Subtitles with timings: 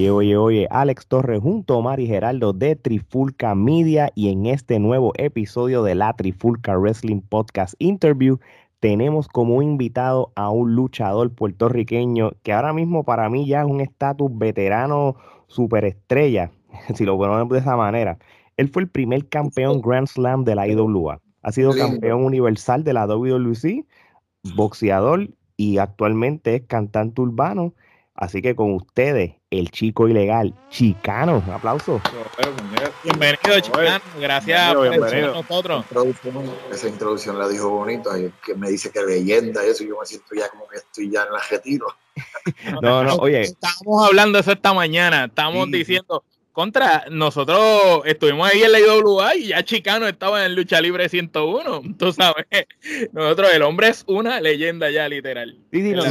[0.00, 4.46] Oye, oye, oye, Alex Torres junto a Omar y Geraldo de Trifulca Media y en
[4.46, 8.38] este nuevo episodio de la Trifulca Wrestling Podcast Interview
[8.78, 13.82] tenemos como invitado a un luchador puertorriqueño que ahora mismo para mí ya es un
[13.82, 15.16] estatus veterano
[15.48, 16.50] superestrella,
[16.94, 18.16] si lo ponemos de esa manera.
[18.56, 21.20] Él fue el primer campeón Grand Slam de la IWA.
[21.42, 23.84] Ha sido campeón universal de la WWC,
[24.56, 27.74] boxeador y actualmente es cantante urbano.
[28.20, 31.42] Así que con ustedes, el chico ilegal, Chicano.
[31.46, 32.02] Un aplauso.
[33.02, 34.04] Bienvenido, Chicano.
[34.20, 35.86] Gracias por estar con nosotros.
[36.70, 38.10] Esa introducción la dijo bonito,
[38.44, 41.22] que me dice que leyenda y eso, yo me siento ya como que estoy ya
[41.22, 41.86] en la retiro.
[42.82, 43.40] no, no, oye.
[43.40, 49.36] Estábamos hablando de eso esta mañana, estamos diciendo, contra, nosotros estuvimos ahí en la IWA
[49.36, 51.82] y ya Chicano estaba en Lucha Libre 101.
[51.98, 52.46] Tú sabes,
[53.12, 55.58] nosotros, el hombre es una leyenda ya, literal.
[55.72, 56.04] Sí, sí, no,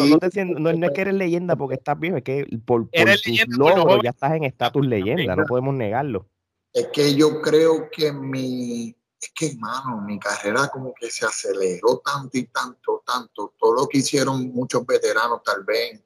[0.73, 4.11] no, es que eres leyenda porque estás viejo, es que por, por tus logros ya
[4.11, 6.27] estás en estatus leyenda, no podemos negarlo.
[6.73, 12.01] Es que yo creo que mi, es que hermano, mi carrera como que se aceleró
[12.05, 16.01] tanto y tanto, tanto, todo lo que hicieron muchos veteranos, tal vez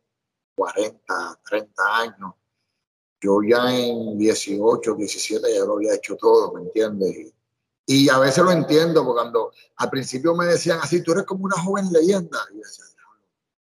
[0.55, 2.33] 40, 30 años
[3.23, 7.33] yo ya en 18, 17 ya lo había hecho todo, ¿me entiendes?
[7.85, 11.45] Y, a veces lo entiendo, porque cuando al principio me decían así, tú eres como
[11.45, 12.39] una joven leyenda.
[12.51, 12.85] Y yo decía,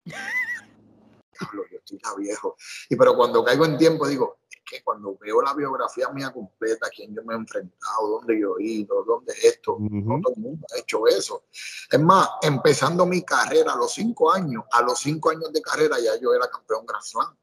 [0.04, 2.56] diablo, yo estoy ya viejo.
[2.88, 6.88] Y pero cuando caigo en tiempo digo, es que cuando veo la biografía mía completa,
[6.94, 10.66] quién yo me he enfrentado, dónde yo he ido, dónde esto, no todo el mundo
[10.74, 11.44] ha hecho eso.
[11.90, 15.98] Es más, empezando mi carrera a los cinco años, a los cinco años de carrera
[15.98, 17.36] ya yo era campeón Grand Slam.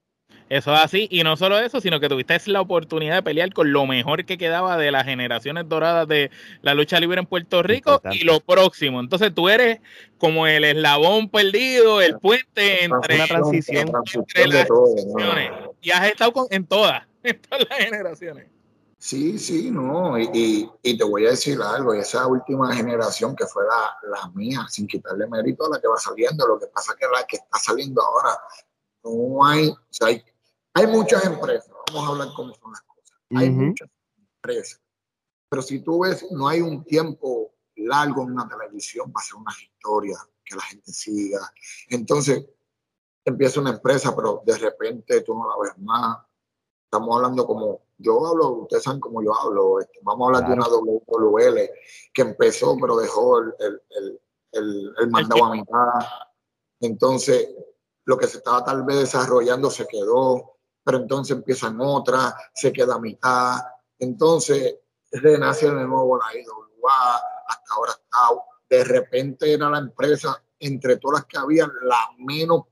[0.50, 3.72] Eso es así, y no solo eso, sino que tuviste la oportunidad de pelear con
[3.72, 6.32] lo mejor que quedaba de las generaciones doradas de
[6.64, 9.00] la lucha libre en Puerto Rico y lo próximo.
[9.00, 9.80] Entonces tú eres
[10.18, 15.52] como el eslabón perdido, el puente entre, una transición, entre las generaciones.
[15.82, 18.48] Y has estado en todas, en todas las generaciones.
[18.98, 23.64] Sí, sí, no, y, y, te voy a decir algo, esa última generación que fue
[23.64, 27.06] la, la, mía, sin quitarle mérito a la que va saliendo, lo que pasa que
[27.06, 28.38] la que está saliendo ahora,
[29.06, 30.22] no hay, o sea, hay
[30.80, 33.18] hay muchas empresas, vamos a hablar cómo son las cosas.
[33.36, 33.90] Hay muchas
[34.36, 34.82] empresas.
[35.50, 39.54] Pero si tú ves, no hay un tiempo largo en una televisión para hacer una
[39.62, 41.52] historia que la gente siga.
[41.90, 42.46] Entonces,
[43.26, 46.20] empieza una empresa, pero de repente tú no la ves más.
[46.86, 49.80] Estamos hablando como yo hablo, ustedes saben cómo yo hablo.
[49.80, 51.70] Este, vamos a hablar de una WL
[52.14, 54.22] que empezó, pero dejó el, el,
[54.54, 56.08] el, el mandado a mitad.
[56.80, 57.50] Entonces,
[58.06, 62.96] lo que se estaba tal vez desarrollando se quedó pero entonces empiezan otras, se queda
[62.96, 63.60] a mitad,
[63.98, 64.76] entonces
[65.12, 67.16] renace de nuevo la IWA,
[67.48, 72.64] hasta ahora está, de repente era la empresa, entre todas las que había, la menos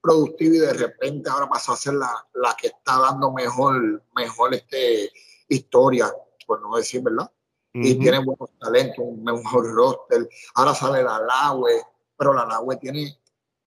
[0.00, 4.54] productiva y de repente ahora pasa a ser la, la que está dando mejor, mejor
[4.54, 5.10] este,
[5.48, 6.12] historia,
[6.46, 7.30] por no decir, ¿verdad?
[7.78, 10.26] Y tiene buenos talentos, un mejor roster.
[10.54, 11.82] Ahora sale la Laue,
[12.16, 13.20] pero la Laue tiene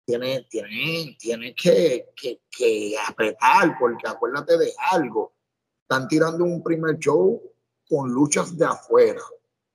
[0.10, 5.36] tiene, tiene, tiene que, que, que, apretar, porque acuérdate de algo,
[5.84, 7.40] están tirando un primer show
[7.88, 9.22] con luchas de afuera,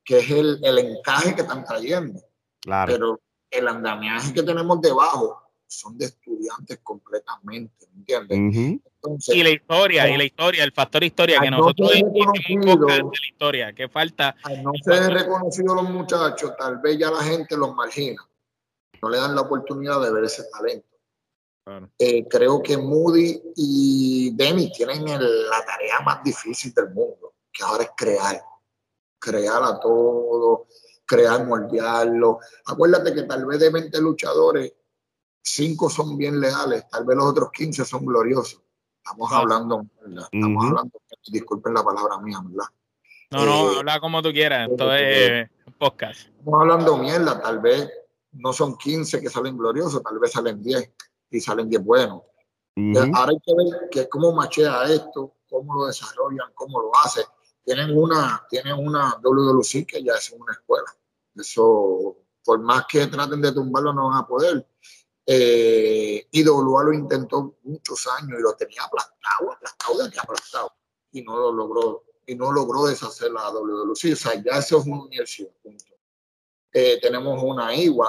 [0.04, 2.20] que es el, el encaje que están trayendo.
[2.60, 2.92] Claro.
[2.92, 8.80] Pero el andamiaje que tenemos debajo son de estudiantes completamente, ¿me entiendes?
[9.28, 13.72] y la historia, y la historia, el factor historia, que nosotros no de la historia,
[13.72, 14.34] que falta.
[14.64, 18.20] no ser reconocido los muchachos, tal vez ya la gente los margina
[19.04, 20.88] no le dan la oportunidad de ver ese talento.
[21.98, 27.84] Eh, creo que Moody y Demi tienen la tarea más difícil del mundo, que ahora
[27.84, 28.42] es crear,
[29.18, 30.66] crear a todo,
[31.04, 32.38] crear, moldearlo.
[32.66, 34.72] Acuérdate que tal vez de 20 luchadores,
[35.42, 38.62] 5 son bien leales, tal vez los otros 15 son gloriosos.
[39.02, 39.84] Estamos hablando,
[40.32, 42.68] estamos hablando, disculpen la palabra mía, ¿verdad?
[43.30, 46.20] No, no, eh, habla como tú quieras, esto es podcast.
[46.38, 47.90] Estamos hablando mierda, tal vez
[48.34, 50.92] no son 15 que salen gloriosos, tal vez salen 10
[51.30, 52.22] y salen 10 buenos.
[53.14, 57.24] Ahora hay que ver que cómo machea esto, cómo lo desarrollan, cómo lo hacen.
[57.64, 60.94] Tienen una, tienen una WWC que ya es una escuela.
[61.36, 64.66] Eso, por más que traten de tumbarlo, no van a poder.
[65.26, 70.72] Eh, IWA lo intentó muchos años y lo tenía aplastado, aplastado, tenía aplastado.
[71.12, 74.12] Y no lo logró, y no logró deshacer la WWC.
[74.12, 75.93] O sea, ya eso es una universidad, punto.
[76.76, 78.08] Eh, tenemos una IWA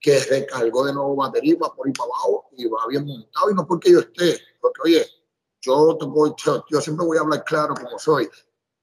[0.00, 3.48] que recargó de nuevo batería por ahí para abajo y va bien montado.
[3.48, 5.06] Y no porque yo esté, porque oye,
[5.60, 5.96] yo,
[6.68, 8.28] yo, siempre voy a hablar claro como soy,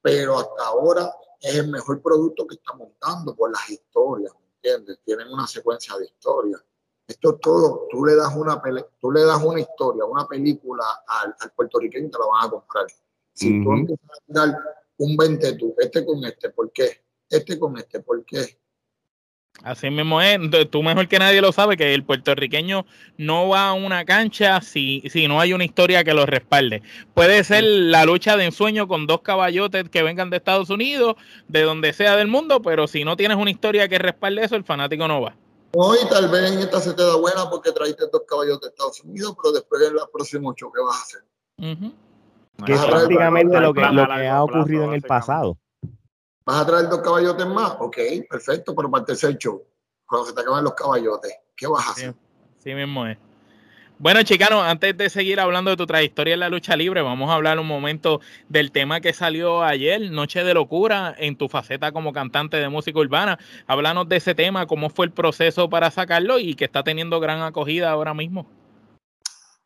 [0.01, 4.99] pero hasta ahora es el mejor producto que está montando por las historias, ¿me entiendes?
[5.03, 6.63] Tienen una secuencia de historias.
[7.05, 8.61] Esto todo, tú le das una,
[9.01, 12.85] tú le das una historia, una película al, puertorriqueño y te la van a comprar.
[13.33, 14.57] Si tú empiezas a dar
[14.97, 17.03] un 20 tú, este con este, ¿por qué?
[17.27, 18.59] Este con este, ¿por qué?
[19.63, 20.39] Así mismo es,
[20.69, 22.85] tú mejor que nadie lo sabe que el puertorriqueño
[23.17, 26.81] no va a una cancha si, si no hay una historia que lo respalde.
[27.13, 31.15] Puede ser la lucha de ensueño con dos caballotes que vengan de Estados Unidos,
[31.47, 34.63] de donde sea del mundo, pero si no tienes una historia que respalde eso, el
[34.63, 35.35] fanático no va.
[35.73, 38.67] No, y tal vez en esta se te da buena porque traiste dos caballotes de
[38.69, 41.93] Estados Unidos, pero después en el próximo show, ¿qué vas a hacer?
[42.65, 45.57] Que es prácticamente lo que, lo que ha ocurrido en el pasado.
[46.49, 47.75] ¿Vas a traer dos caballotes más?
[47.77, 47.97] Ok,
[48.27, 49.63] perfecto, pero para el tercer show,
[50.07, 52.15] cuando se te acaban los caballotes, ¿qué vas a hacer?
[52.57, 53.19] Sí, mismo es.
[53.99, 57.35] Bueno, chicano, antes de seguir hablando de tu trayectoria en la lucha libre, vamos a
[57.35, 62.13] hablar un momento del tema que salió ayer, Noche de Locura, en tu faceta como
[62.13, 63.37] cantante de música urbana.
[63.67, 67.43] Háblanos de ese tema, cómo fue el proceso para sacarlo y que está teniendo gran
[67.43, 68.49] acogida ahora mismo.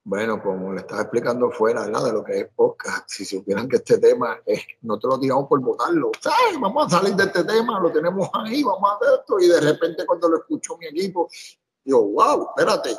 [0.06, 4.00] Bueno, como le estaba explicando fuera de lo que es podcast, si supieran que este
[4.00, 6.12] tema es, no te lo tiramos por votarlo,
[6.60, 9.62] vamos a salir de este tema, lo tenemos ahí, vamos a hacer esto, y de
[9.62, 11.30] repente cuando lo escuchó mi equipo,
[11.86, 12.98] yo, wow, espérate,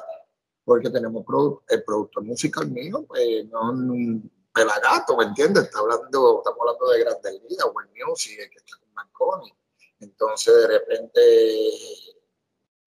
[0.65, 1.25] porque tenemos
[1.69, 5.65] el productor musical mío, pues no un pelagato, ¿me entiendes?
[5.65, 9.53] Está hablando, estamos hablando de Grandes Ligas, Buen Music, que está con Marconi.
[10.01, 11.21] Entonces de repente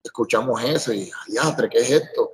[0.02, 1.08] escuchamos eso y,
[1.40, 2.32] atre, ¿qué es esto?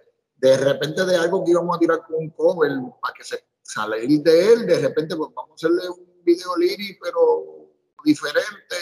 [0.48, 2.70] De repente de algo que íbamos a tirar con un cover
[3.00, 6.98] para que se salir de él, de repente pues vamos a hacerle un video lyric
[7.02, 7.70] pero
[8.04, 8.76] diferente,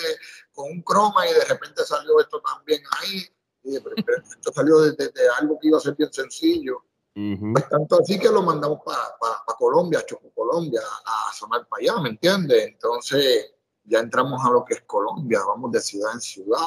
[0.52, 3.24] con un croma y de repente salió esto también ahí.
[3.62, 6.84] Y esto salió de, algo que iba a ser bien sencillo.
[7.14, 12.08] Pues tanto así que lo mandamos para Colombia, Choco Colombia, a sonar para allá, ¿me
[12.08, 12.66] entiendes?
[12.66, 13.54] Entonces
[13.84, 16.66] ya entramos a lo que es Colombia, vamos de ciudad en ciudad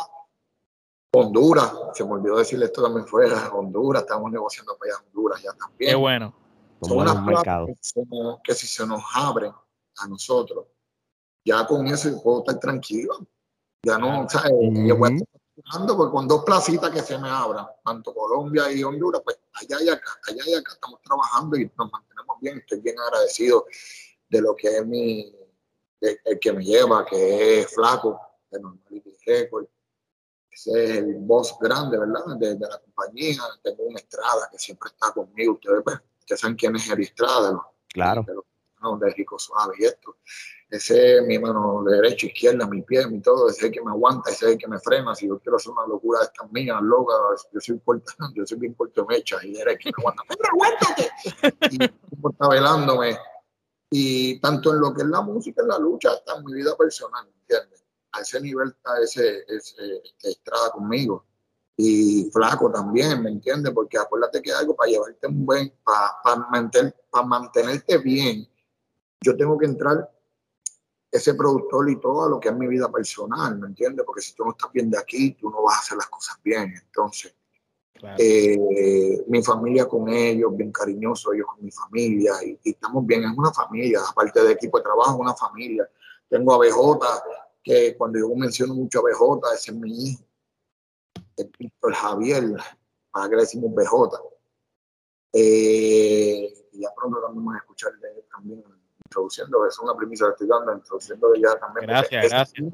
[1.18, 5.54] Honduras, se me olvidó decirle esto también fue Honduras, estamos negociando para allá Honduras ya
[5.54, 5.92] también.
[5.92, 6.34] Qué bueno.
[6.82, 7.68] Son unas plazas
[8.44, 9.52] que, si se nos abren
[9.98, 10.66] a nosotros,
[11.44, 13.26] ya con eso puedo estar tranquilo.
[13.84, 14.52] Ya no, ¿sabes?
[14.52, 18.84] Yo voy a estar porque con dos placitas que se me abran, tanto Colombia y
[18.84, 22.58] Honduras, pues allá y acá, allá y acá estamos trabajando y nos mantenemos bien.
[22.58, 23.66] Estoy bien agradecido
[24.30, 25.34] de lo que es mi,
[26.02, 28.20] el, que me lleva, que es Flaco,
[28.52, 29.68] de Normality Record
[30.56, 32.38] ese es el boss grande, ¿verdad?
[32.38, 33.42] De, la compañía.
[33.62, 35.54] Tengo una Estrada que siempre está conmigo.
[35.54, 36.00] Ustedes, pues,
[36.40, 38.26] saben quién es el Estrada, Claro.
[38.26, 40.16] De, de Rico Suave y esto.
[40.70, 43.50] Ese es mi mano derecha, izquierda, mi pie, mi todo.
[43.50, 45.14] Ese es el que me aguanta, ese es el que me frena.
[45.14, 47.14] Si yo quiero hacer una locura de estas mías, loca,
[47.52, 50.24] yo soy, puerta, yo soy bien corto mecha y era el que me aguanta.
[50.30, 51.12] ¡Pero aguántate!
[51.72, 53.18] Y está velándome.
[53.90, 56.76] Y tanto en lo que es la música, en la lucha, hasta en mi vida
[56.78, 57.85] personal, ¿entiendes?
[58.16, 61.26] A ese nivel está ese, ese Estrada conmigo.
[61.78, 63.74] Y flaco también, ¿me entiendes?
[63.74, 68.48] Porque acuérdate que algo para llevarte un buen, para, para, mantener, para mantenerte bien,
[69.22, 70.10] yo tengo que entrar
[71.12, 74.06] ese productor y todo lo que es mi vida personal, ¿me entiendes?
[74.06, 76.38] Porque si tú no estás bien de aquí, tú no vas a hacer las cosas
[76.44, 76.74] bien.
[76.86, 77.34] Entonces,
[78.18, 83.24] eh, mi familia con ellos, bien cariñoso, ellos con mi familia, y, y, estamos bien,
[83.24, 85.90] es una familia, aparte de equipo de trabajo, una familia.
[86.30, 87.00] Tengo a BJ,
[87.66, 90.24] que cuando yo menciono mucho a BJ, ese es mi hijo,
[91.36, 92.44] el Víctor Javier,
[93.12, 94.22] para que le decimos BJ.
[95.34, 98.64] Eh, y ya pronto también vamos a escuchar de él también
[99.06, 101.88] introduciendo, es una premisa que estoy dando, introduciendo de ya también.
[101.88, 102.74] Gracias, gracias.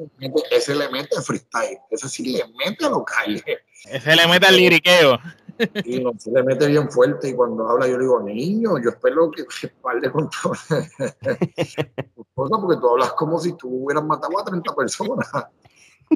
[0.52, 3.44] Ese, le mete freestyle, ese sí le mete a lo calle.
[3.86, 5.18] Ese le mete al liriqueo.
[5.86, 9.32] Y se le mete bien fuerte y cuando habla yo le digo, niño, yo espero
[9.32, 9.46] que
[9.82, 10.54] parle con todo.
[12.36, 15.30] porque tú hablas como si tú hubieras matado a 30 personas.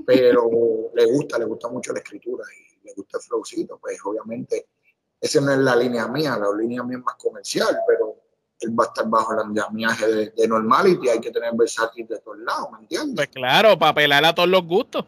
[0.06, 0.50] Pero
[0.94, 4.68] le gusta, le gusta mucho la escritura y le gusta el flowcito, pues obviamente
[5.22, 8.16] esa no es la línea mía, la línea mía es más comercial, pero
[8.60, 12.20] él va a estar bajo el andamiaje de, de normality, hay que tener versátil de
[12.20, 13.16] todos lados, ¿me entiendes?
[13.16, 15.06] Pues claro, para apelar a todos los gustos.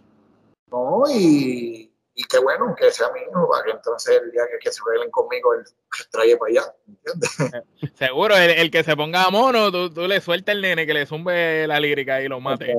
[0.71, 1.86] No, y
[2.19, 5.11] y qué bueno que sea mi hijo, para que entonces el día que, se velen
[5.11, 5.63] conmigo, él
[6.11, 7.29] trae para allá, ¿entiendes?
[7.93, 11.05] Seguro, el, que se ponga a mono, tú, tú, le sueltas el nene que le
[11.05, 12.75] zumbe la lírica y lo mate.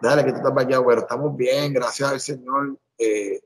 [0.00, 2.78] Dale, que tú estás para allá, pero estamos bien, gracias al Señor.
[2.98, 3.42] Eh,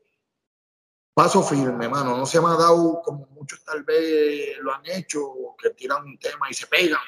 [1.14, 5.32] paso firme, hermano, no se me ha dado como muchos tal vez lo han hecho,
[5.58, 7.00] que tiran un tema y se pegan.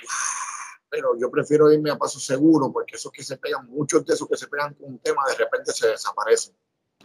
[0.89, 4.27] Pero yo prefiero irme a paso seguro, porque esos que se pegan, muchos de esos
[4.27, 6.57] que se pegan con un tema, de repente se desaparecen.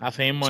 [0.04, 0.48] Así mismo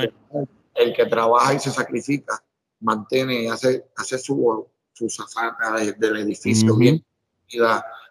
[0.74, 2.42] El que trabaja y se sacrifica,
[2.80, 7.04] mantiene, hace, hace su, su zafata del edificio bien,
[7.48, 7.58] y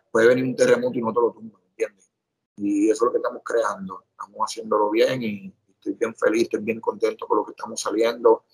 [0.10, 2.10] puede venir un terremoto y no te lo tumba, ¿entiendes?
[2.56, 6.62] Y eso es lo que estamos creando, estamos haciéndolo bien y estoy bien feliz, estoy
[6.62, 8.46] bien contento con lo que estamos saliendo.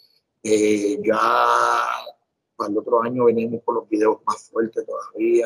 [0.41, 1.19] Eh, ya
[2.55, 5.45] para el otro año venimos con los videos más fuertes todavía.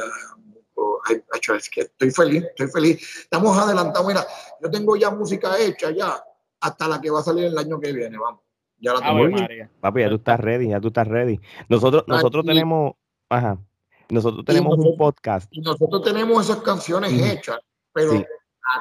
[1.58, 3.24] es que estoy feliz, estoy feliz.
[3.24, 4.08] Estamos adelantados.
[4.08, 4.26] Mira,
[4.62, 6.24] yo tengo ya música hecha ya
[6.64, 8.42] hasta la que va a salir el año que viene, vamos.
[8.80, 9.70] Ya la ah, tengo.
[9.82, 11.40] Papi, ya tú estás ready, ya tú estás ready.
[11.68, 12.94] Nosotros, nosotros tenemos,
[13.30, 13.58] ajá,
[14.10, 15.48] nosotros tenemos un podcast.
[15.52, 17.60] Y nosotros tenemos esas canciones hechas,
[17.92, 18.24] pero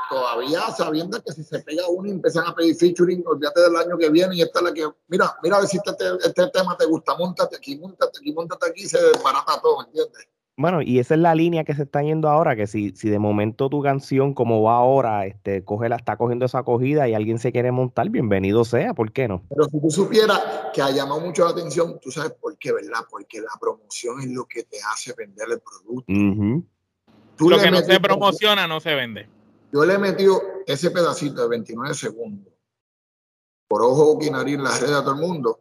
[0.09, 3.99] todavía sabiendo que si se pega uno y empiezan a pedir featuring, olvídate del año
[3.99, 6.77] que viene y esta es la que, mira, mira a ver si este, este tema
[6.77, 10.29] te gusta, montate aquí, montate aquí, montate aquí, se desbarata todo, ¿entiendes?
[10.63, 13.19] Bueno, y esa es la línea que se está yendo ahora, que si, si de
[13.19, 17.41] momento tu canción, como va ahora, este, coge la, está cogiendo esa acogida y alguien
[17.41, 19.43] se quiere montar, bienvenido sea, ¿por qué no?
[19.49, 20.41] Pero si tú supieras
[20.73, 23.01] que ha llamado mucho la atención, tú sabes por qué, ¿verdad?
[23.11, 26.13] Porque la promoción es lo que te hace vender el producto.
[27.51, 29.29] lo que no se promociona no se vende.
[29.73, 32.55] Yo le he metido ese pedacito de 29 segundos
[33.67, 35.59] por ojo y nariz en las redes a todo el mundo.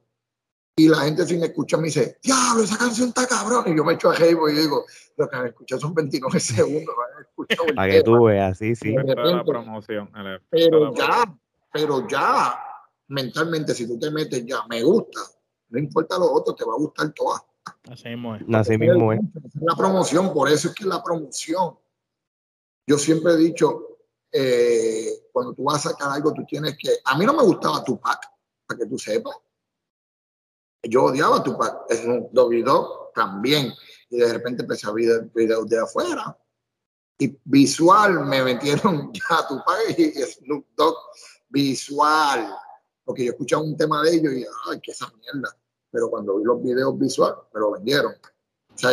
[0.75, 3.66] Y la gente sin escuchar me dice, diablo, esa canción está cabrón.
[3.68, 4.86] Y yo me echo a Heibo y digo,
[5.18, 6.96] lo que han escuchado son 29 segundos.
[7.75, 8.96] Para que tú veas, sí, sí.
[8.96, 10.10] la promoción.
[10.50, 11.38] Pero ya,
[11.72, 12.56] pero ya,
[13.10, 15.20] mentalmente, si tú te metes ya, me gusta,
[15.70, 17.44] no importa lo otro, te va a gustar toda.
[17.90, 18.44] Así mismo es.
[18.54, 19.20] Así mismo es.
[19.62, 21.78] La promoción, por eso es que la promoción.
[22.88, 24.00] Yo siempre he dicho,
[24.32, 26.90] eh, cuando tú vas a sacar algo, tú tienes que...
[27.06, 28.20] A mí no me gustaba Tupac,
[28.66, 29.36] para que tú sepas.
[30.83, 32.63] Yo odiaba Tupac, es un Doggy
[33.13, 33.71] también.
[34.09, 36.38] Y de repente empecé a ver videos de afuera.
[37.17, 40.95] Y visual me metieron ya Tupac y Snoop Dogg
[41.50, 42.47] visual.
[43.03, 45.55] Porque yo escuchaba un tema de ellos y, ay, qué esa mierda.
[45.91, 48.15] Pero cuando vi los videos visual, me lo vendieron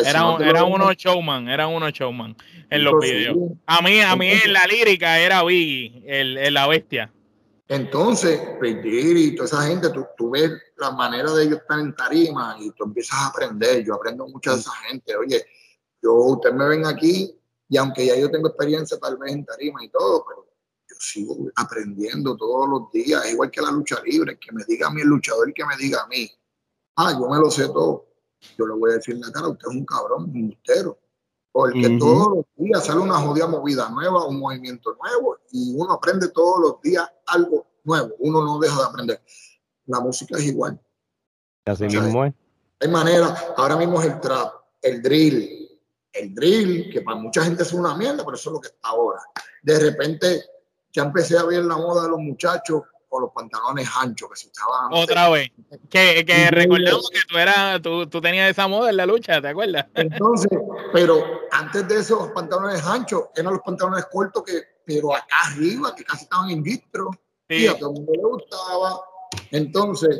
[0.04, 2.36] era, uno showman, era uno showman
[2.70, 3.36] en los videos.
[3.66, 7.12] A mí, a mí en la lírica era Biggie, el, la bestia.
[7.68, 12.56] Entonces, y toda esa gente, tú, tú, ves la manera de ellos estar en tarima
[12.58, 13.84] y tú empiezas a aprender.
[13.84, 15.14] Yo aprendo mucho de esa gente.
[15.14, 15.44] Oye,
[16.02, 19.84] yo, ustedes me ven aquí y aunque ya yo tengo experiencia tal vez en tarima
[19.84, 20.46] y todo, pero
[20.88, 24.90] yo sigo aprendiendo todos los días, igual que la lucha libre, que me diga a
[24.90, 26.30] mí el luchador y que me diga a mí,
[26.96, 28.08] ah, yo me lo sé todo
[28.56, 30.98] yo le voy a decir en la cara, usted es un cabrón, un mustero.
[31.58, 36.28] Porque todos los días sale una jodida movida nueva, un movimiento nuevo, y uno aprende
[36.28, 38.14] todos los días algo nuevo.
[38.20, 39.20] Uno no deja de aprender.
[39.86, 40.80] La música es igual.
[41.64, 42.32] Así mismo es.
[42.78, 45.80] Hay maneras, ahora mismo es el trap, el drill,
[46.12, 48.90] el drill, que para mucha gente es una mierda, pero eso es lo que está
[48.90, 49.20] ahora.
[49.60, 50.44] De repente
[50.92, 54.48] ya empecé a ver la moda de los muchachos con los pantalones anchos que se
[54.48, 54.92] usaban.
[54.92, 55.50] Otra vez.
[55.88, 59.48] Que, que recordamos que tú, eras, tú, tú, tenías esa moda en la lucha, ¿te
[59.48, 59.86] acuerdas?
[59.94, 60.50] Entonces,
[60.92, 61.22] pero
[61.52, 66.24] antes de esos pantalones anchos, eran los pantalones cortos que, pero acá arriba, que casi
[66.24, 67.10] estaban en distro.
[67.48, 69.00] Y a todo el mundo le gustaba.
[69.50, 70.18] Entonces,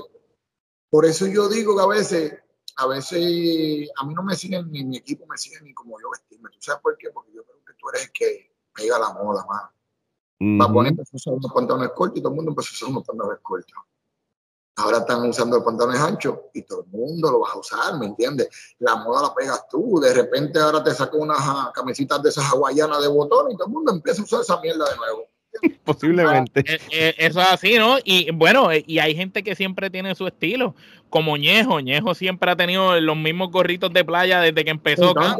[0.89, 2.35] por eso yo digo que a veces,
[2.77, 6.11] a veces, a mí no me siguen ni mi equipo me sigue ni como yo
[6.11, 6.49] vestirme.
[6.51, 7.11] ¿Tú sabes por qué?
[7.11, 9.71] Porque yo creo que tú eres el que pega la moda, más.
[10.41, 13.05] Uh empezó a usar unos pantalones cortos y todo el mundo empezó a usar unos
[13.05, 13.75] pantalones cortos.
[14.77, 18.07] Ahora están usando los pantalones anchos y todo el mundo lo va a usar, ¿me
[18.07, 18.49] entiendes?
[18.79, 19.99] La moda la pegas tú.
[19.99, 21.39] De repente ahora te saco unas
[21.75, 24.89] camisitas de esas hawaianas de botón y todo el mundo empieza a usar esa mierda
[24.89, 25.29] de nuevo.
[25.85, 26.61] Posiblemente.
[26.61, 27.97] Eh, eh, eso es así, ¿no?
[28.05, 30.77] Y bueno, eh, y hay gente que siempre tiene su estilo,
[31.11, 31.81] como Ñejo.
[31.81, 35.13] Ñejo siempre ha tenido los mismos gorritos de playa desde que empezó.
[35.19, 35.37] a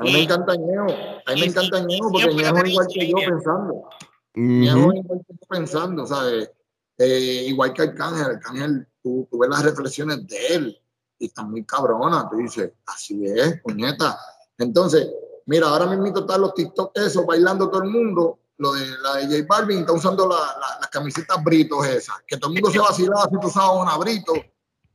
[0.00, 0.86] mí me encanta Ñejo.
[1.24, 3.88] A mí me encanta Ñejo porque Ñejo es igual que yo pensando.
[4.36, 5.02] Uh
[5.48, 6.50] pensando, ¿sabes?
[6.98, 10.82] Eh, igual que Arcángel, Arcángel, tú, tú, ves las reflexiones de él
[11.18, 12.28] y están muy cabronas.
[12.30, 14.18] Tú dices, así es, puñeta.
[14.58, 15.08] Entonces,
[15.46, 18.38] mira, ahora mismo están los TikTok esos bailando todo el mundo.
[18.58, 22.54] Lo de la de J Balvin está usando las camisetas britos esas, que todo el
[22.54, 24.32] mundo se vacilaba si tú usabas una brito.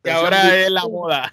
[0.03, 1.31] Que ahora es la moda.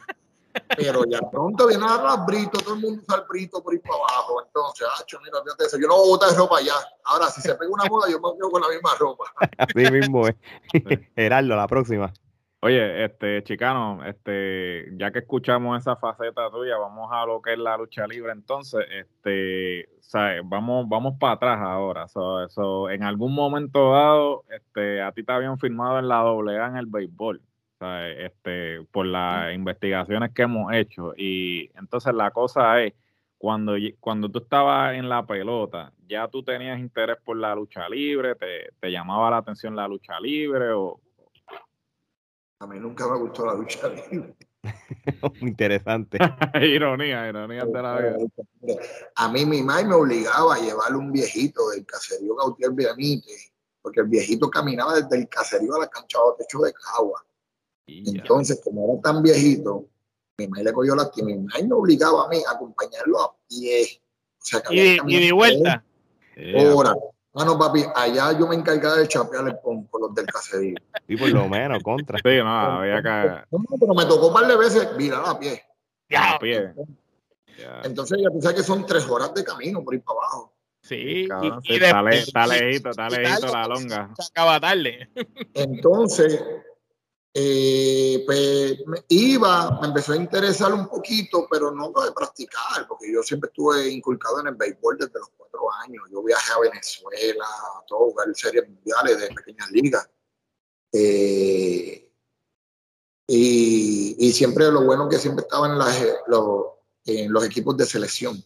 [0.77, 3.83] Pero ya pronto viene a dar brito, todo el mundo usa el brito por ir
[3.83, 4.43] para abajo.
[4.47, 5.79] Entonces, hacho, mira, fíjate eso.
[5.79, 6.75] Yo no voy a botar ropa ya.
[7.05, 9.25] Ahora, si se pega una moda, yo me quedo con la misma ropa.
[9.59, 10.37] Así mismo es.
[11.17, 12.13] Gerardo, la próxima.
[12.61, 17.59] Oye, este, chicano, este, ya que escuchamos esa faceta tuya, vamos a lo que es
[17.59, 20.41] la lucha libre entonces, este, ¿sabes?
[20.45, 22.09] Vamos, vamos para atrás ahora.
[22.09, 26.77] So, en algún momento dado, este, a ti te habían firmado en la AA en
[26.79, 27.41] el béisbol
[27.81, 31.15] este, por las investigaciones que hemos hecho.
[31.17, 32.95] Y entonces la cosa es,
[33.37, 38.35] cuando, cuando tú estabas en la pelota, ¿ya tú tenías interés por la lucha libre?
[38.35, 40.73] ¿Te, te llamaba la atención la lucha libre?
[40.73, 41.01] O...
[42.61, 44.35] A mí nunca me gustó la lucha libre.
[45.23, 46.19] Muy interesante.
[46.61, 48.17] ironía, ironía de la vida.
[49.15, 54.01] A mí mi madre me obligaba a llevarle un viejito del caserío Gautier Bianite, porque
[54.01, 57.25] el viejito caminaba desde el caserío a la cancha de techo de Cagua
[57.89, 59.87] Entonces, como era tan viejito,
[60.37, 64.01] mi madre le cogió la mi madre me obligaba a mí a acompañarlo a pie.
[64.41, 65.83] O sea, y, y de vuelta.
[66.57, 66.95] Ahora,
[67.33, 70.77] bueno, papi, allá yo me encargaba de chapear con, con los del caserío.
[71.07, 72.19] Y por lo menos, contra.
[72.19, 73.57] Sí, no, había que...
[73.57, 75.63] No, pero me tocó un par de veces virar a pie.
[76.09, 76.73] Ya, a pie.
[77.85, 80.53] Entonces, ya tú sabes que son tres horas de camino por ir para abajo.
[80.83, 84.11] Sí, y, está, lejito, está lejito la longa.
[84.17, 85.11] Se acaba tarde.
[85.55, 86.43] Entonces,
[87.35, 93.23] eh, pues iba, me empezó a interesar un poquito, pero no de practicar, porque yo
[93.23, 96.05] siempre estuve inculcado en el béisbol desde los cuatro años.
[96.11, 100.11] Yo viajé a Venezuela, a todo jugar series mundiales de pequeñas ligas.
[100.93, 102.11] Eh,
[103.27, 105.79] y, siempre lo bueno que siempre estaba en,
[106.29, 106.65] los,
[107.05, 108.43] en los equipos de selección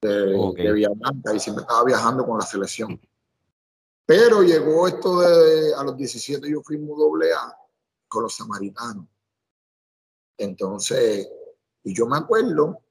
[0.00, 0.66] de, okay.
[0.66, 3.00] y siempre estaba viajando con la selección.
[4.04, 7.57] Pero llegó esto de a los 17 yo fui muy doble A
[8.08, 9.06] con los samaritanos.
[10.36, 11.28] Entonces,
[11.84, 12.82] y yo me acuerdo,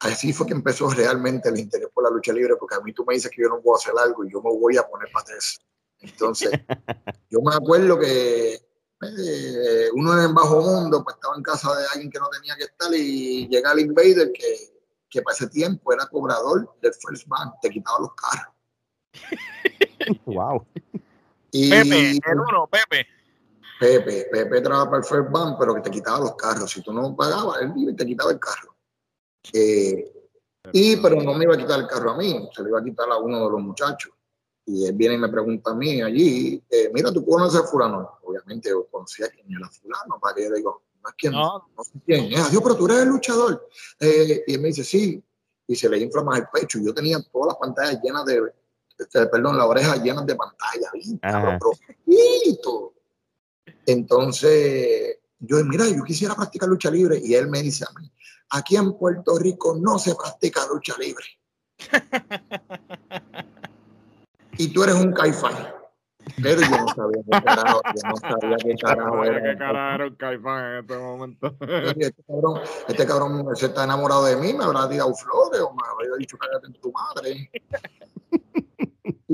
[0.00, 3.04] así fue que empezó realmente el interés por la lucha libre, porque a mí tú
[3.04, 5.36] me dices que yo no puedo hacer algo y yo me voy a poner para
[5.36, 5.60] eso.
[6.00, 6.50] Entonces,
[7.30, 11.86] yo me acuerdo que eh, uno en el bajo mundo, pues estaba en casa de
[11.92, 15.92] alguien que no tenía que estar y llega el invader que, que para ese tiempo
[15.92, 18.54] era cobrador del First Bank, te quitaba los carros.
[20.26, 20.66] wow.
[21.50, 23.06] Pepe, el uno, Pepe.
[23.84, 26.70] Pepe, Pepe trabajaba para el First Bank, pero que te quitaba los carros.
[26.70, 28.74] Si tú no pagabas, él te quitaba el carro.
[29.52, 30.10] Eh,
[30.72, 32.84] y, pero no me iba a quitar el carro a mí, se lo iba a
[32.84, 34.10] quitar a uno de los muchachos.
[34.64, 38.12] Y él viene y me pregunta a mí allí, eh, mira, ¿tú conoces a fulano?
[38.22, 41.84] Obviamente yo conocía quién era fulano, para que yo digo, no es quién, no, no
[41.84, 42.40] sé quién es.
[42.40, 43.68] Adiós, pero tú eres el luchador.
[44.00, 45.22] Eh, y él me dice, sí.
[45.66, 46.78] Y se le inflama el pecho.
[46.78, 48.50] Y yo tenía todas las pantallas llenas de,
[48.98, 50.90] este, perdón, las orejas llenas de pantalla,
[53.86, 57.18] entonces, yo, mira, yo quisiera practicar lucha libre.
[57.22, 58.10] Y él me dice a mí,
[58.50, 61.24] aquí en Puerto Rico no se practica lucha libre.
[64.58, 65.54] y tú eres un caifán.
[66.42, 69.42] Pero yo no sabía qué carajo, yo no sabía qué carajo era.
[69.42, 71.54] qué carajo era un caifán en este momento.
[71.98, 75.82] Este cabrón, este cabrón se está enamorado de mí, me habrá tirado flores o me
[75.86, 77.50] habrá dicho cállate en tu madre.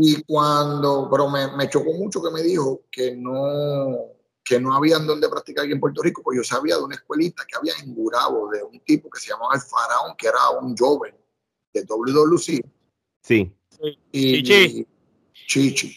[0.02, 3.98] Y cuando, pero me, me chocó mucho que me dijo que no,
[4.50, 7.44] que no habían donde practicar aquí en Puerto Rico, pues yo sabía de una escuelita
[7.46, 10.76] que había en Gurabo, de un tipo que se llamaba El Faraón, que era un
[10.76, 11.14] joven
[11.72, 12.60] de WWC.
[13.22, 13.56] Sí.
[14.10, 14.86] Y, Chichi.
[15.46, 15.96] Chichi.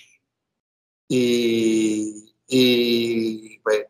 [1.07, 3.87] Y, y pues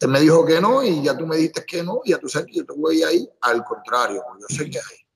[0.00, 2.28] él me dijo que no, y ya tú me dijiste que no, y ya tú
[2.28, 3.26] sabes que yo te voy ahí.
[3.40, 5.06] Al contrario, yo sé que hay.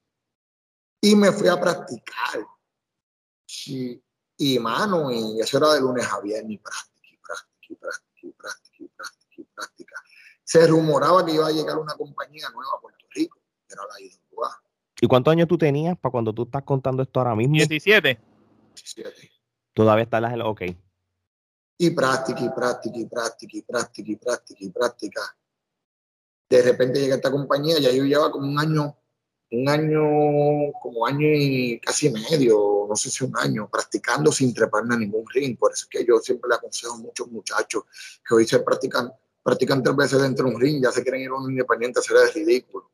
[1.02, 2.40] Y me fui a practicar.
[3.46, 4.02] Sí.
[4.38, 7.34] Y mano, y eso era de lunes a viernes, práctica,
[7.68, 8.62] y práctica y práctica
[9.36, 9.94] y práctica.
[10.44, 14.00] Se rumoraba que iba a llegar una compañía nueva a Puerto Rico, que era la
[14.00, 14.62] IWA.
[15.00, 17.54] ¿Y cuántos años tú tenías para cuando tú estás contando esto ahora mismo?
[17.54, 18.18] 17.
[18.74, 19.30] 17.
[19.72, 20.62] Todavía está la ok.
[21.78, 25.36] Y práctica y práctica y práctica y práctica y práctica y práctica.
[26.48, 28.96] De repente llega esta compañía, ya yo llevaba como un año
[29.52, 34.94] un año, como año y casi medio, no sé si un año, practicando sin treparme
[34.94, 35.58] a ningún ring.
[35.58, 37.84] Por eso es que yo siempre le aconsejo a muchos muchachos
[38.26, 39.12] que hoy se practican,
[39.42, 42.20] practican tres veces dentro de un ring, ya se quieren ir a un independiente, será
[42.34, 42.90] ridículo.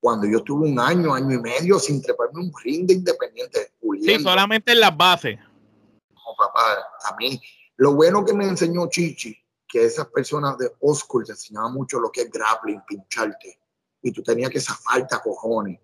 [0.00, 3.72] Cuando yo estuve un año, año y medio sin treparme un ring de independiente.
[4.00, 5.38] Sí, solamente en las bases.
[5.38, 7.40] No, papá, a mí,
[7.76, 12.10] lo bueno que me enseñó Chichi, que esas personas de Oscar te enseñaban mucho lo
[12.10, 13.58] que es grappling, pincharte
[14.02, 15.80] y tú tenías que zafarte cojones.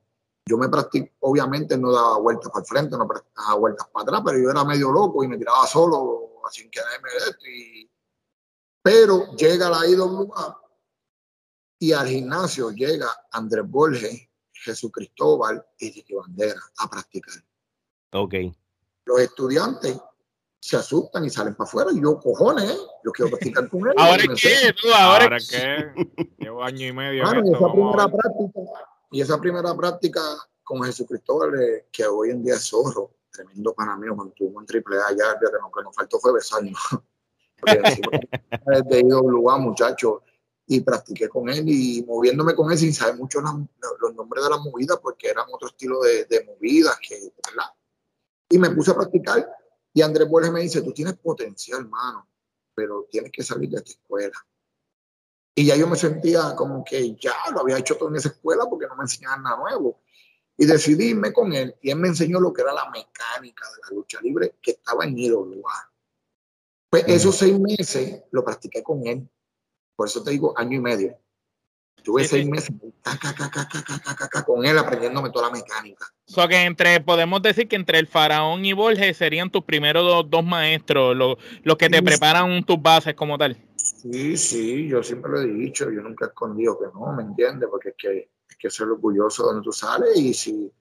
[0.46, 4.22] Yo me practico, obviamente no daba vueltas para el frente, no daba vueltas para atrás,
[4.26, 7.46] pero yo era medio loco y me tiraba solo, así que esto.
[7.46, 7.90] Y...
[8.84, 10.60] Pero llega la IWA
[11.78, 17.32] y al gimnasio llega Andrés Borges, Jesús Cristóbal y Ricky Bandera a practicar.
[18.12, 18.34] Ok.
[19.06, 19.96] Los estudiantes
[20.60, 21.90] se asustan y salen para afuera.
[21.94, 22.78] Y yo, cojones, ¿eh?
[23.02, 23.94] yo quiero practicar con él.
[23.96, 24.74] ¿Ahora qué?
[24.78, 26.26] ¿Tú, ¿Ahora, ¿Ahora qué?
[26.38, 27.22] Llevo año y medio.
[27.22, 28.60] y, esa primera práctica,
[29.10, 30.20] y esa primera práctica
[30.62, 31.38] con Jesucristo,
[31.90, 35.58] que hoy en día es zorro, tremendo para mí, mantuvo en triple A, ya, ya
[35.58, 36.78] lo que nos faltó fue besarnos.
[37.64, 40.22] De IWA, muchacho,
[40.66, 44.60] y practiqué con él y moviéndome con él sin saber mucho los nombres de las
[44.60, 47.18] movidas, porque eran otro estilo de, de movidas, que.
[48.48, 49.48] Y me puse a practicar
[49.96, 52.28] y Andrés Borges me dice, tú tienes potencial, hermano,
[52.74, 54.34] pero tienes que salir de esta escuela.
[55.54, 58.64] Y ya yo me sentía como que ya lo había hecho todo en esa escuela
[58.68, 60.00] porque no me enseñaban nada nuevo.
[60.56, 63.82] Y decidí irme con él y él me enseñó lo que era la mecánica de
[63.82, 65.92] la lucha libre que estaba en IWA.
[66.94, 69.28] Pues esos seis meses lo practiqué con él.
[69.96, 71.18] Por eso te digo año y medio.
[72.04, 72.72] Tuve seis meses
[74.46, 76.06] con él aprendiéndome toda la mecánica.
[76.28, 80.30] O sea que entre, podemos decir que entre el faraón y Borges serían tus primeros
[80.30, 83.60] dos, maestros, los, que te preparan tus bases como tal.
[83.74, 87.68] Sí, sí, yo siempre lo he dicho, yo nunca he escondido que no, ¿me entiendes?
[87.68, 90.72] Porque es que hay que ser orgulloso de donde tú sales y si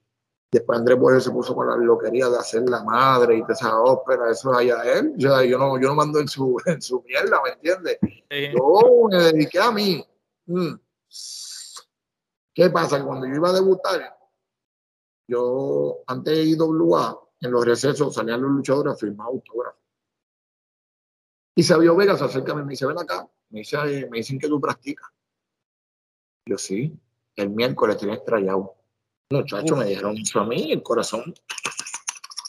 [0.50, 3.80] después Andrés Borges se puso con la loquería de hacer la madre y de esa
[3.80, 7.02] ópera, eso es allá él, yo, yo, no, yo no mando en su, en su
[7.02, 7.98] mierda, ¿me entiendes?
[8.30, 10.04] Yo me dediqué a mí.
[10.46, 10.74] Mm.
[12.54, 13.04] ¿Qué pasa?
[13.04, 14.16] Cuando yo iba a debutar,
[15.26, 19.80] yo antes de IWA, en los recesos salían los luchadores a firmar autógrafos.
[21.56, 24.18] Y Sabio Vega se acerca a mí y me dice, ven acá, me, dice, me
[24.18, 25.08] dicen que tú practicas.
[26.46, 26.98] Yo sí,
[27.36, 28.74] el miércoles tienes estrellado.
[29.34, 31.34] Muchachos, me dijeron eso a mí, el corazón.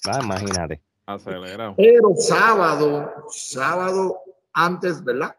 [0.05, 0.81] Ah, imagínate.
[1.05, 1.75] Acelerado.
[1.77, 4.19] Pero sábado, sábado
[4.53, 5.35] antes, ¿verdad?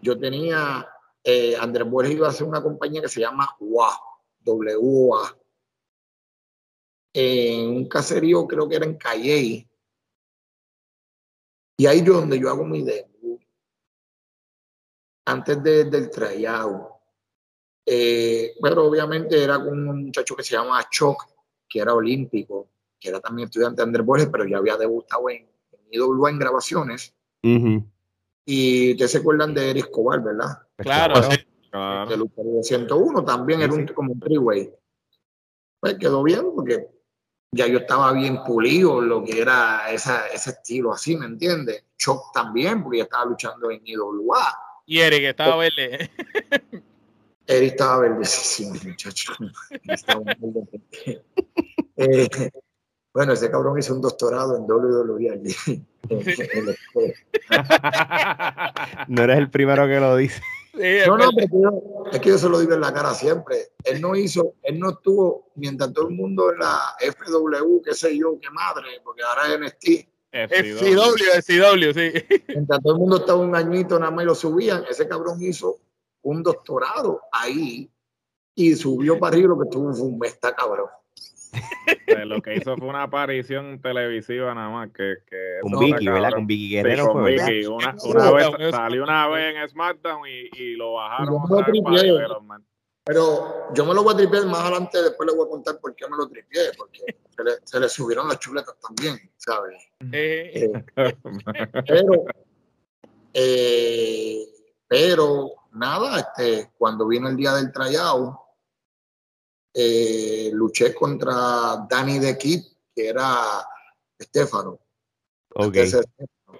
[0.00, 0.88] Yo tenía
[1.28, 3.98] eh, Andrés Borges iba a hacer una compañía que se llama WA,
[4.44, 5.36] WA,
[7.12, 9.68] en un caserío, creo que era en Calley.
[11.78, 13.40] Y ahí es donde yo hago mi debut.
[15.24, 16.95] Antes del tryout.
[17.88, 21.24] Eh, pero obviamente era con un muchacho que se llama Choc,
[21.68, 22.68] que era olímpico,
[22.98, 26.38] que era también estudiante de Andrés Borges, pero ya había debutado en, en IWA en
[26.38, 27.14] grabaciones.
[28.44, 30.62] Y ustedes se acuerdan de Eric Escobar, ¿verdad?
[30.76, 31.14] Claro,
[31.70, 32.06] claro.
[32.08, 34.72] De 101 también era un, como un freeway.
[35.78, 36.88] Pues quedó bien porque
[37.52, 41.84] ya yo estaba bien pulido lo que era esa, ese estilo así, ¿me entiendes?
[41.96, 44.58] Choc también, porque ya estaba luchando en IWA.
[44.86, 46.10] Y Eric estaba verde.
[47.46, 49.32] Eric estaba verde, sí, sí, muchacho.
[51.96, 52.50] eh,
[53.12, 55.54] bueno, ese cabrón hizo un doctorado en WWE allí.
[59.08, 60.42] no eres el primero que lo dice.
[61.06, 61.30] no, no,
[62.12, 63.70] es que yo se lo digo en la cara siempre.
[63.84, 68.18] Él no hizo, él no estuvo, mientras todo el mundo en la FW, qué sé
[68.18, 70.08] yo, qué madre, porque ahora es NXT.
[70.32, 72.12] FCW, FCW, sí.
[72.48, 75.78] Mientras todo el mundo estaba un añito, nada más y lo subían, ese cabrón hizo
[76.26, 77.90] un doctorado ahí
[78.54, 80.88] y subió para arriba lo que tuvo fue un mes, cabrón
[82.26, 86.30] lo que hizo fue una aparición televisiva nada más que, que con Vicky, ¿verdad?
[86.32, 87.66] Con Vicky Guerrero con Vicky.
[87.66, 91.42] Una, una vez, salió una vez en SmackDown y, y lo bajaron
[93.04, 95.94] pero yo me lo voy a tripear más adelante, después les voy a contar por
[95.94, 97.04] qué me lo tripié, porque
[97.36, 99.80] se le, se le subieron las chuletas también, ¿sabes?
[100.10, 100.72] Eh.
[101.86, 102.24] pero,
[103.32, 104.44] eh,
[104.88, 108.36] pero nada, este, cuando vino el día del tryout,
[109.74, 112.62] eh, luché contra Danny de Kid,
[112.94, 113.34] que era
[114.18, 114.78] Estefano.
[115.54, 115.90] Okay.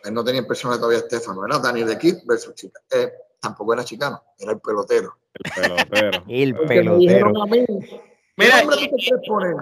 [0.05, 2.81] él no tenía personaje todavía Estefano, era Danny de Kid versus Chica.
[2.90, 5.18] Eh, tampoco era chicano, era el pelotero.
[5.33, 6.24] El pelotero.
[6.29, 7.33] el pelotero.
[8.37, 9.57] Mira, nombre tú te poner?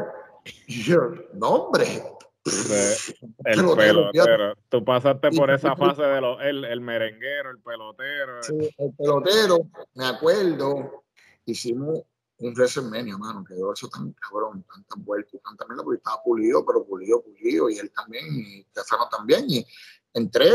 [0.66, 2.02] Yo, nombre.
[3.44, 4.54] El pelotero.
[4.68, 8.42] Tú pasaste por esa fase de lo, el, el merenguero, el pelotero.
[8.42, 9.58] Sí, el pelotero,
[9.94, 11.04] me acuerdo,
[11.46, 12.02] hicimos
[12.38, 16.84] un WrestleMania, mano, quedó eso tan cabrón, tantas vueltas, tanta mierda, porque estaba pulido, pero
[16.84, 19.64] pulido, pulido, y él también, y Stefano también, y
[20.12, 20.50] entré,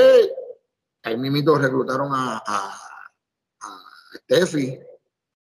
[1.03, 2.73] ahí mismo reclutaron a, a,
[3.61, 4.79] a Steffi,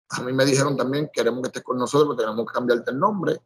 [0.10, 3.40] a mí me dijeron también, queremos que estés con nosotros, tenemos que cambiarte el nombre,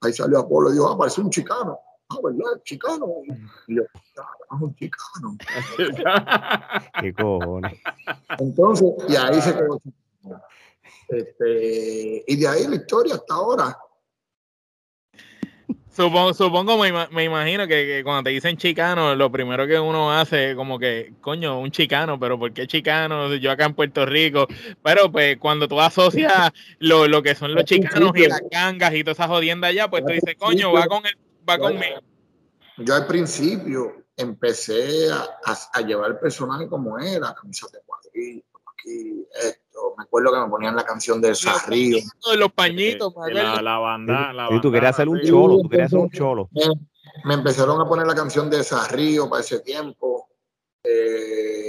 [0.00, 1.78] ahí salió Apolo y dijo, ah, parece un chicano,
[2.22, 2.62] ¿verdad?
[2.64, 3.06] Chicano,
[3.68, 3.82] y yo,
[4.18, 5.36] ah, un chicano.
[7.00, 7.78] ¿Qué cojones?
[8.38, 9.80] Entonces, y ahí se quedó
[11.08, 13.78] este, y de ahí la historia hasta ahora.
[15.90, 20.78] Supongo, supongo me, imagino que, cuando te dicen chicano, lo primero que uno hace como
[20.78, 23.34] que, coño, un chicano, pero ¿por qué chicano?
[23.34, 24.46] Yo acá en Puerto Rico.
[24.82, 29.04] Pero pues cuando tú asocias lo, lo que son los chicanos y las gangas y
[29.04, 31.14] todas esas jodiendas allá, pues tú dices, coño, va con el,
[31.48, 32.00] va conmigo.
[32.78, 35.28] Yo al principio empecé a,
[35.72, 39.94] a, llevar el personaje como era, camisas de cuadril, aquí, esto.
[39.96, 41.98] Me acuerdo que me ponían la canción de Sarrío.
[42.36, 44.32] Los pañitos, la, la, banda.
[44.32, 46.48] La tú querías hacer un cholo, tú querías hacer un cholo.
[47.24, 50.28] Me, empezaron a poner la canción de Sarrío para ese tiempo.
[50.84, 51.68] Eh,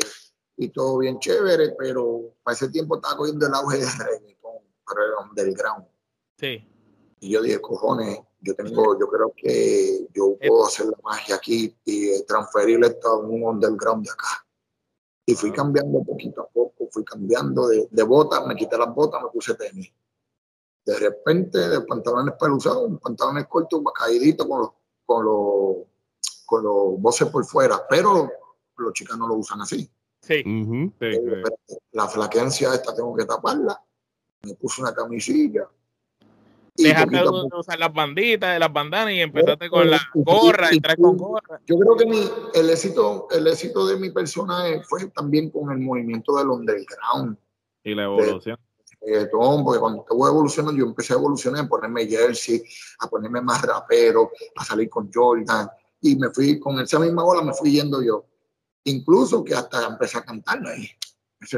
[0.58, 4.52] y todo bien chévere, pero para ese tiempo estaba cogiendo el auge de reggaeton,
[4.88, 5.86] pero era underground.
[6.38, 6.68] Sí.
[7.20, 11.76] Y yo dije, cojones, yo tengo, yo creo que yo puedo hacer la magia aquí
[11.86, 14.46] y transferirle esto a un underground de acá.
[15.26, 19.24] Y fui cambiando poquito a poco, fui cambiando de, de botas, me quité las botas,
[19.24, 19.92] me puse tenis.
[20.86, 24.70] De repente, de pantalones peluzados, pantalones cortos, caíditos con los,
[25.06, 25.76] con los,
[26.46, 28.30] con los voces por fuera, pero
[28.76, 29.90] los chicos no lo usan así.
[30.20, 30.44] Sí.
[31.92, 33.82] La flaquencia esta tengo que taparla.
[34.44, 35.70] Me puse una camisilla.
[36.76, 41.62] Dejaste de usar las banditas, las bandanas y empezaste con la gorra, entrar con gorra.
[41.68, 42.20] Yo creo que mi,
[42.56, 47.38] el, éxito, el éxito de mi persona fue también con el movimiento del underground.
[47.84, 48.58] Y la evolución.
[49.64, 52.64] porque cuando te voy evolucionando, yo empecé a evolucionar, a ponerme jersey,
[53.00, 55.70] a ponerme más rapero, a salir con Jordan.
[56.02, 58.26] Y me fui, con esa misma bola me fui yendo yo.
[58.86, 60.90] Incluso que hasta empecé a cantar ahí.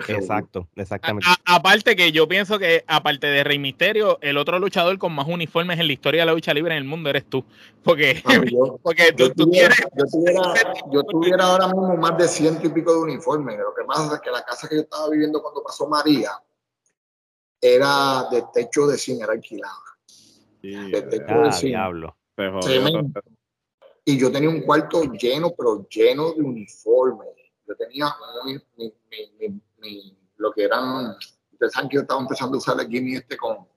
[0.08, 1.28] Exacto, exactamente.
[1.46, 5.80] aparte que yo pienso que, aparte de Rey Misterio, el otro luchador con más uniformes
[5.80, 7.44] en la historia de la lucha libre en el mundo eres tú.
[7.84, 8.22] Porque,
[8.84, 9.76] porque tú, tuviera,
[10.92, 13.58] yo, tuviera, ahora mismo más de ciento y pico de uniformes.
[13.58, 16.32] Lo que pasa es que la casa que yo estaba viviendo cuando pasó María
[17.62, 19.74] era de techo de zinc, era alquilada.
[20.62, 21.70] de techo de zinc.
[21.70, 22.16] diablo.
[24.08, 27.30] Y yo tenía un cuarto lleno, pero lleno de uniformes.
[27.68, 28.14] Yo tenía
[28.46, 28.62] mi,
[30.38, 31.16] lo que eran,
[31.52, 33.68] ustedes saben que yo estaba empezando a usar el Jimmy este con,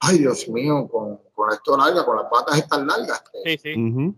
[0.00, 3.22] ay Dios mío, con, con esto larga, con las patas estas largas.
[3.44, 4.14] Sí, sí.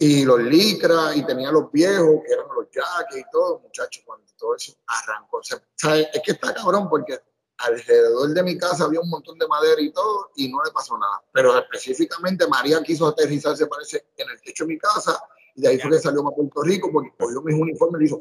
[0.00, 4.26] Y los licras, y tenía los viejos, que eran los jackets y todo, muchachos, cuando
[4.36, 5.38] todo eso arrancó.
[5.38, 5.58] O sea,
[5.98, 7.18] es que está cabrón porque
[7.58, 10.96] alrededor de mi casa había un montón de madera y todo, y no le pasó
[10.96, 11.24] nada.
[11.32, 15.20] Pero específicamente María quiso aterrizar, se parece, en el techo de mi casa,
[15.56, 18.20] y de ahí fue que salió a Puerto Rico, porque cogió mis uniformes y hizo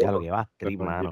[0.00, 1.10] ya lo llevaste, hermano.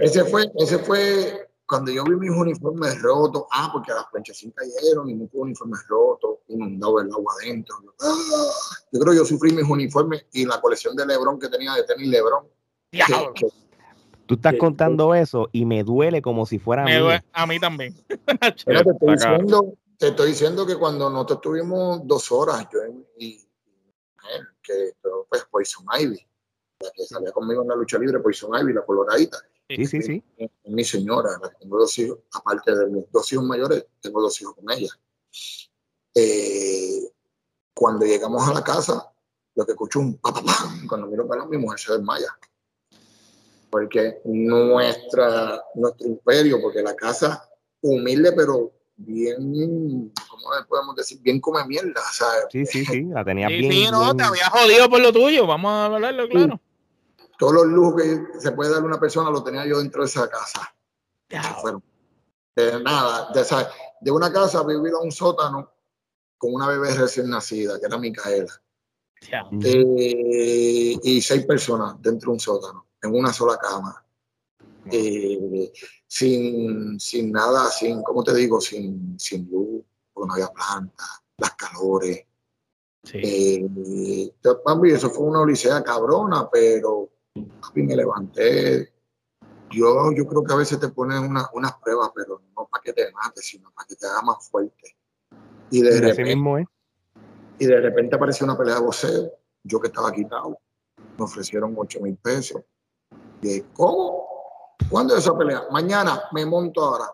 [0.00, 3.44] Ese fue, ese fue cuando yo vi mis uniformes rotos.
[3.50, 7.76] Ah, porque las planchas cayeron y muchos uniformes rotos, inundado el agua adentro.
[8.00, 8.50] Ah,
[8.92, 11.84] yo creo que yo sufrí mis uniformes y la colección de Lebron que tenía de
[11.84, 12.46] tenis Lebron.
[14.26, 16.84] Tú estás contando eso y me duele como si fuera
[17.32, 17.94] a mí también.
[19.98, 22.80] te, estoy diciendo, que cuando nosotros tuvimos dos horas, yo
[23.18, 23.46] y,
[24.62, 24.92] que
[25.28, 26.26] pues Poison Ivy,
[26.92, 29.38] que salía conmigo en la lucha libre, Poison Ivy, la coloradita.
[29.68, 30.22] Sí, sí, sí.
[30.66, 34.70] mi señora, tengo dos hijos, aparte de mis dos hijos mayores, tengo dos hijos con
[34.70, 34.90] ella.
[36.14, 37.10] Eh,
[37.74, 39.10] cuando llegamos a la casa,
[39.54, 42.28] lo que escucho un papapam, cuando miro para mi mujer se desmaya.
[43.70, 47.48] Porque nuestra, nuestro imperio, porque la casa
[47.80, 51.20] humilde, pero bien, ¿cómo podemos decir?
[51.20, 52.44] Bien come mierda, ¿sabes?
[52.50, 53.72] Sí, sí, sí, la tenía bien.
[53.72, 56.60] Sí, no, te había jodido por lo tuyo, vamos a hablarlo claro.
[57.38, 60.28] Todos los lujos que se puede dar una persona lo tenía yo dentro de esa
[60.28, 60.74] casa.
[62.56, 63.44] De nada, de,
[64.00, 65.72] de una casa vivir a un sótano
[66.38, 68.60] con una bebé recién nacida, que era Micaela.
[69.62, 74.04] Eh, y seis personas dentro de un sótano, en una sola cama.
[74.90, 75.72] Eh,
[76.06, 78.60] sin, sin nada, sin, ¿cómo te digo?
[78.60, 81.04] Sin, sin luz, porque no había planta,
[81.38, 82.26] las calores.
[83.02, 83.20] Sí.
[83.22, 84.34] Eh,
[84.92, 88.92] eso fue una odisea cabrona, pero mí me levanté.
[89.70, 92.92] Yo, yo creo que a veces te ponen una, unas pruebas, pero no para que
[92.92, 94.96] te mates, sino para que te haga más fuerte.
[95.70, 96.68] Y de, repente,
[97.58, 99.32] y de repente apareció una pelea de boxeo,
[99.64, 100.58] yo que estaba quitado,
[101.18, 102.62] me ofrecieron 8 mil pesos.
[103.42, 104.76] Y ¿cómo?
[104.88, 105.64] ¿Cuándo es esa pelea?
[105.70, 107.06] Mañana me monto ahora.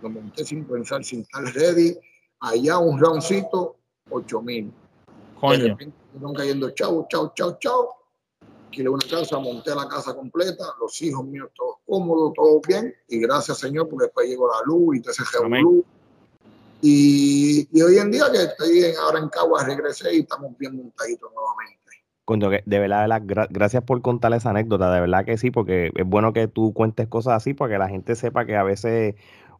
[0.00, 1.98] Lo monté sin pensar, sin estar ready.
[2.40, 3.76] Allá un roundcito,
[4.10, 4.72] 8 mil.
[5.42, 5.96] De repente
[6.34, 7.95] cayendo, chao, chao, chao, chao.
[8.76, 12.94] Alquilé una casa, monté la casa completa, los hijos míos todos cómodos, todo bien.
[13.08, 15.22] Y gracias, Señor, porque después llegó la luz y te se
[15.60, 15.84] luz.
[16.82, 21.32] Y, y, hoy en día que estoy ahora en Caguas, regresé y estamos bien montaditos
[21.32, 21.86] nuevamente
[22.26, 26.48] de verdad, gracias por contar esa anécdota, de verdad que sí, porque es bueno que
[26.48, 29.14] tú cuentes cosas así para que la gente sepa que a veces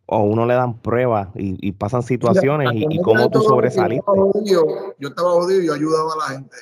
[0.07, 4.05] o uno le dan pruebas y, pasan situaciones y, cómo tú sobresaliste.
[4.45, 6.57] Yo estaba jodido y yo ayudaba a la gente.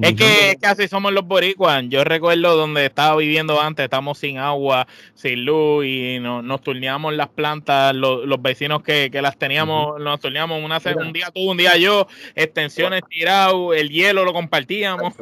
[0.00, 1.84] Es que casi somos los boricuas.
[1.88, 7.28] Yo recuerdo donde estaba viviendo antes, estamos sin agua, sin luz y nos turneamos las
[7.28, 12.06] plantas, los, vecinos que, las teníamos, nos turneamos una, un día tú, un día yo,
[12.34, 15.14] extensiones tiradas, el hielo lo compartíamos.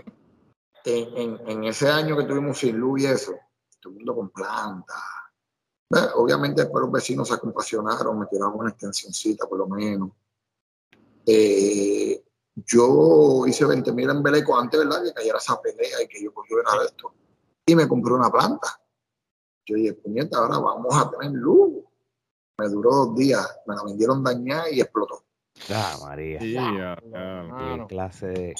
[0.84, 3.34] En, ese año que tuvimos sin luz y eso,
[3.80, 4.96] todo el mundo con plantas.
[6.16, 10.10] Obviamente después los vecinos se compasionaron, me tiraron una extensioncita por lo menos.
[11.26, 12.23] Eh,
[12.56, 15.02] yo hice 20 mil en Beleco antes, ¿verdad?
[15.02, 17.14] Que cayera esa pelea y que yo de esto.
[17.66, 18.80] Y me compré una planta.
[19.66, 21.84] Yo dije, puñeta, ahora vamos a tener luz.
[22.58, 25.24] Me duró dos días, me la vendieron dañada y explotó.
[25.70, 26.40] Ah, María.
[26.40, 28.54] Sí, Qué clase de...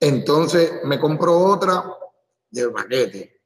[0.00, 1.84] Entonces me compró otra
[2.50, 3.40] del paquete.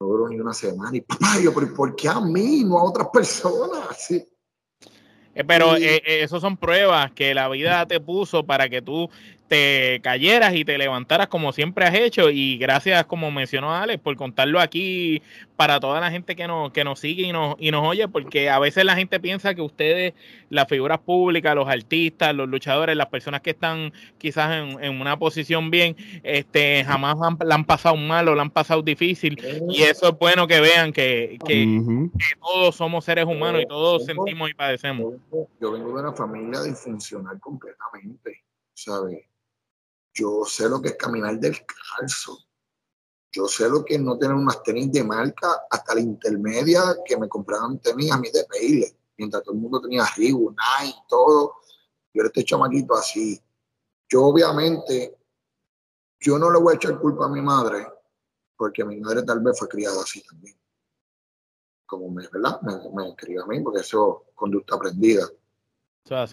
[0.00, 0.96] No duró ni una semana.
[0.96, 3.96] Y papá, yo, pero ¿por qué a mí, no a otras personas?
[3.98, 4.31] Sí.
[5.34, 9.08] Eh, pero eh, eh, eso son pruebas que la vida te puso para que tú
[9.52, 12.30] te cayeras y te levantaras como siempre has hecho.
[12.30, 15.20] Y gracias, como mencionó Alex, por contarlo aquí
[15.56, 18.48] para toda la gente que nos, que nos sigue y nos, y nos oye, porque
[18.48, 20.14] a veces la gente piensa que ustedes,
[20.48, 25.70] las figuras públicas, los artistas, los luchadores, las personas que están quizás en, una posición
[25.70, 29.38] bien, este, jamás la han pasado mal o la han pasado difícil.
[29.68, 32.08] Y eso es bueno que vean que, que,
[32.40, 35.16] todos somos seres humanos y todos sentimos y padecemos.
[35.60, 39.26] Yo vengo de una familia disfuncional completamente, ¿sabes?
[40.14, 42.38] Yo sé lo que es caminar descalzo.
[43.30, 47.16] Yo sé lo que es no tener unas tenis de marca hasta la intermedia que
[47.16, 48.94] me compraban tenis a mí de pedirle.
[49.16, 51.54] Mientras todo el mundo tenía Reebok, Nike, todo.
[52.12, 53.40] Yo era este chamaquito así.
[54.08, 55.18] Yo obviamente,
[56.20, 57.86] yo no le voy a echar culpa a mi madre,
[58.54, 60.58] porque mi madre tal vez fue criada así también.
[61.86, 62.60] Como me, ¿verdad?
[62.62, 65.26] Me, me crió a mí, porque eso es conducta aprendida.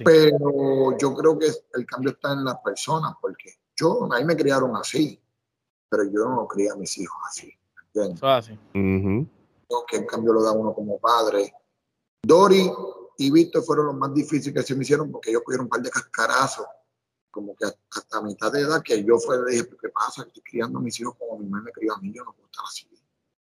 [0.04, 4.76] Pero yo creo que el cambio está en las personas, porque yo, ahí me criaron
[4.76, 5.20] así,
[5.90, 7.54] pero yo no crié a mis hijos así.
[7.94, 8.24] ¿entiendes?
[8.24, 8.60] así.
[9.88, 11.54] que en cambio lo da uno como padre.
[12.22, 12.72] Dori
[13.18, 15.82] y Víctor fueron los más difíciles que se me hicieron porque ellos cogieron un par
[15.82, 16.66] de cascarazos,
[17.32, 20.24] como que hasta mitad de edad, que yo fue, le dije, ¿qué pasa?
[20.24, 22.48] Estoy criando a mis hijos como mi mamá me crió a mí, yo no puedo
[22.48, 22.88] estar así.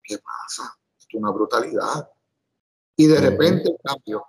[0.04, 0.78] ¿Qué pasa?
[0.98, 2.10] Esto es una brutalidad.
[2.96, 4.26] Y de repente, en cambio,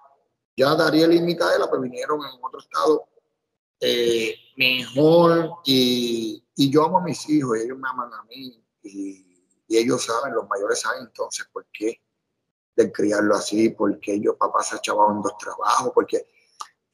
[0.57, 3.07] ya Dariel y Micaela pues vinieron en otro estado
[3.81, 8.63] eh, mejor y, y, yo amo a mis hijos y ellos me aman a mí
[8.83, 9.27] y,
[9.69, 12.01] ellos saben, los mayores saben entonces por qué
[12.77, 16.27] de criarlo así, porque ellos papá se echaban en dos trabajos, porque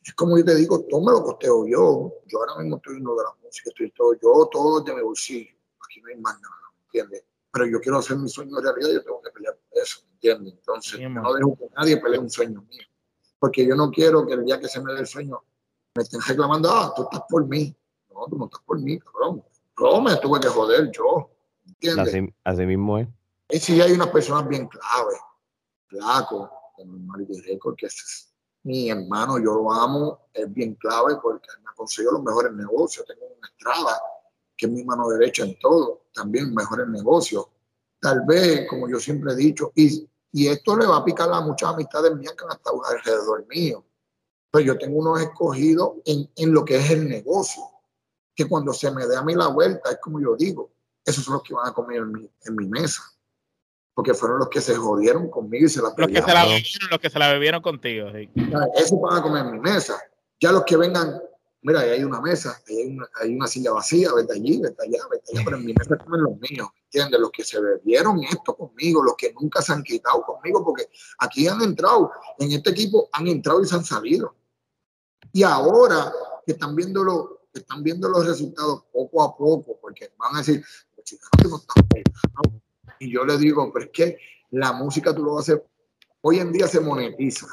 [0.03, 3.15] es como yo te digo, todo me lo costeo yo, yo ahora mismo estoy uno
[3.17, 6.55] de la música, estoy todo, yo todo de mi bolsillo, aquí no hay más nada,
[6.75, 7.25] ¿me entiendes?
[7.53, 10.55] Pero yo quiero hacer mi sueño realidad, yo tengo que pelear por eso, ¿me entiendes?
[10.55, 12.85] Entonces, no dejo que nadie pelee un sueño mío,
[13.39, 15.43] porque yo no quiero que el día que se me dé el sueño
[15.95, 17.75] me estén reclamando, ah, tú estás por mí.
[18.11, 19.43] No, tú no estás por mí, cabrón.
[19.79, 21.31] Yo me tuve que joder yo.
[21.67, 22.35] ¿Entiendes?
[22.45, 23.09] Así, mismo es.
[23.51, 25.15] Y sí hay unas personas bien clave.
[25.87, 31.49] Flaco, como el Record, que es mi hermano, yo lo amo, es bien clave porque
[31.63, 33.07] me ha conseguido los mejores negocios.
[33.07, 34.01] Tengo una estrada
[34.57, 37.47] que es mi mano derecha en todo, también mejores negocios.
[37.99, 41.41] Tal vez, como yo siempre he dicho, y, y esto le va a picar a
[41.41, 43.85] muchas amistades mías que han estado alrededor mío
[44.51, 47.63] pero yo tengo unos escogidos en, en, lo que es el negocio,
[48.35, 50.73] que cuando se me dé a mí la vuelta, es como yo digo,
[51.05, 53.03] esos son los que van a comer en mi, en mi mesa,
[53.95, 56.91] porque fueron los que se jodieron conmigo y se la Los que se la bebieron,
[56.91, 58.09] los que se la bebieron contigo.
[58.13, 58.31] Sí.
[58.77, 60.01] Esos van a comer en mi mesa.
[60.41, 61.21] Ya los que vengan,
[61.63, 64.83] mira, ahí hay una mesa, ahí hay una, hay una silla vacía, vete allí, vete
[64.83, 67.21] allá, vete allá, pero en mi mesa comen los míos, ¿entiendes?
[67.21, 71.47] Los que se bebieron esto conmigo, los que nunca se han quitado conmigo, porque aquí
[71.47, 74.35] han entrado, en este equipo han entrado y se han salido.
[75.33, 76.13] Y ahora
[76.45, 80.65] que están viendo, lo, están viendo los resultados poco a poco, porque van a decir,
[81.43, 81.51] no
[82.99, 84.19] Y yo les digo, pero es que
[84.51, 85.67] la música tú lo vas a hacer,
[86.23, 87.47] hoy en día se monetiza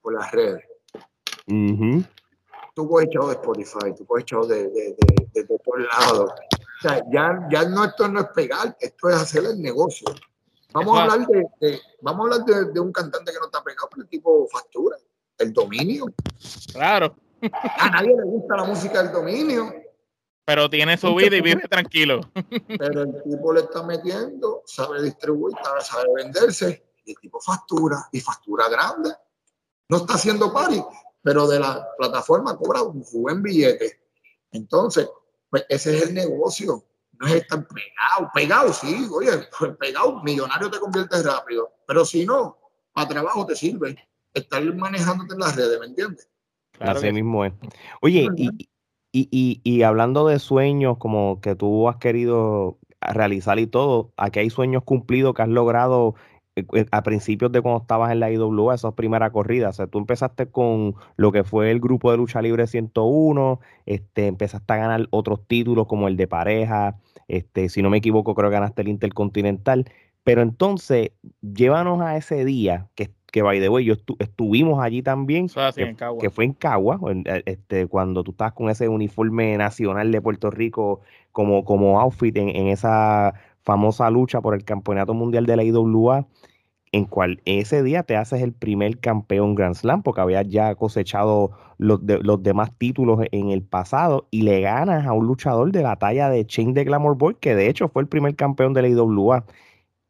[0.00, 0.64] por las redes.
[2.74, 6.30] Tú puedes echar de Spotify, tú puedes echar de, de, de, de, todos lados.
[6.30, 10.08] O sea, ya, ya no, esto no es pegar, esto es hacer el negocio.
[10.72, 11.26] Vamos a hablar
[11.60, 14.96] de, vamos a hablar de, un cantante que no está pegado, pero el tipo factura,
[15.38, 16.06] el dominio.
[16.72, 17.14] Claro.
[17.52, 19.72] A nadie le gusta la música del dominio.
[20.44, 22.20] Pero tiene su vida y vive tranquilo.
[22.78, 28.20] Pero el tipo le está metiendo, sabe distribuir, sabe venderse, y el tipo factura, y
[28.20, 29.10] factura grande.
[29.88, 30.82] No está haciendo pari,
[31.22, 34.00] pero de la plataforma cobra un buen billete.
[34.52, 35.08] Entonces,
[35.48, 36.84] pues ese es el negocio.
[37.12, 38.30] No es estar pegado.
[38.34, 39.30] Pegado, sí, oye,
[39.78, 41.72] pegado, millonario te conviertes rápido.
[41.86, 42.58] Pero si no,
[42.92, 43.96] para trabajo te sirve
[44.34, 46.28] estar manejándote en las redes, ¿me entiendes?
[46.80, 47.52] Así mismo es.
[48.00, 48.68] Oye, y,
[49.12, 54.50] y, y, hablando de sueños como que tú has querido realizar y todo, aquí hay
[54.50, 56.14] sueños cumplidos que has logrado
[56.56, 59.74] eh, eh, a principios de cuando estabas en la IWA, esas primeras corridas.
[59.74, 64.26] O sea, tú empezaste con lo que fue el grupo de lucha libre 101, este,
[64.28, 66.98] empezaste a ganar otros títulos como el de pareja,
[67.28, 69.90] este, si no me equivoco, creo que ganaste el Intercontinental.
[70.22, 71.12] Pero entonces,
[71.42, 76.44] llévanos a ese día que que by the way, yo estuvimos allí también, que, fue
[76.44, 81.00] en Cagua, eh, este, cuando tú estabas con ese uniforme nacional de Puerto Rico
[81.32, 86.28] como, como outfit en, esa famosa lucha por el campeonato mundial de la IWA,
[86.92, 91.50] en cual ese día te haces el primer campeón Grand Slam, porque habías ya cosechado
[91.76, 95.96] los, los demás títulos en el pasado, y le ganas a un luchador de la
[95.96, 98.88] talla de Chain de Glamour Boy, que de hecho fue el primer campeón de la
[98.90, 99.44] IWA.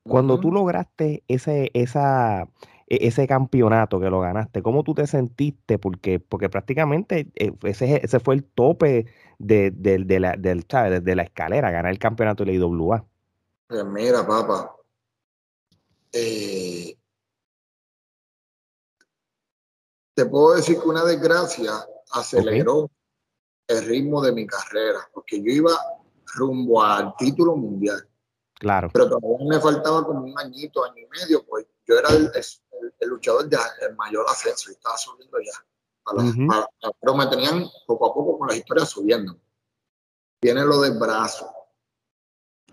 [0.06, 2.46] Cuando tú lograste ese, esa,
[2.86, 5.78] ese campeonato que lo ganaste, ¿cómo tú te sentiste?
[5.78, 9.06] Porque, porque prácticamente eh, ese, ese fue el tope
[9.38, 9.72] de,
[10.20, 13.04] la, del, de la escalera, ganar el campeonato de la IWA.
[13.66, 14.76] Pues mira, papá,
[16.12, 16.96] eh,
[20.14, 21.72] te puedo decir que una desgracia
[22.12, 22.90] aceleró
[23.66, 25.72] el ritmo de mi carrera, porque yo iba
[26.36, 28.06] rumbo al título mundial.
[28.54, 28.90] Claro.
[28.92, 32.30] Pero todavía me faltaba como un añito, año y medio, pues yo era el,
[33.00, 36.92] luchador de el mayor ascenso y estaba subiendo ya.
[37.00, 39.38] pero me tenían poco a poco con las historias subiendo.
[40.40, 41.50] Viene lo del brazo.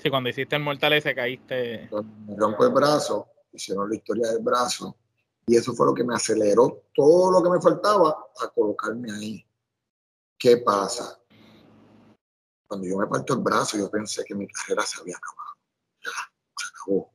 [0.01, 1.89] Sí, cuando hiciste el Mortal ese caíste.
[2.28, 4.97] me rompo el brazo, hicieron la historia del brazo.
[5.45, 9.45] Y eso fue lo que me aceleró todo lo que me faltaba a colocarme ahí.
[10.38, 11.20] ¿Qué pasa?
[12.68, 15.57] Cuando yo me parto el brazo, yo pensé que mi carrera se había acabado.
[16.03, 16.12] Ya,
[16.57, 17.14] se acabó.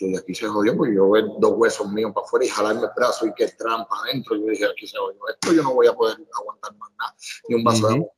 [0.00, 2.90] Y aquí se jodió porque yo veo dos huesos míos para afuera y jalarme el
[2.94, 4.36] brazo y que trampa adentro.
[4.36, 7.16] Yo dije, aquí se jodió esto, yo no voy a poder aguantar más nada,
[7.48, 8.08] ni un vaso de agua.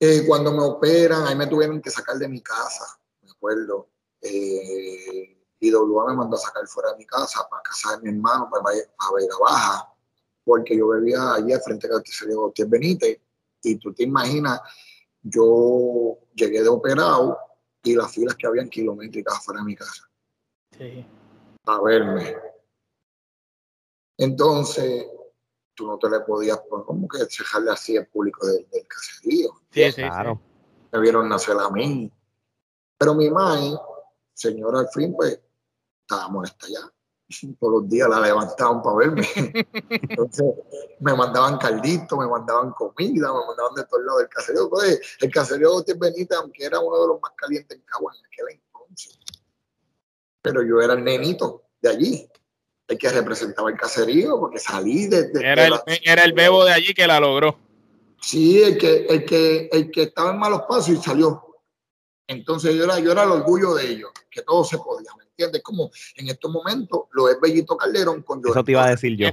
[0.00, 2.84] Eh, cuando me operan, ahí me tuvieron que sacar de mi casa,
[3.22, 3.88] me acuerdo.
[4.20, 8.08] Eh, y WA me mandó a sacar fuera de mi casa para casa de mi
[8.10, 9.94] hermano, para, para Vega Baja,
[10.44, 11.94] porque yo vivía allí al frente de
[12.34, 13.20] Gautier Benítez
[13.62, 14.60] y tú te imaginas,
[15.22, 17.38] yo llegué de operado
[17.84, 20.10] y las filas que habían kilométricas fuera de mi casa.
[20.76, 21.06] Sí.
[21.66, 22.36] A verme.
[24.16, 25.06] Entonces,
[25.74, 29.50] tú no te le podías poner como que dejarle así al público del, caserío.
[29.70, 30.40] Sí, sí, claro.
[30.92, 32.10] Me vieron nacer a mí.
[32.98, 33.76] Pero mi madre,
[34.32, 35.40] señora al fin, pues,
[36.00, 36.90] estaba molesta ya
[37.58, 39.28] todos los días la levantaban para verme.
[39.90, 40.44] Entonces
[41.00, 44.70] me mandaban caldito, me mandaban comida, me mandaban de todos lados del caserío.
[44.70, 48.26] Pues, el caserío de Benita, aunque era uno de los más calientes en Cagua en
[48.26, 49.18] aquel entonces,
[50.42, 52.28] pero yo era el nenito de allí,
[52.88, 55.40] el que representaba el caserío, porque salí desde...
[55.40, 57.58] era, el, era el bebo de allí que la logró.
[58.20, 61.44] Sí, el que, el que, el que estaba en malos pasos y salió.
[62.26, 65.62] Entonces yo era, yo era el orgullo de ellos, que todo se podía, ¿me entiendes?
[65.62, 69.28] Como en estos momentos lo es Bellito Calderón con Eso te iba a decir yo.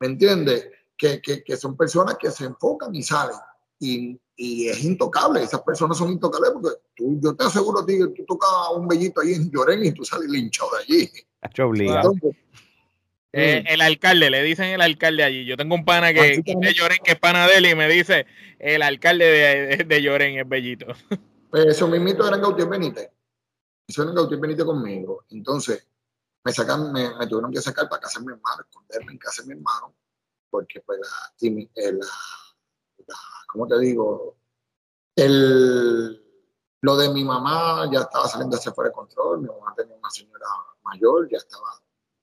[0.00, 0.68] ¿Me entiendes?
[0.96, 3.36] Que, que, que, son personas que se enfocan y salen.
[3.78, 7.98] Y, y, es intocable, esas personas son intocables porque tú, yo te aseguro a ti
[7.98, 11.10] que tú tocas un bellito ahí en Llorén y tú sales linchado de allí.
[13.32, 15.44] Eh, el alcalde, le dicen el alcalde allí.
[15.44, 18.26] Yo tengo un pana que, de Lloren, que es pana de él, y me dice
[18.58, 20.86] el alcalde de, de Lloren es Bellito.
[21.50, 23.10] Pues eso mismito era en Gautier Benítez.
[23.98, 25.24] En Gautier Benítez conmigo.
[25.30, 25.86] Entonces,
[26.44, 29.48] me sacan, me, tuvieron que sacar para casa de mi hermano, esconderme en casa de
[29.48, 29.94] mi hermano,
[30.48, 33.16] porque pues la, eh, la,
[33.48, 34.36] ¿cómo te digo?
[35.14, 36.24] El,
[36.80, 40.10] lo de mi mamá ya estaba saliendo hacia fuera de control, mi mamá tenía una
[40.10, 40.46] señora
[40.82, 41.68] mayor, ya estaba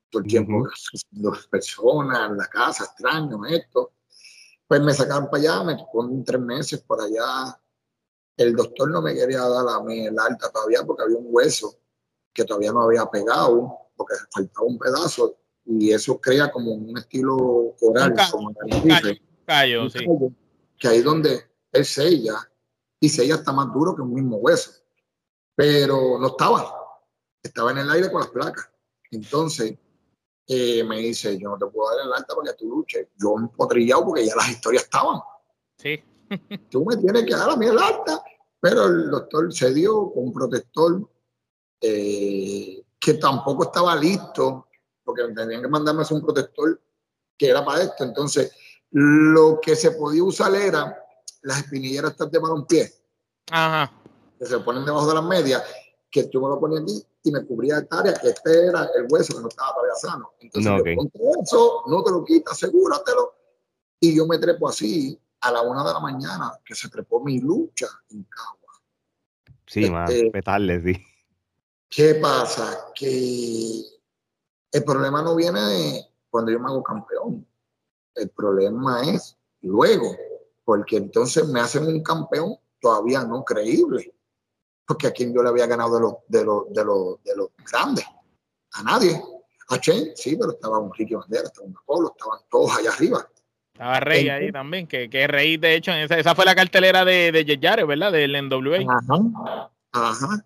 [0.10, 0.68] todo el tiempo
[1.12, 3.94] dos personas en la casa, extraño esto.
[4.68, 7.58] Pues me sacaron para allá, me tocó tres meses por allá
[8.38, 11.80] el doctor no me quería dar a mí el alta todavía porque había un hueso
[12.34, 17.76] que todavía no había pegado, porque faltaba un pedazo, y eso crea como un estilo
[17.80, 18.54] coral, como
[19.46, 20.06] callo, sí.
[20.78, 22.36] que ahí donde él sella,
[23.00, 24.72] y sella está más duro que un mismo hueso.
[25.56, 26.72] Pero no estaba,
[27.42, 28.70] estaba en el aire con las placas.
[29.12, 29.76] Entonces,
[30.48, 33.08] eh, me dice, yo no te puedo dar el alta porque tú luches.
[33.20, 35.20] Yo un potrillado porque ya las historias estaban.
[35.78, 36.04] Sí.
[36.70, 38.24] Tú me tienes que dar a mí el alta,
[38.60, 41.10] pero el doctor se dio con un protector
[41.82, 44.68] eh, que tampoco estaba listo,
[45.04, 46.82] porque tenían que mandarme un protector
[47.38, 48.04] que era para esto.
[48.04, 48.52] Entonces,
[48.92, 50.98] lo que se podía usar era
[51.44, 52.92] las espinilleras estas de pie
[53.52, 53.92] Ajá.
[54.38, 55.64] que se ponen debajo de las medias,
[56.10, 59.06] que tú me lo ponías aquí y me cubría esta área, que este era el
[59.10, 60.32] hueso que no estaba todavía sano.
[60.40, 63.34] Entonces, no, eso, no te lo quitas, asegúratelo.
[64.00, 67.40] Y yo me trepo así, a la una de la mañana que se trepó mi
[67.40, 68.58] lucha en Cagua.
[69.66, 70.98] Sí, este, más sí.
[71.90, 72.92] ¿Qué pasa?
[72.96, 73.82] Que
[74.72, 77.46] el problema no viene de cuando yo me hago campeón.
[78.16, 80.16] El problema es luego,
[80.66, 84.14] porque entonces me hacen un campeón todavía no creíble.
[84.86, 87.50] Porque a quien yo le había ganado de los, de los, de los, de los
[87.70, 88.06] grandes.
[88.74, 89.22] A nadie.
[89.70, 93.30] A Chen, sí, pero estaba un Ricky Bandera, estaba un Apolo, estaban todos allá arriba.
[93.78, 97.32] Estaba Rey ahí también, que, que Rey, de hecho, esa, esa fue la cartelera de,
[97.32, 98.12] de Yeyare, ¿verdad?
[98.12, 98.80] Del NWA.
[98.80, 99.70] Ajá.
[99.92, 100.46] Ajá.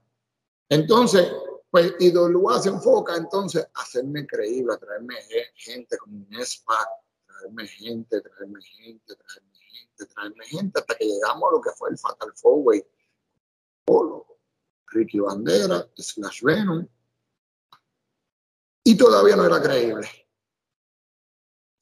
[0.67, 1.31] Entonces,
[1.69, 5.15] pues IWA se enfoca entonces a hacerme creíble, a traerme
[5.55, 6.87] gente como un SPAC,
[7.25, 11.89] traerme gente, traerme gente, traerme gente, traerme gente, hasta que llegamos a lo que fue
[11.89, 12.83] el Fatal Four Way.
[13.85, 14.27] Polo,
[14.87, 16.85] Ricky Bandera, Slash Venom,
[18.83, 20.05] Y todavía no era creíble.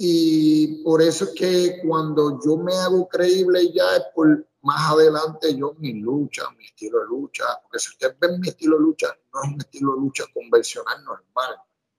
[0.01, 5.53] Y por eso es que cuando yo me hago creíble ya es por más adelante
[5.57, 9.07] yo mi lucha, mi estilo de lucha, porque si ustedes ven mi estilo de lucha,
[9.33, 11.55] no es un estilo de lucha convencional normal.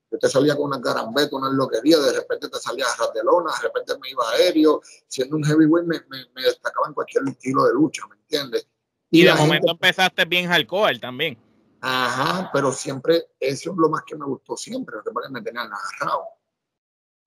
[0.09, 3.67] Yo te salía con una garambeta, una loquería, de repente te salía a ratelona, de
[3.67, 8.01] repente me iba aéreo, siendo un heavyweight me, me, destacaba en cualquier estilo de lucha,
[8.09, 8.67] ¿me entiendes?
[9.11, 11.37] Y, de momento empezaste bien hardcore también.
[11.81, 15.69] Ajá, pero siempre, eso es lo más que me gustó siempre, lo que me tenían
[15.71, 16.40] agarrado.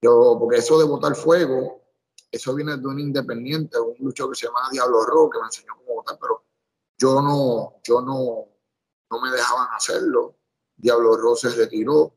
[0.05, 1.81] Yo, porque eso de botar fuego,
[2.31, 5.73] eso viene de un independiente, un luchador que se llama Diablo Rojo, que me enseñó
[5.79, 6.45] cómo botar, pero
[6.99, 8.49] yo no, yo no,
[9.11, 10.37] no me dejaban hacerlo.
[10.77, 12.15] Diablo Rojo se retiró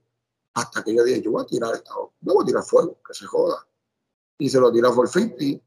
[0.55, 3.25] hasta que yo dije, yo voy a tirar esta, voy a tirar fuego, que se
[3.25, 3.65] joda.
[4.37, 5.63] Y se lo tiró por 50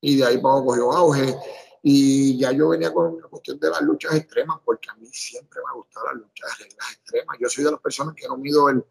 [0.00, 1.36] y de ahí para cogió auge
[1.82, 5.60] y ya yo venía con la cuestión de las luchas extremas, porque a mí siempre
[5.66, 6.50] me gustado las luchas
[6.92, 7.36] extremas.
[7.38, 8.82] Yo soy de las personas que no mido el,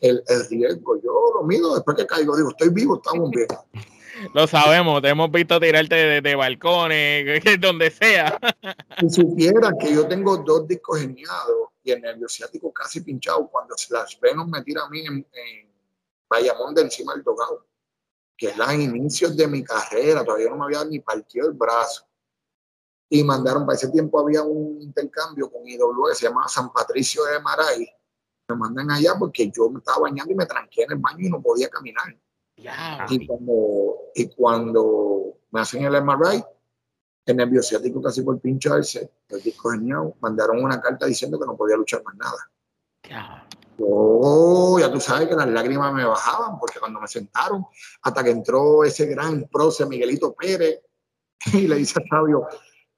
[0.00, 0.96] el, el riesgo.
[1.02, 2.36] Yo lo mido después que caigo.
[2.36, 3.48] Digo, estoy vivo, estamos bien.
[4.32, 8.38] Lo sabemos, te hemos visto tirarte de, de balcones, donde sea.
[9.00, 13.74] Si supieran que yo tengo dos discos geniados y el nervio ciático casi pinchado, cuando
[13.90, 15.70] las Venom me tira a mí en, en
[16.28, 17.66] Bayamón de encima del tocado,
[18.36, 22.06] que es los inicios de mi carrera, todavía no me había ni partido el brazo
[23.08, 27.40] y mandaron, para ese tiempo había un intercambio con IW, se llamaba San Patricio de
[27.40, 27.88] Maray,
[28.48, 31.30] me mandan allá porque yo me estaba bañando y me tranqué en el baño y
[31.30, 32.16] no podía caminar.
[33.10, 36.42] Y, cuando, y cuando me hacen el MRI,
[37.26, 41.56] el nervio ciático casi por pincharse, el disco genial, mandaron una carta diciendo que no
[41.56, 42.50] podía luchar más nada.
[43.02, 43.46] Ya.
[43.78, 47.66] ya tú sabes que las lágrimas me bajaban porque cuando me sentaron,
[48.02, 50.80] hasta que entró ese gran proce Miguelito Pérez
[51.52, 52.46] y le dice a Fabio,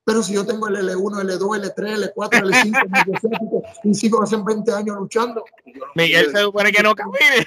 [0.08, 4.96] pero si yo tengo el L1, L2, L3, L4, L5, y sigo hace 20 años
[4.96, 5.44] luchando.
[5.96, 7.46] Miguel se supone que no camine.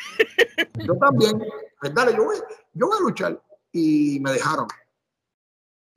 [0.85, 1.43] Yo también.
[1.79, 2.35] Pues dale, yo voy,
[2.73, 3.43] yo voy a luchar.
[3.71, 4.67] Y me dejaron.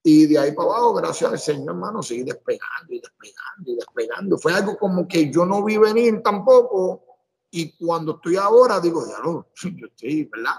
[0.03, 4.39] Y de ahí para abajo, gracias al Señor, hermano, seguí despegando y despegando y despegando.
[4.39, 7.05] Fue algo como que yo no vi venir tampoco.
[7.51, 10.57] Y cuando estoy ahora, digo, ya lo, yo estoy, ¿verdad?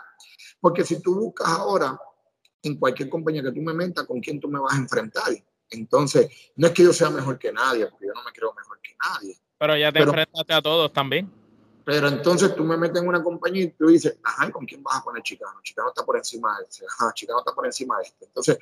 [0.61, 1.99] Porque si tú buscas ahora
[2.61, 5.33] en cualquier compañía que tú me metas, ¿con quién tú me vas a enfrentar?
[5.69, 8.79] Entonces, no es que yo sea mejor que nadie, porque yo no me creo mejor
[8.81, 9.37] que nadie.
[9.57, 11.31] Pero ya te enfrentaste a todos también.
[11.85, 14.97] Pero entonces tú me metes en una compañía y tú dices, ajá, ¿con quién vas
[14.97, 15.59] a poner Chicano?
[15.61, 18.25] Chicano está por encima de este, ajá, Chicano está por encima de este.
[18.25, 18.57] Entonces,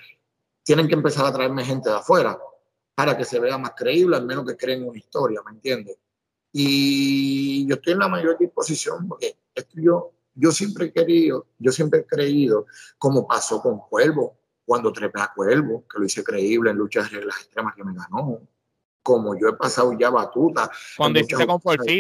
[0.62, 2.38] tienen que empezar a traerme gente de afuera
[2.96, 5.98] para que se vea más creíble, al menos que creen una historia, ¿me entiendes?
[6.52, 11.72] Y yo estoy en la mayor disposición porque esto yo, yo siempre he querido, yo
[11.72, 16.72] siempre he creído, como pasó con Cuervo, cuando trepé a Cuervo, que lo hice creíble
[16.72, 18.42] en luchas de reglas extremas que me ganó.
[19.02, 20.70] Como yo he pasado ya batuta.
[20.96, 21.60] Cuando hiciste con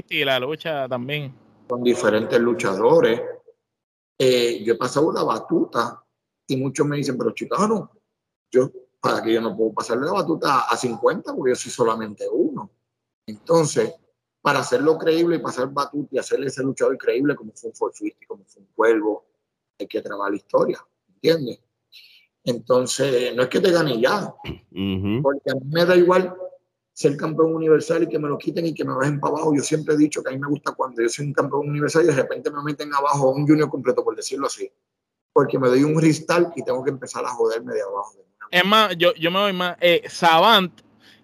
[0.09, 1.35] y la lucha también.
[1.67, 3.21] Con diferentes luchadores.
[4.17, 6.01] Eh, yo he pasado la batuta
[6.47, 7.91] y muchos me dicen, pero chicano,
[8.51, 12.25] yo, para que yo no puedo pasarle la batuta a 50 porque yo soy solamente
[12.31, 12.71] uno.
[13.25, 13.93] Entonces,
[14.41, 18.25] para hacerlo creíble y pasar batuta y hacerle ese luchador creíble como fue un Forfiti,
[18.25, 19.25] como fue un Cuervo,
[19.79, 21.59] hay que trabajar la historia, ¿entiendes?
[22.45, 24.33] Entonces, no es que te gane ya,
[25.21, 26.33] porque a mí me da igual
[26.91, 29.55] ser campeón universal y que me lo quiten y que me bajen para abajo.
[29.55, 32.03] Yo siempre he dicho que a mí me gusta cuando yo soy un campeón universal
[32.03, 34.69] y de repente me meten abajo un junior completo, por decirlo así,
[35.31, 38.13] porque me doy un cristal y tengo que empezar a joderme de abajo.
[38.51, 39.77] Es más, yo, yo me voy más.
[39.79, 40.71] Eh, Savant,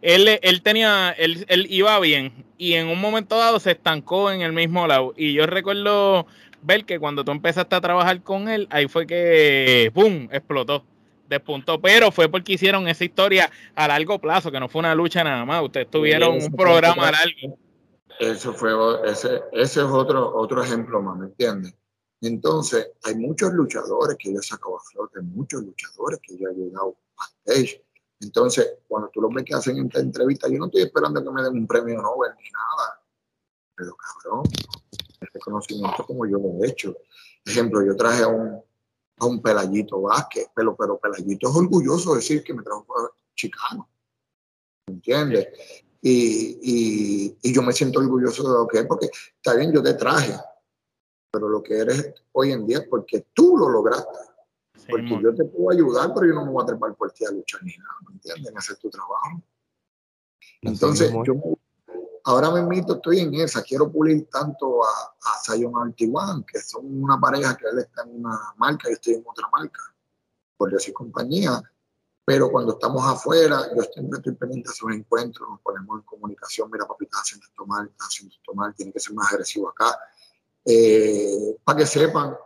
[0.02, 4.42] él, él tenía, él, él iba bien y en un momento dado se estancó en
[4.42, 5.14] el mismo lado.
[5.18, 6.26] Y yo recuerdo
[6.62, 10.86] ver que cuando tú empezaste a trabajar con él, ahí fue que, ¡pum!, explotó
[11.30, 15.24] despuntó, pero fue porque hicieron esa historia a largo plazo, que no fue una lucha
[15.24, 15.64] nada más.
[15.64, 17.58] Ustedes tuvieron un programa largo.
[18.20, 18.72] Eso fue,
[19.06, 21.74] ese, ese es otro, otro ejemplo más, ¿me entiendes?
[22.22, 26.54] Entonces, hay muchos luchadores que yo he sacado a flote, muchos luchadores que yo he
[26.54, 27.82] llegado a stage.
[28.20, 31.42] Entonces, cuando tú lo ves que hacen esta entrevista, yo no estoy esperando que me
[31.42, 33.02] den un premio Nobel ni nada.
[33.76, 34.44] Pero cabrón,
[35.22, 36.98] este conocimiento como yo lo he hecho.
[37.46, 38.62] Ejemplo, yo traje a un,
[39.20, 42.86] a un Pelayito Vázquez, pero, pero Pelayito es orgulloso de decir que me trajo
[43.36, 43.90] chicano.
[44.88, 45.48] ¿Me entiendes?
[46.02, 49.94] Y, y, yo me siento orgulloso de lo que es, porque está bien, yo te
[49.96, 50.34] traje,
[51.32, 54.18] pero lo que eres hoy en día es porque tú lo lograste.
[54.90, 57.32] porque yo te puedo ayudar, pero yo no me voy a trepar por ti a
[57.32, 58.54] luchar ni nada, ¿me entiendes?
[58.56, 59.42] hacer tu trabajo.
[60.62, 61.36] Entonces, yo
[62.24, 67.56] ahora invito, estoy en esa, quiero pulir tanto a, a Zion que son una pareja
[67.56, 69.82] que él está en una marca y estoy en otra marca,
[70.58, 71.62] por decir compañía,
[72.26, 76.70] pero cuando estamos afuera, yo siempre estoy pendiente de esos encuentros, nos ponemos en comunicación,
[76.72, 79.70] mira papi, está haciendo esto mal, está haciendo esto mal, tiene que ser más agresivo
[79.70, 79.98] acá,
[80.66, 82.38] Eh, para que sepan,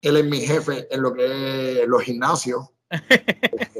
[0.00, 2.66] él es mi jefe en lo que es los gimnasios.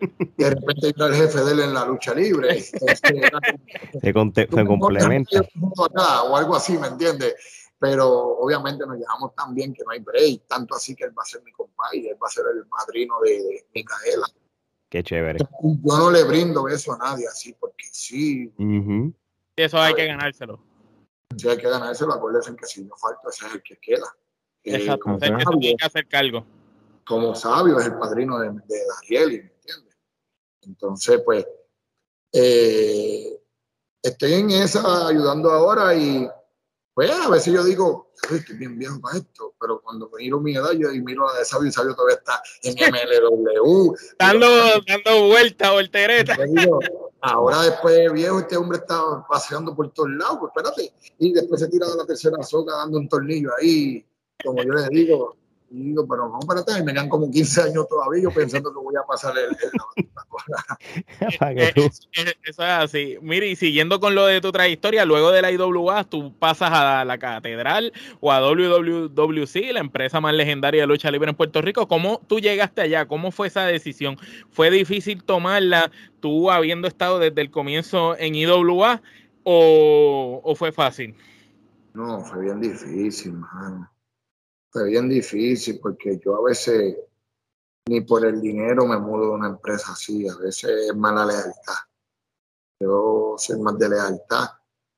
[0.00, 2.60] de repente era el jefe de él en la lucha libre.
[2.62, 5.42] se, complementa.
[5.60, 7.34] o algo así, ¿me entiendes?
[7.78, 11.22] Pero obviamente nos llevamos tan bien que no hay break, tanto así que él va
[11.22, 14.26] a ser mi compañero, él va a ser el madrino de, Micaela.
[14.90, 15.38] Qué chévere.
[15.62, 18.52] Yo no le brindo eso a nadie así, porque sí.
[19.56, 20.60] Eso hay que ganárselo.
[21.36, 22.12] Sí, hay que ganárselo.
[22.12, 24.06] Acuérdense que si yo falto, ese es el que queda.
[24.64, 25.04] Eh, Exacto.
[25.04, 26.44] como sabio, que hacer cargo.
[27.04, 29.52] Como sabio es el padrino de, de Dariel.
[30.62, 31.46] Entonces, pues,
[32.32, 33.40] eh,
[34.02, 36.28] estoy en esa ayudando ahora y
[36.94, 40.72] pues a veces yo digo, estoy bien viejo para esto, pero cuando miro mi edad
[40.72, 43.94] yo y miro a de Sabio y Sabio todavía está en MLW.
[44.18, 44.48] dando,
[44.86, 46.36] dando vuelta, voltereta.
[47.22, 50.92] ahora después de viejo este hombre está paseando por todos lados, pues espérate.
[51.18, 54.04] Y después se tira de la tercera soga dando un tornillo ahí
[54.44, 55.36] como yo les digo,
[55.70, 59.06] digo, pero no, espérate, me quedan como 15 años todavía yo pensando que voy a
[59.06, 59.56] pasar el,
[61.56, 63.18] eh, Eso es así.
[63.22, 67.04] Mire, y siguiendo con lo de tu trayectoria, luego de la IWA, tú pasas a
[67.04, 71.86] la Catedral o a WWC, la empresa más legendaria de lucha libre en Puerto Rico.
[71.86, 73.06] ¿Cómo tú llegaste allá?
[73.06, 74.16] ¿Cómo fue esa decisión?
[74.50, 75.90] ¿Fue difícil tomarla
[76.20, 79.02] tú habiendo estado desde el comienzo en IWA
[79.44, 81.14] o, o fue fácil?
[81.94, 83.88] No, fue bien difícil, man
[84.70, 86.96] fue bien difícil porque yo a veces
[87.88, 91.74] ni por el dinero me mudo de una empresa así, a veces es mala lealtad.
[92.80, 94.48] Yo soy más de lealtad,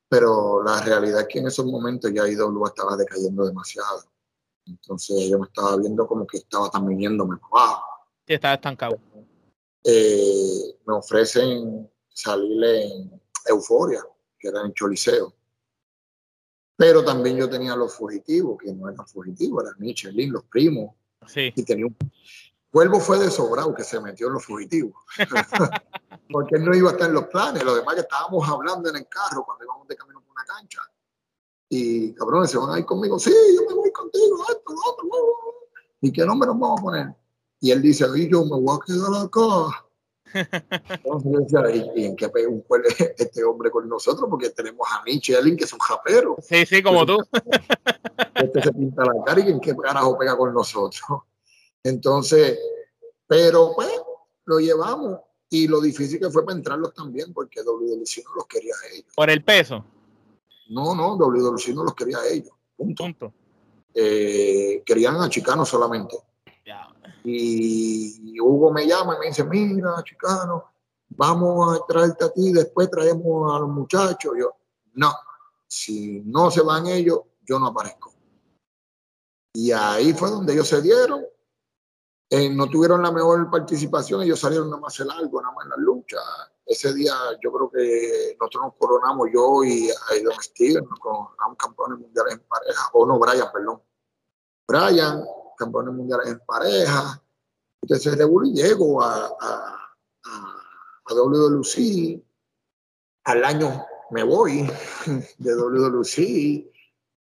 [0.08, 4.04] pero la realidad es que en esos momentos ya IW estaba decayendo demasiado.
[4.66, 7.82] Entonces yo me estaba viendo como que estaba también yéndome abajo.
[8.26, 9.00] Sí, estaba estancado.
[9.84, 14.04] Eh, me ofrecen salir en Euforia,
[14.38, 15.34] que era en Choliseo.
[16.76, 20.94] Pero también yo tenía los fugitivos, que no eran fugitivos, eran Michelin, los primos.
[21.26, 21.52] Sí.
[21.54, 21.96] Y tenía un...
[22.70, 24.94] Cuervo fue de sobrado que se metió en los fugitivos.
[26.30, 27.62] Porque él no iba a estar en los planes.
[27.62, 30.80] Lo demás que estábamos hablando en el carro cuando íbamos de camino por una cancha.
[31.68, 33.18] Y cabrones, se van a ir conmigo.
[33.18, 35.08] Sí, yo me voy contigo, esto, lo otro.
[36.00, 37.14] ¿Y qué nombre nos vamos a poner?
[37.60, 39.86] Y él dice, y yo me voy a quedar acá.
[41.96, 42.64] ¿y, en qué pega un
[43.18, 44.28] este hombre con nosotros?
[44.28, 46.36] Porque tenemos a Nietzsche y que son japeros.
[46.42, 47.18] Sí, sí, como tú.
[48.34, 51.20] Este se pinta la cara y en qué carajo pega con nosotros.
[51.84, 52.58] Entonces,
[53.26, 53.90] pero pues
[54.46, 58.74] lo llevamos y lo difícil que fue para entrarlos también, porque WWC no los quería
[58.74, 59.12] a ellos.
[59.14, 59.84] ¿Por el peso?
[60.70, 62.52] No, no, WWC no los quería a ellos.
[62.76, 63.32] Punto.
[63.94, 66.16] Eh, querían a Chicano solamente.
[67.24, 70.72] Y Hugo me llama y me dice, mira, chicano,
[71.08, 74.32] vamos a traerte a ti, después traemos a los muchachos.
[74.38, 74.56] Yo,
[74.94, 75.12] no,
[75.66, 78.12] si no se van ellos, yo no aparezco.
[79.54, 81.24] Y ahí fue donde ellos se dieron.
[82.30, 85.70] Eh, no tuvieron la mejor participación, ellos salieron nada más el algo, nada más en
[85.70, 86.16] la lucha.
[86.64, 89.90] Ese día yo creo que nosotros nos coronamos, yo y
[90.24, 93.82] Don Steven, nos coronamos campeones mundiales en pareja, o no, Brian, perdón.
[94.66, 95.22] Brian,
[95.62, 97.22] campeones mundiales en pareja.
[97.82, 102.22] Entonces de y llego a, a, a, WWC.
[103.24, 104.68] Al año me voy
[105.38, 106.72] de WWC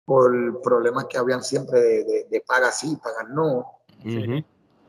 [0.05, 3.65] por problemas que habían siempre de, de, paga sí, paga no.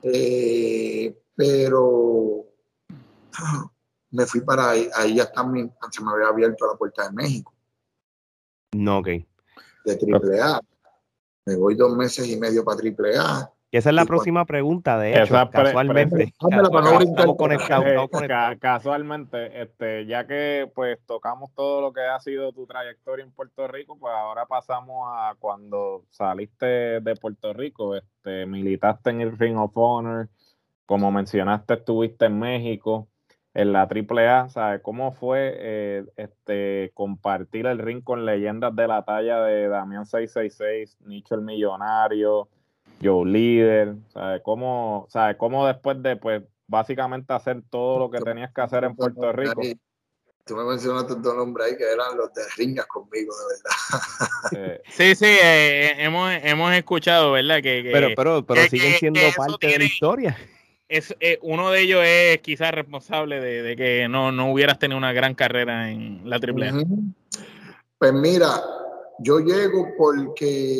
[0.02, 2.46] Eh, pero
[4.10, 7.52] me fui para ahí, ahí ya también se me había abierto la puerta de México.
[8.72, 9.06] No, ok.
[9.84, 10.60] De AAA.
[11.46, 13.52] Me voy dos meses y medio para AAA.
[13.70, 16.32] esa es la próxima pregunta, de hecho, casualmente.
[18.60, 23.68] Casualmente, este, ya que pues tocamos todo lo que ha sido tu trayectoria en Puerto
[23.68, 29.58] Rico, pues ahora pasamos a cuando saliste de Puerto Rico, este, militaste en el Ring
[29.58, 30.28] of Honor,
[30.86, 33.08] como mencionaste, estuviste en México
[33.54, 34.80] en la AAA, ¿sabes?
[34.82, 40.98] ¿Cómo fue eh, este, compartir el ring con leyendas de la talla de Damián 666,
[41.06, 42.48] Nicho el Millonario,
[43.00, 43.94] Joe Líder?
[44.12, 44.42] ¿Sabes?
[44.42, 45.36] ¿Cómo, ¿Sabes?
[45.36, 49.62] ¿Cómo después de, pues, básicamente hacer todo lo que tenías que hacer en Puerto Rico?
[50.46, 54.80] Tú me mencionaste dos nombres ahí que eran los de ringas conmigo, de verdad.
[54.90, 57.62] sí, sí, eh, hemos, hemos escuchado, ¿verdad?
[57.62, 60.36] Que, pero pero, pero siguen siendo parte de la historia
[60.88, 65.12] es, eh, uno de ellos es quizás responsable de, que no, no, hubieras tenido una
[65.12, 66.84] gran carrera en la AAA.
[67.98, 68.62] Pues mira,
[69.20, 70.76] yo llego porque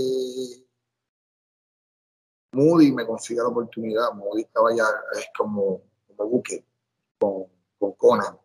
[2.52, 4.12] Moody me consigue la oportunidad.
[4.12, 4.84] Moody estaba ya
[5.18, 6.64] es como, como buque
[7.18, 7.46] con,
[7.78, 8.38] con Conan.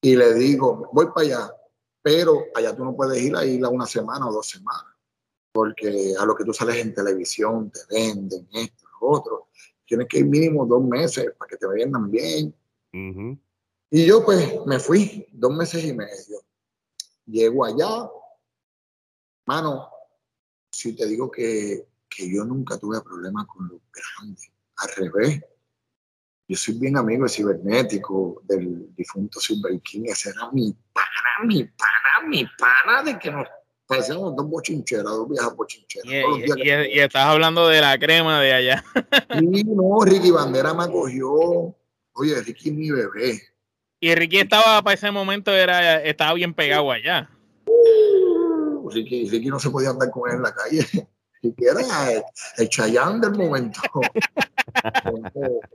[0.00, 1.56] Y le digo, voy para allá,
[2.02, 4.94] pero allá tú no puedes ir a ir a una semana o dos semanas,
[5.52, 9.45] porque a lo que tú sales en televisión te venden esto, lo otro.
[9.86, 12.54] Tienes que ir mínimo dos meses para que te vendan bien.
[13.90, 16.40] Y yo pues me fui dos meses y medio.
[17.26, 18.10] Llego allá,
[19.46, 19.88] mano,
[20.70, 25.40] si te digo que, que yo nunca tuve problemas con los grandes, al revés.
[26.48, 31.64] Yo soy bien amigo de cibernético, del difunto Silver King, ese era mi pana, mi
[31.64, 33.48] pana, mi pana, de que nos
[33.86, 36.06] parecíamos dos bochincheras, dos viejas bochincheras.
[36.08, 38.84] Y, estás hablando de la crema de allá.
[39.38, 41.74] Sí, no, Ricky Bandera me acogió.
[42.12, 43.40] Oye, Ricky mi bebé.
[44.00, 47.30] Y Ricky estaba para ese momento, era, estaba bien pegado allá.
[47.66, 50.86] Uh, Ricky, Ricky no se podía andar con él en la calle.
[51.42, 52.22] Ricky era el,
[52.58, 53.80] el Chayán del momento.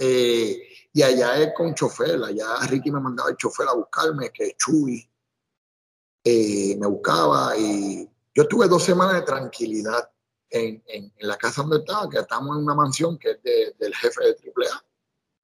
[0.00, 0.56] Eh,
[0.92, 4.56] y allá es con chofer, allá Ricky me mandaba el chofer a buscarme, que es
[4.56, 5.10] Chuy,
[6.30, 10.10] eh, me buscaba y yo tuve dos semanas de tranquilidad
[10.50, 14.24] en, en, la casa donde estaba, que estamos en una mansión que es del jefe
[14.24, 14.84] de AAA.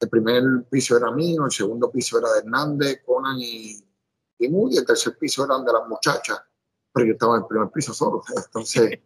[0.00, 3.82] El primer piso era mío, el segundo piso era de Hernández, Conan y,
[4.38, 6.38] y Moody, el tercer piso eran de las muchachas,
[6.92, 8.22] pero yo estaba en el primer piso solo.
[8.36, 9.00] Entonces,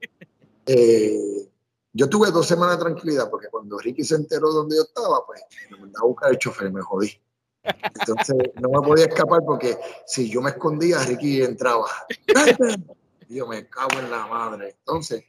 [0.66, 1.48] eh,
[1.92, 5.24] yo tuve dos semanas de tranquilidad porque cuando Ricky se enteró de dónde yo estaba,
[5.24, 7.10] pues me mandaba a buscar el chofer y me jodí.
[8.00, 11.88] Entonces no me podía escapar porque si yo me escondía, Ricky entraba.
[13.28, 14.76] Y yo me cago en la madre.
[14.78, 15.24] Entonces,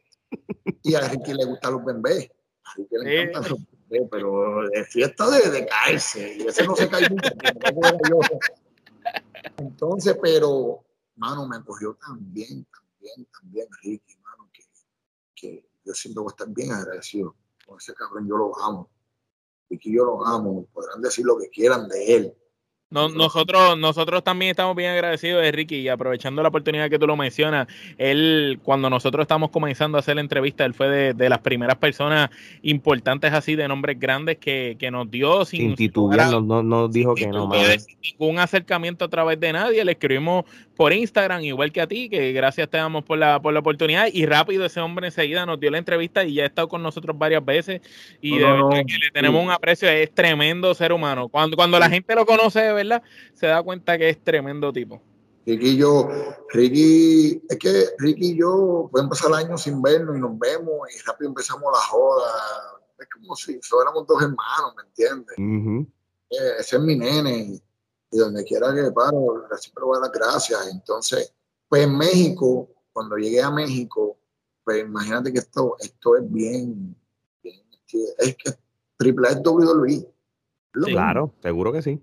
[0.84, 2.32] y a Ricky le gustan los bembés.
[2.64, 3.60] A Ricky le encantan los
[3.90, 6.38] bembés, pero es fiesta de, de, caerse.
[6.38, 7.30] Y ese no se cae nunca.
[9.58, 10.86] Entonces, pero,
[11.16, 14.64] mano, me cogió también, también, también Ricky, mano, que,
[15.36, 17.36] que yo siento que estar bien agradecido
[17.66, 18.90] con ese cabrón, yo lo amo.
[19.70, 22.38] Y que yo lo amo, podrán decir lo que quieran de él,
[22.92, 27.16] nosotros, nosotros también estamos bien agradecidos de Ricky y aprovechando la oportunidad que tú lo
[27.16, 27.68] mencionas,
[28.00, 32.32] él cuando nosotros estamos comenzando a hacer la entrevista, él fue de, las primeras personas
[32.64, 37.46] importantes así de nombres grandes que, nos dio sin, sin no, no, dijo que no
[37.46, 37.86] más.
[38.02, 42.32] Ningún acercamiento a través de nadie, le escribimos por Instagram, igual que a ti, que
[42.32, 44.08] gracias te damos por la, por la oportunidad.
[44.12, 47.16] Y rápido ese hombre enseguida nos dio la entrevista y ya ha estado con nosotros
[47.18, 47.82] varias veces.
[48.22, 51.28] Y de verdad que le tenemos un aprecio, es tremendo ser humano.
[51.28, 53.04] Cuando, cuando la gente lo conoce de verdad,
[53.34, 55.02] se da cuenta que es tremendo tipo.
[55.46, 56.10] Ricky y yo,
[56.50, 61.00] Ricky, es que Ricky y yo pueden pasar años sin vernos y nos vemos y
[61.08, 62.32] rápido empezamos la joda.
[63.00, 65.88] Es como si fuéramos dos hermanos, ¿me entiendes?
[66.30, 67.60] Eh, ese es mi nene
[68.12, 70.68] y donde quiera que paro, siempre voy a dar gracias.
[70.72, 71.34] Entonces,
[71.68, 74.18] pues en México, cuando llegué a México,
[74.64, 76.96] pues imagínate que esto, esto es bien,
[77.44, 78.52] es que
[78.98, 80.08] triple es WWE.
[80.72, 82.02] claro, seguro que sí.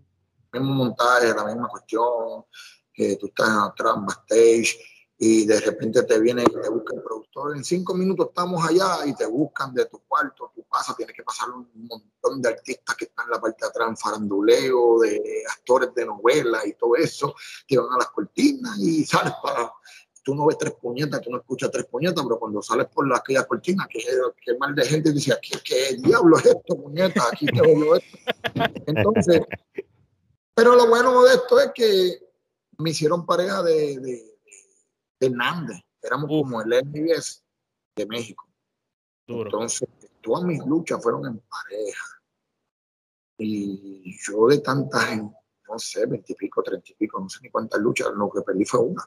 [0.61, 2.45] Mismo montaje, la misma cuestión,
[2.93, 4.77] que tú estás atrás, backstage,
[5.19, 7.57] y de repente te viene y te busca el productor.
[7.57, 11.23] En cinco minutos estamos allá y te buscan de tu cuarto, tu casa, tienes que
[11.23, 15.43] pasar un montón de artistas que están en la parte de atrás, en faranduleo, de
[15.51, 17.35] actores de novela y todo eso,
[17.67, 19.73] que van a las cortinas y sales para...
[20.23, 23.19] Tú no ves tres puñetas, tú no escuchas tres puñetas, pero cuando sales por la,
[23.19, 24.01] aquella cortina, que,
[24.45, 27.23] que mal de gente dice, ¿qué, qué diablo es esto, puñeta?
[27.31, 28.19] Aquí te odio esto.
[28.87, 29.43] Entonces,
[30.57, 32.19] pero lo bueno de esto es que
[32.79, 34.25] me hicieron pareja de
[35.21, 35.83] Hernández.
[36.03, 37.45] Éramos como el NBS
[37.95, 38.49] de México.
[39.27, 39.87] Entonces,
[40.23, 42.07] todas mis luchas fueron en pareja.
[43.39, 48.09] Y yo de tantas, no sé, veintipico, treinta y pico, no sé ni cuántas luchas,
[48.15, 49.07] lo que perdí fue una.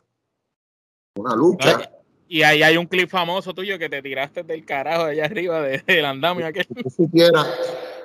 [1.15, 1.91] Una lucha.
[2.27, 6.05] Y ahí hay un clip famoso tuyo que te tiraste del carajo allá arriba del
[6.05, 6.67] andamio aquel.
[6.67, 7.47] Si tú supieras,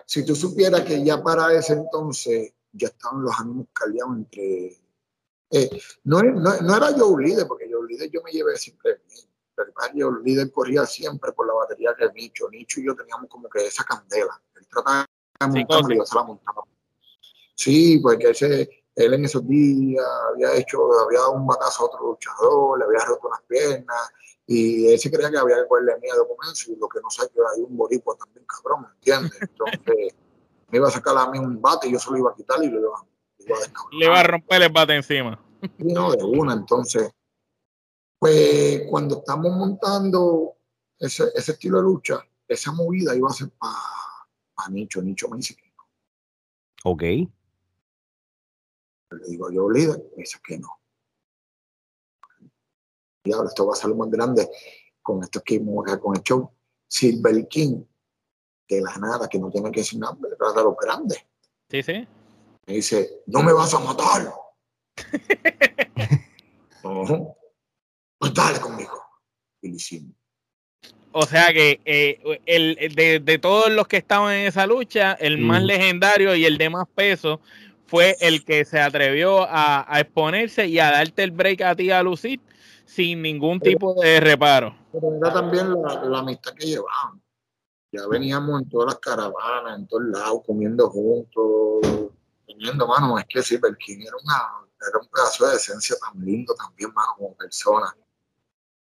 [0.06, 4.84] si tú supieras que ya para ese entonces ya estaban los ánimos caldeados entre
[5.56, 5.70] eh,
[6.02, 9.26] no, no, no, era Joe Líder, porque Joe Líder yo me llevé siempre bien.
[9.54, 12.50] Pero Joe Líder corría siempre por la batería de Nicho.
[12.50, 14.42] Nicho y yo teníamos como que esa candela.
[14.56, 15.06] Él trataba
[15.40, 16.62] de montarme y yo se la montaba.
[17.54, 22.06] Sí, porque ese, él en esos días había hecho, había dado un batazo a otro
[22.08, 24.10] luchador, le había roto unas piernas,
[24.48, 27.10] y él se creía que había que ponerle miedo con eso, y lo que no
[27.10, 29.38] sé que hay un boricua también cabrón, ¿me entiendes?
[29.40, 30.14] Entonces,
[30.74, 32.60] me iba a sacar a mí un bate y yo se lo iba a quitar
[32.64, 33.06] y lo iba,
[33.92, 35.40] le iba a romper el bate encima.
[35.78, 37.12] No, de una, entonces,
[38.18, 40.56] pues cuando estamos montando
[40.98, 42.18] ese, ese estilo de lucha,
[42.48, 43.72] esa movida iba a ser para
[44.52, 46.90] pa Nicho, Nicho me dice que no.
[46.90, 47.02] Ok.
[47.02, 47.28] Le
[49.28, 50.70] digo yo, líder, me dice que no.
[53.32, 54.50] ahora esto va a ser más grande
[55.00, 55.64] con esto que
[56.00, 56.50] con el show.
[56.88, 57.84] Silver King,
[58.68, 61.24] de la nada, que no tiene que decir nada, de los grandes.
[61.70, 62.06] Sí, sí.
[62.66, 64.32] Me dice, no me vas a matar.
[66.84, 67.34] No.
[68.18, 69.02] Pues dale conmigo.
[69.62, 70.14] Y lo hicimos.
[71.12, 75.62] O sea que eh, el, de, todos los que estaban en esa lucha, el más
[75.62, 77.40] legendario y el de más peso
[77.86, 82.02] fue el que se atrevió a, exponerse y a darte el break a ti a
[82.02, 82.40] lucir
[82.84, 84.76] sin ningún tipo de reparo.
[84.92, 87.22] Pero era también la, amistad que llevábamos.
[87.94, 92.10] Ya veníamos en todas las caravanas, en todos lados, comiendo juntos,
[92.44, 96.54] teniendo, mano, es que sí, King era, una, era un pedazo de esencia tan lindo
[96.54, 97.96] también, mano, como persona,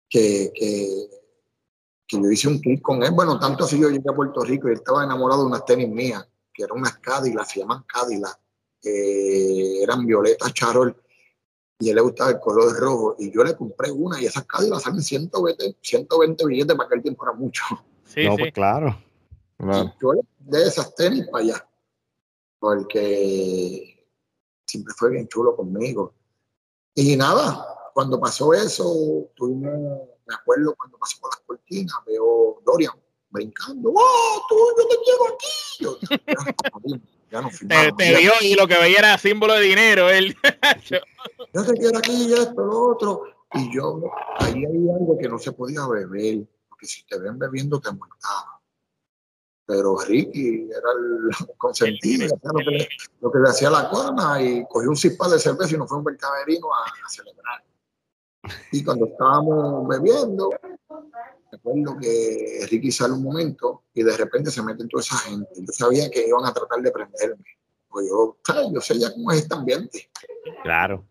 [0.10, 1.08] que, que,
[2.05, 3.12] que yo hice un clip con él.
[3.12, 5.88] Bueno, tanto así yo llegué a Puerto Rico y él estaba enamorado de unas tenis
[5.88, 8.38] mías, que eran unas Cadillac, se llaman Cadillac,
[8.84, 11.01] eran violetas charol,
[11.80, 14.82] y él le gustaba el color rojo, y yo le compré una, y esas Cadillac
[14.82, 17.64] salen 120, 120 billetes, para aquel tiempo era mucho.
[18.08, 18.97] Sí, no, pues claro.
[19.60, 21.70] yo de esas tenis para allá,
[22.60, 24.08] porque
[24.66, 26.14] siempre fue bien chulo conmigo.
[26.95, 32.93] Y nada, cuando pasó eso, tuvimos me acuerdo cuando pasé por las cortinas, veo Dorian
[33.30, 36.38] brincando, ¡oh, tú, yo te quiero aquí!
[37.30, 40.36] ya no te, te vio y lo que veía era símbolo de dinero, él.
[41.53, 43.24] yo te quiero aquí, esto, lo otro.
[43.53, 44.01] Y yo,
[44.39, 46.45] ahí hay algo que no se podía beber,
[46.78, 48.59] porque si te ven bebiendo te multaban.
[49.65, 54.63] Pero Ricky era el consentido, lo, que le, lo, que le, hacía la corona y
[54.67, 57.63] cogió un cispa de cerveza y nos fue un mercaderino a, a celebrar.
[58.71, 60.51] Y cuando estábamos bebiendo,
[61.51, 65.49] recuerdo que Ricky sale un momento y de repente se mete toda esa gente.
[65.55, 67.43] Yo sabía que iban a tratar de prenderme.
[67.89, 68.38] Pues yo,
[68.71, 70.11] yo sé ya cómo es este ambiente.
[70.63, 71.03] Claro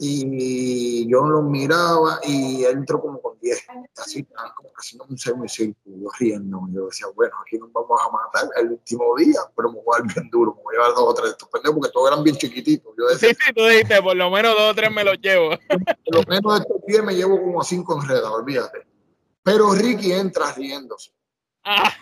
[0.00, 3.66] y yo lo miraba y él entró como con 10,
[3.98, 4.26] así,
[4.56, 6.60] como haciendo un semicírculo, riendo.
[6.72, 10.02] Yo decía, bueno, aquí nos vamos a matar el último día, pero me voy a
[10.02, 12.10] dar bien duro, me voy a llevar dos o tres de estos pendejos, porque todos
[12.10, 12.92] eran bien chiquititos.
[12.98, 15.50] Yo decía, sí, sí, tú dijiste, por lo menos dos o tres me los llevo.
[16.04, 18.86] Por lo menos de estos 10 me llevo como a cinco enredados, olvídate.
[19.42, 21.12] Pero Ricky entra riéndose.
[21.64, 21.92] Ah.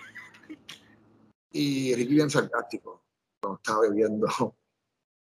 [1.51, 3.05] Y Ricky bien sarcástico,
[3.41, 4.27] cuando estaba bebiendo.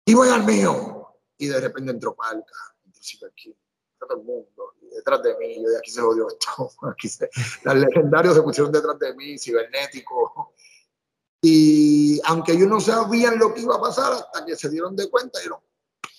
[0.04, 1.05] Y voy al mío
[1.38, 3.54] y de repente entró Palca, entró aquí,
[3.98, 7.28] todo el mundo, detrás de mí, yo de aquí se jodió esto, aquí se,
[7.64, 10.54] los legendarios se pusieron detrás de mí, cibernético,
[11.42, 15.08] y aunque ellos no sabían lo que iba a pasar hasta que se dieron de
[15.08, 15.60] cuenta, dijeron,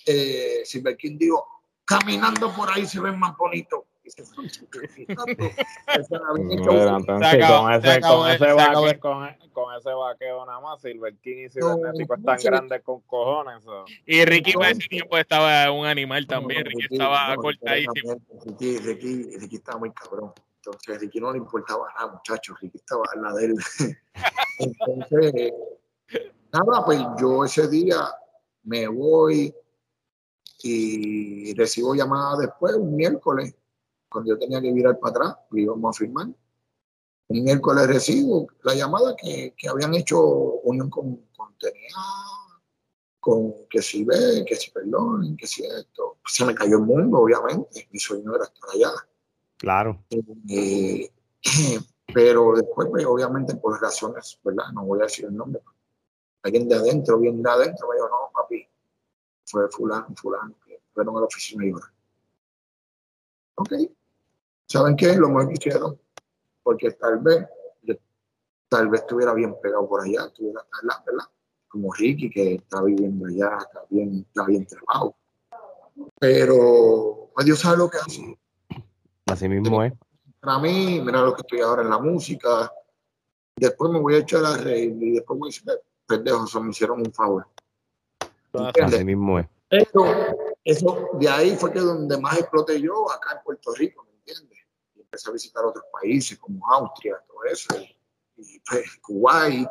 [0.06, 0.62] eh,
[0.98, 1.46] King dijo,
[1.84, 3.80] caminando por ahí se ven más bonitos
[4.16, 4.46] con
[7.72, 8.00] ese,
[9.52, 13.62] con, ese vaqueo nada más, Silver King y Cibernético no, están grandes con cojones.
[14.06, 18.16] Y Ricky para ese tiempo estaba un animal también, Ricky, estaba cortadísimo.
[18.46, 20.32] Ricky, Ricky, Ricky estaba muy cabrón.
[20.56, 22.58] Entonces, a Ricky no le importaba nada, muchachos.
[22.60, 23.54] Ricky estaba en la de él.
[24.58, 25.52] Entonces,
[26.52, 27.96] nada, pues yo ese día
[28.64, 29.54] me voy
[30.62, 33.54] y recibo llamada después, un miércoles,
[34.08, 36.28] cuando yo tenía que virar para atrás, íbamos a firmar.
[37.28, 41.54] Un miércoles recibo la llamada que, que habían hecho unión con, con
[43.20, 46.18] con que si ve, que si perdón, que si esto.
[46.24, 47.86] Se me cayó el mundo, obviamente.
[47.90, 48.90] Mi sueño era estar allá.
[49.58, 50.02] Claro.
[50.48, 51.10] Eh,
[52.14, 54.72] pero después, pues, obviamente, por razones, ¿verdad?
[54.72, 55.60] No voy a decir el nombre.
[56.42, 58.66] Alguien de adentro, bien de adentro, me dijo, no, papi,
[59.44, 61.92] fue fulano, fulano, que fueron a la oficina y llorar.
[63.56, 63.72] Ok,
[64.68, 65.14] ¿Saben qué?
[65.16, 65.98] Lo mejor que hicieron,
[66.62, 67.46] porque tal vez,
[68.68, 71.24] tal vez estuviera bien pegado por allá, estuviera, ¿verdad?
[71.68, 75.14] Como Ricky, que está viviendo allá, está bien, está bien trabajado.
[76.20, 78.38] Pero pues Dios sabe lo que hace.
[79.26, 79.94] Así mismo es.
[80.40, 82.70] Para mí, mira lo que estoy ahora en la música.
[83.56, 87.00] Después me voy a echar a reír y después voy a decir, pendejos, me hicieron
[87.00, 87.46] un favor.
[88.52, 89.46] Así mismo es.
[89.70, 90.04] Pero
[90.62, 94.07] eso, de ahí fue que donde más exploté yo, acá en Puerto Rico
[95.08, 97.68] empecé a visitar otros países como Austria, todo eso,
[98.36, 99.68] y, pues, Kuwait,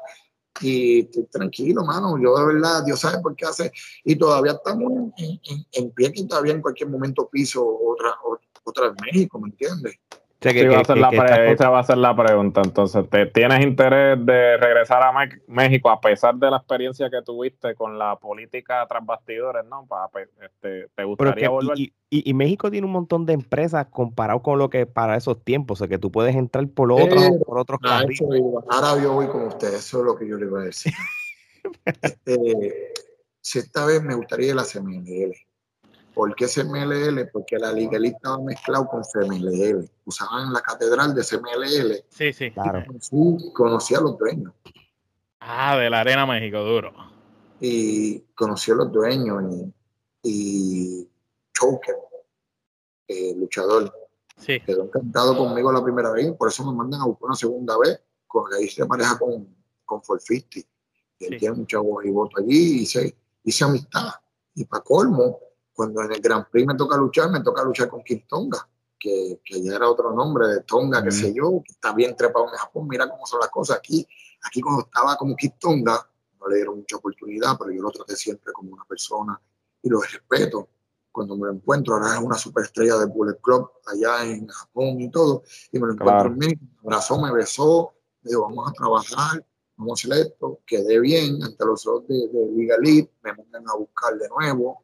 [0.61, 3.71] y estoy tranquilo, mano, yo de verdad, Dios sabe por qué hace,
[4.03, 5.13] y todavía estamos
[5.71, 8.15] en, pie que todavía en cualquier momento piso otra,
[8.63, 9.99] otra en México, ¿me entiendes?
[10.39, 11.09] Que, va, a ser la
[11.51, 12.61] esa va a ser la pregunta.
[12.63, 15.11] Entonces, ¿tienes interés de regresar a
[15.47, 19.87] México a pesar de la experiencia que tuviste con la política tras bastidores, no?
[20.41, 21.77] este, ¿Te gustaría volver?
[22.09, 25.83] Y, México tiene un montón de empresas comparado con lo que para esos tiempos, o
[25.83, 29.75] sea, que tú puedes entrar por otros, eh, por otros Ahora yo voy con ustedes,
[29.75, 30.93] eso es lo que yo le iba a decir.
[32.01, 32.93] este,
[33.41, 35.46] si esta vez me gustaría la CMLL
[36.17, 37.29] ¿Por qué CMLL?
[37.31, 39.87] Porque la legalista estaba mezclado con CMLL.
[40.05, 42.03] Usaban la catedral de CMLL.
[42.09, 42.49] Sí, sí.
[42.49, 42.83] Claro.
[43.53, 44.51] Conocí, a los dueños.
[45.39, 46.91] Ah, de la Arena México, duro.
[47.61, 49.43] Y conocí a los dueños
[50.23, 51.09] y, y
[51.53, 51.95] Choker.
[53.07, 53.93] eh, luchador.
[54.37, 54.59] Sí.
[54.61, 57.99] Quedó encantado conmigo la primera vez, por eso me mandan a buscar una segunda vez,
[58.25, 59.47] con ahí se pareja con,
[59.85, 60.65] con Forfisti.
[61.19, 61.37] Y él Sí.
[61.41, 64.09] tiene mucha voz y voto allí, y hice, hice amistad.
[64.55, 65.39] Y para colmo,
[65.77, 68.67] cuando en el Grand Prix me toca luchar, me toca luchar con Kim Tonga,
[68.97, 71.11] que, que ya era otro nombre de Tonga, qué Mm.
[71.11, 72.87] sé yo, que está bien trepado en Japón.
[72.87, 74.07] Mira cómo son las cosas aquí.
[74.43, 76.09] Aquí cuando estaba como Kim Tonga,
[76.39, 79.39] no le dieron mucha oportunidad, pero yo lo traté siempre como una persona
[79.83, 80.67] y lo respeto.
[81.11, 85.11] Cuando me lo encuentro, ahora es una superestrella de Bullet Club allá en Japón y
[85.11, 86.29] todo, y me lo encuentro Claro.
[86.33, 90.59] en México, me abrazó, me besó, me dijo, vamos a trabajar, vamos a hacer esto,
[90.65, 94.83] quedé bien ante los ojos de, de Liga Elite, me mandan a buscar de nuevo,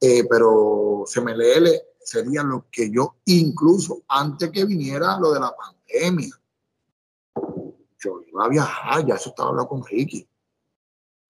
[0.00, 1.68] eh, pero CMLL
[2.02, 6.34] sería lo que yo, incluso antes que viniera lo de la pandemia,
[7.98, 10.26] yo iba a viajar, ya eso estaba hablando con Ricky,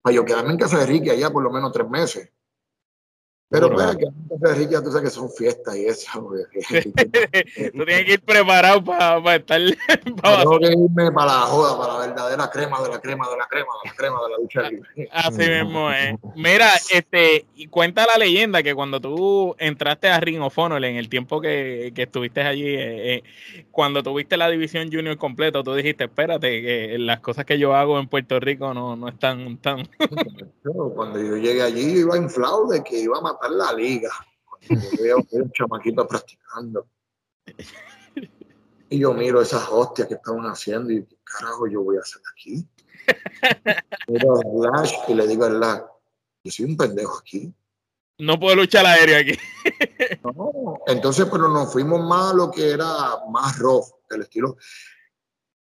[0.01, 2.29] para yo quedarme en casa de Ricky allá por lo menos tres meses.
[3.51, 3.83] Pero Bueno.
[3.93, 6.09] pues, que en casa de Ricky ya tú sabes que son fiestas y eso.
[7.73, 9.59] Tú tienes que ir preparado para estar.
[10.21, 13.37] pa- Tengo que irme para la joda, para la verdadera crema de la crema de
[13.37, 15.09] la crema de la crema de la lucha libre.
[15.11, 16.15] Así mismo es.
[16.35, 20.95] Mira, este, y cuenta la leyenda que cuando tú entraste a Ring of Honor en
[20.95, 23.23] el tiempo que, que estuviste allí, eh, eh,
[23.69, 27.99] cuando tuviste la división junior completo, tú dijiste, espérate, que las cosas que yo hago
[27.99, 29.89] en Puerto Rico no, no están tan...
[30.95, 34.09] Cuando yo llegué allí, yo iba inflado de que iba a matar la liga.
[34.67, 36.87] Cuando yo veía un chamaquito practicando.
[38.89, 42.21] Y yo miro esas hostias que estaban haciendo y ¿qué carajo yo voy a hacer
[42.33, 42.67] aquí?
[44.07, 45.81] Miro a Lash y le digo a Lash,
[46.43, 47.53] yo soy un pendejo aquí.
[48.17, 49.39] No puedo luchar aéreo aquí.
[50.23, 52.85] No, entonces, pero nos fuimos más a lo que era
[53.29, 54.57] más rough, el estilo.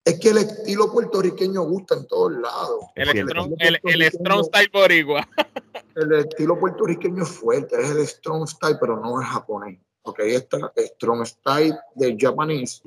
[0.04, 2.84] Es que el estilo puertorriqueño gusta en todos lados.
[2.96, 3.30] El, Cierto.
[3.30, 5.28] strong, el, el strong style boricua.
[5.94, 9.78] El estilo puertorriqueño es fuerte, es el strong style, pero no es japonés.
[10.02, 12.82] Porque ahí está el strong style de japonés,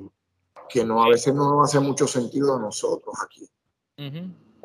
[0.68, 3.48] que no a veces no hace mucho sentido a nosotros aquí.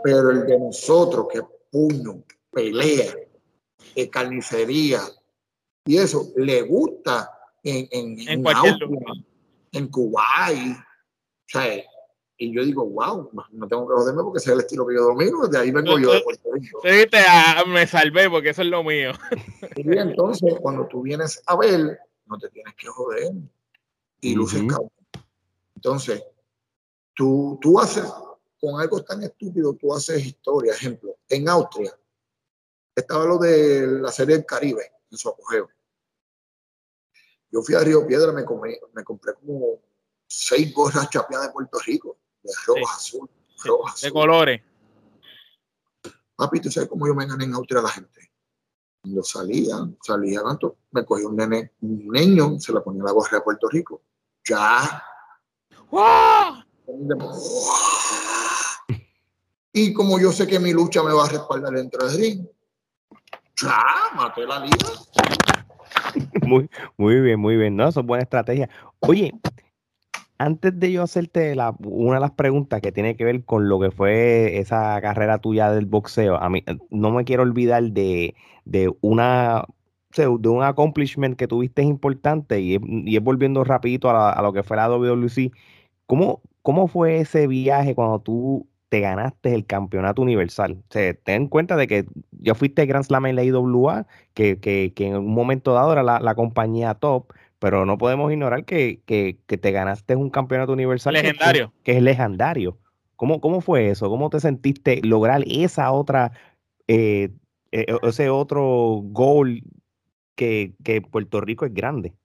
[0.04, 3.14] Pero el de nosotros, que es puño, pelea,
[3.96, 5.02] eh, carnicería,
[5.86, 7.32] y eso le gusta
[7.64, 9.00] en, en, En en Austria,
[9.72, 10.78] en Kuwait.
[10.78, 11.84] O sea,
[12.44, 15.04] y yo digo, wow, no tengo que joderme porque ese es el estilo que yo
[15.04, 16.82] domino, de ahí vengo yo de Puerto Rico.
[16.84, 16.89] Sí,
[17.28, 19.12] Ah, me salvé porque eso es lo mío.
[19.76, 23.32] Y entonces, cuando tú vienes a ver, no te tienes que joder.
[24.22, 24.89] Y luces cabrón.
[25.76, 26.24] Entonces,
[27.14, 28.06] tú, tú haces,
[28.60, 30.74] con algo tan estúpido, tú haces historia.
[30.74, 31.96] Ejemplo, en Austria,
[32.96, 35.70] estaba lo de la serie del Caribe, en su apogeo.
[37.52, 39.80] Yo fui a Río Piedra, me, comí- me compré como
[40.26, 43.30] seis gorras chapeadas de Puerto Rico, de roja, azul,
[43.64, 44.12] roja, De azul.
[44.12, 44.62] colores.
[46.36, 48.32] Papi, ¿tú sabes cómo yo me gané en Austria a la gente?
[49.02, 53.38] Cuando salía, salía tanto, me cogí un nene, un niño, se le ponía la gorra
[53.38, 54.02] de Puerto Rico.
[54.48, 55.04] Ya.
[55.89, 56.64] ¡Wow!
[59.74, 62.48] Y como yo sé que mi lucha me va a respaldar dentro del ring,
[63.62, 63.84] ya,
[64.16, 64.88] maté la liga.
[66.46, 67.76] Muy, muy bien, muy bien.
[67.76, 68.70] No, eso es buena estrategia.
[69.00, 69.32] Oye,
[70.46, 73.80] antes de yo hacerte la, una de las preguntas que tiene que ver con lo
[73.80, 78.36] que fue esa carrera tuya del boxeo, a mí no me quiero olvidar de,
[78.66, 79.66] de una
[80.18, 84.52] de un accomplishment que tuviste importante y, y es volviendo rapidito a, la- a lo
[84.54, 85.52] que fue la WWC.
[86.06, 90.74] ¿Cómo, ¿Cómo fue ese viaje cuando tú te ganaste el campeonato universal?
[90.89, 94.60] O sea, ten en cuenta de que ya fuiste Grand Slam en la IWA, que,
[94.60, 97.32] que, que en un momento dado era la, la compañía top,
[97.62, 101.72] pero no podemos ignorar que, que, que te ganaste un campeonato universal que- Legendario.
[101.84, 102.80] Que, es legendario.
[103.16, 104.09] ¿Cómo, ¿Cómo fue eso?
[104.09, 106.32] ¿Cómo te sentiste lograr esa otra,
[106.88, 107.30] eh,
[107.72, 109.62] eh, ese otro goal
[110.34, 112.16] que, que Puerto Rico es grande?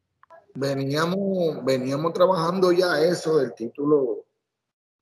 [0.55, 4.25] Veníamos, veníamos trabajando ya eso del título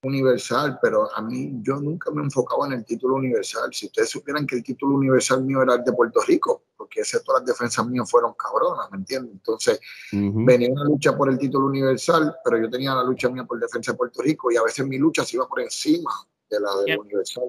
[0.09, 3.73] universal, pero a mí yo nunca me enfocaba en el título universal.
[3.73, 7.21] Si ustedes supieran que el título universal mío era el de Puerto Rico, porque ese
[7.21, 9.33] todas las defensas mías fueron cabronas, ¿me entiendes?
[9.33, 9.81] Entonces,
[10.13, 13.93] venía una lucha por el título universal, pero yo tenía la lucha mía por defensa
[13.93, 16.11] de Puerto Rico y a veces mi lucha se iba por encima
[16.51, 17.01] de la del Bien.
[17.01, 17.45] universal.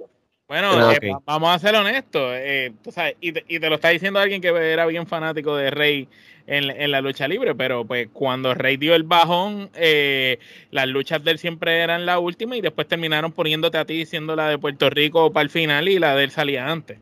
[0.48, 2.22] Bueno, Ah, eh, vamos a ser honestos.
[2.36, 5.56] eh, tú sabes, y, te, y te lo está diciendo alguien que era bien fanático
[5.56, 6.08] de Rey
[6.46, 10.38] en, en la lucha libre, pero pues cuando Rey dio el bajón, eh,
[10.70, 14.36] las luchas de él siempre eran la última y después terminaron poniéndote a ti siendo
[14.36, 17.00] la de Puerto Rico para el final y la de él salía antes.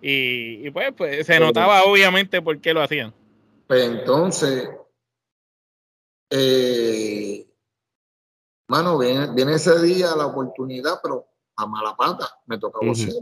[0.00, 3.12] Y, y pues, pues se Pero- notaba obviamente por qué lo hacían.
[3.66, 4.70] Pues entonces,
[6.30, 7.46] eh,
[8.68, 11.26] mano, viene, viene ese día la oportunidad, pero
[11.56, 12.88] a mala pata, me toca Ujú.
[12.88, 13.16] vocear.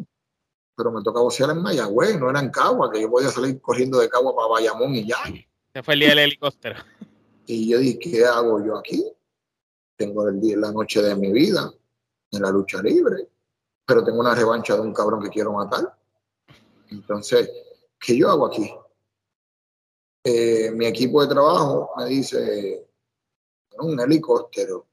[0.77, 3.99] Pero me toca vocear en Mayagüez, no era en Cagua, que yo podía salir corriendo
[3.99, 5.19] de Cagua para Bayamón y ya.
[5.73, 6.77] Ese fue el día del helicóptero.
[7.47, 9.05] Y yo dije, ¿qué hago yo aquí?
[9.97, 11.71] Tengo el día, la noche de mi vida
[12.31, 13.29] en la lucha libre,
[13.85, 15.95] pero tengo una revancha de un cabrón que quiero matar.
[16.89, 17.51] Entonces,
[18.01, 18.75] ¿qué yo hago aquí?
[20.25, 22.89] Eh, mi equipo de trabajo me dice,
[23.79, 24.87] un helicóptero,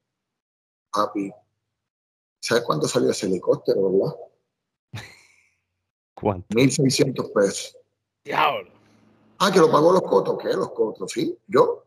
[0.91, 1.31] papi.
[2.41, 4.15] ¿Sabes cuánto salió ese helicóptero, verdad?
[6.15, 6.47] ¿Cuánto?
[6.49, 7.77] 1.600 pesos.
[8.25, 8.71] Diablo.
[9.37, 10.37] Ah, que lo pagó los cotos.
[10.41, 10.49] ¿Qué?
[10.49, 11.37] Los cotos, sí.
[11.47, 11.83] Yo.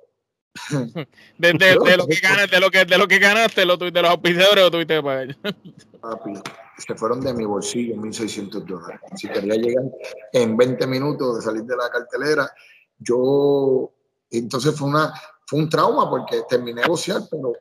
[1.36, 3.90] De, de, de lo que ganaste, de lo que, de lo que ganaste, lo de
[3.90, 5.36] los auspiciadores lo tuviste que pagar.
[6.00, 6.32] Papi,
[6.78, 9.00] se fueron de mi bolsillo 1.600 dólares.
[9.16, 9.84] Si quería llegar
[10.32, 12.52] en 20 minutos de salir de la cartelera,
[12.98, 13.92] yo.
[14.30, 15.12] Entonces fue, una,
[15.46, 17.52] fue un trauma porque terminé de bocear, pero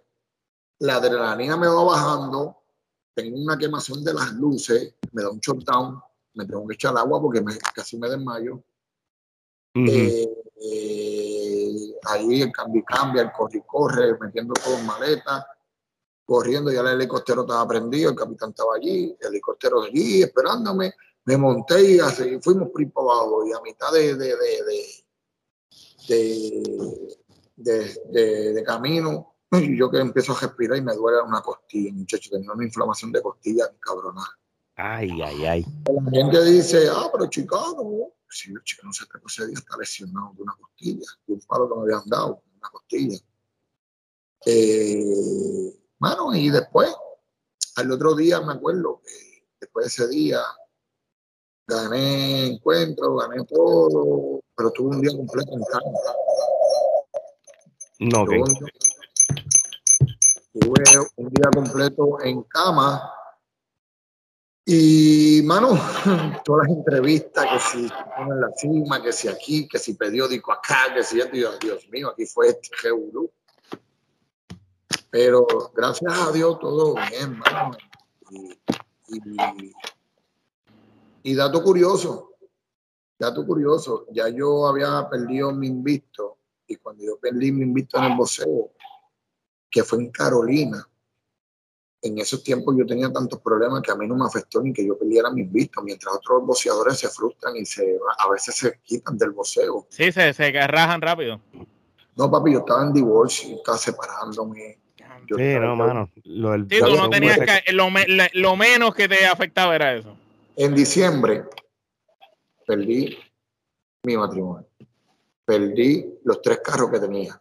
[0.79, 2.62] la adrenalina me va bajando.
[3.13, 6.01] Tengo una quemación de las luces, me da un shutdown,
[6.33, 8.55] me tengo que echar agua porque me, casi me desmayo.
[9.75, 9.85] Ujú.
[9.87, 10.29] Eh,
[10.65, 15.45] eh, ahí el cambio cambia, el corre y corre, metiendo todo en maleta,
[16.25, 20.93] corriendo, ya el helicóptero estaba prendido, el capitán estaba allí, el helicóptero allí esperándome,
[21.25, 24.35] me monté y así fuimos por para abajo y a mitad de, de,
[28.11, 32.29] de- de camino, y yo que empiezo a respirar y me duele una costilla, muchacho,
[32.31, 34.27] tenía una inflamación de costilla cabronada.
[34.75, 35.65] Ay, ay, ay.
[35.85, 38.13] La gente dice, ah, pero Chicago.
[38.29, 41.39] Sí, el chico no se te ese día está lesionado de una costilla, de un
[41.41, 43.17] palo que me habían dado, una costilla.
[44.45, 46.91] Eh, bueno, y después,
[47.75, 50.41] al otro día me acuerdo que después de ese día
[51.67, 55.99] gané encuentro, gané todo, pero tuve un día completo en cama.
[57.99, 58.49] No, ok.
[60.53, 60.83] Tuve
[61.17, 63.11] un- día completo en cama.
[64.65, 65.69] Y, mano,
[66.45, 67.79] todas las entrevistas, que si
[68.17, 71.87] en la cima, que si aquí, que si periódico acá, que si esto, yo, Dios
[71.89, 73.29] mío, aquí fue este revolú.
[75.09, 75.45] Pero
[75.75, 77.77] gracias a Dios todo bien, mano.
[78.29, 78.53] Y,
[79.17, 79.73] y-
[81.25, 82.31] y dato curioso,
[83.19, 88.05] dato curioso, ya yo había perdido mi invicto, y cuando yo perdí mi invicto en
[88.05, 88.71] el boxeo,
[89.73, 90.87] que fue en Carolina,
[92.03, 94.85] en esos tiempos yo tenía tantos problemas que a mí no me afectó ni que
[94.85, 99.17] yo perdiera mis vistos, mientras otros boxeadores se frustran y se, a veces se quitan
[99.17, 99.87] del boxeo.
[99.89, 101.41] Sí, se, se rajan rápido.
[102.15, 104.77] No, papi, yo estaba en divorcio, estaba separándome.
[105.25, 106.11] Yo Sí, estaba- no, mano.
[106.25, 109.25] Lo del Sí, tú no boxeo, tenías que, lo, me- la- lo menos que te
[109.25, 110.15] afectaba era eso.
[110.55, 111.45] En diciembre
[112.67, 113.17] perdí
[114.03, 114.67] mi matrimonio.
[115.45, 117.39] Perdí los tres carros que tenía.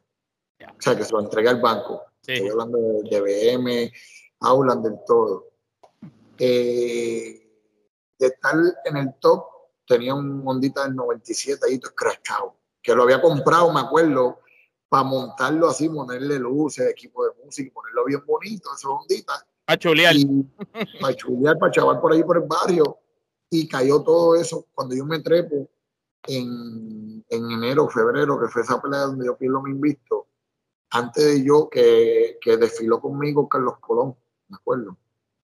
[0.64, 2.02] O sea, que se los entregué al banco.
[2.22, 2.32] Sí.
[2.32, 3.92] Estoy hablando de, de BM,
[4.40, 5.48] Auland, del todo.
[6.38, 7.38] Eh,
[8.18, 8.54] de estar
[8.84, 9.44] en el top,
[9.86, 14.38] tenía un Hondita del 97 ahí, todo escrachado, que lo había comprado, me acuerdo,
[14.88, 19.76] para montarlo así, ponerle luces, equipo de música, y ponerlo bien bonito, esos Honditas, A
[19.76, 20.14] chulear.
[21.00, 22.98] para chulear, para chaval por ahí por el barrio,
[23.50, 25.68] y cayó todo eso cuando yo me trepo
[26.26, 30.28] en, en enero, febrero, que fue esa pelea donde yo pierdo mi invisto,
[30.92, 34.14] antes de yo que, que desfiló conmigo Carlos Colón,
[34.48, 34.96] me acuerdo.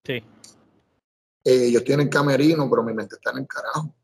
[0.04, 0.22] Sí.
[1.44, 3.94] Eh, yo estoy en el camerino, pero mi mente está en el carajo.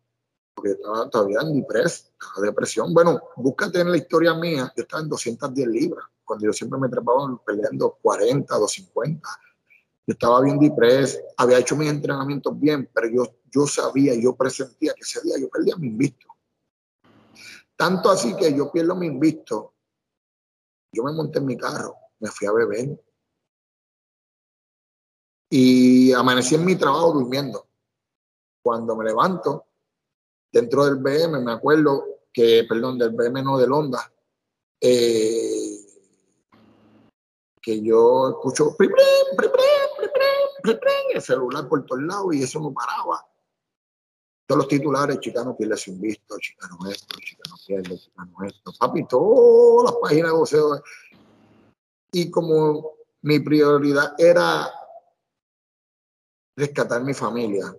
[0.55, 2.11] Porque estaba todavía en depresión,
[2.41, 2.95] depresión.
[2.95, 6.89] Bueno, búscate en la historia mía, yo estaba en 210 libras, cuando yo siempre me
[6.89, 9.29] trepaba peleando 40, 250.
[10.07, 14.95] Yo estaba bien depresión, había hecho mis entrenamientos bien, pero yo, yo sabía, yo presentía
[14.95, 16.29] que ese día yo perdía mi invisto.
[17.77, 19.74] Tanto así que yo pierdo mi invisto,
[20.95, 22.99] yo me monté en mi carro, me fui a beber,
[25.51, 27.69] y amanecí en mi trabajo durmiendo.
[28.63, 29.67] Cuando me levanto,
[30.51, 34.13] dentro del BM, me acuerdo que, perdón, del BM no del Honda,
[34.81, 35.79] eh,
[37.61, 38.77] que yo escucho
[41.15, 43.25] el celular por todos lados y eso no paraba.
[44.47, 48.73] Todos los titulares, chicano pierde sin visto, chicano esto, chicano chicano esto.
[48.79, 50.83] Papi, todas las páginas de voceo.
[52.13, 52.93] Y como
[53.23, 54.71] mi prioridad era
[56.57, 57.75] rescatar mi familia.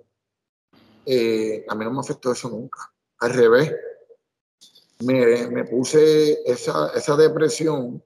[1.05, 2.91] Eh, a mí no me afectó eso nunca.
[3.19, 3.71] Al revés,
[4.99, 8.03] me, me puse esa, esa depresión,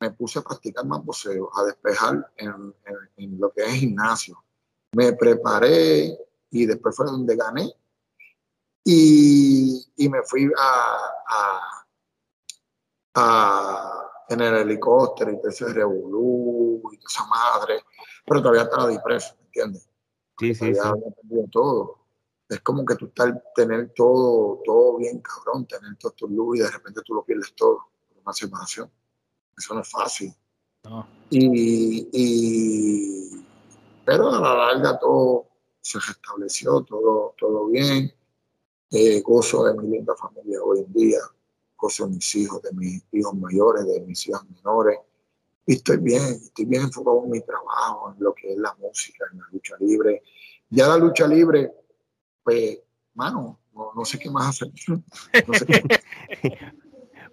[0.00, 4.44] me puse a practicar más boxeo, a despejar en lo que es gimnasio.
[4.94, 6.18] Me preparé
[6.50, 7.74] y después fue donde gané.
[8.84, 10.98] Y, y me fui a,
[11.32, 11.86] a,
[13.14, 17.84] a en el helicóptero y todo ese revolú y esa madre,
[18.24, 19.88] pero todavía estaba depreso, ¿me entiendes?
[20.38, 20.88] Sí, sí, ya sí.
[20.88, 21.98] había todo.
[22.48, 26.62] Es como que tú estás, tener todo, todo bien cabrón, tener todo tu luz y
[26.62, 27.78] de repente tú lo pierdes todo
[28.08, 28.90] por una separación.
[29.56, 30.34] Eso no es fácil.
[31.30, 33.46] Y, y,
[34.04, 35.46] pero a la larga todo
[35.80, 38.12] se restableció, todo, todo bien.
[39.24, 41.18] Gozo de mi linda familia hoy en día,
[41.78, 44.98] gozo de mis hijos, de mis hijos mayores, de mis hijas menores.
[45.66, 49.24] Y estoy bien, estoy bien enfocado en mi trabajo, en lo que es la música,
[49.32, 50.22] en la lucha libre.
[50.68, 51.72] Ya la lucha libre,
[52.44, 52.80] pues,
[53.14, 54.70] mano, no, sé qué más hacer.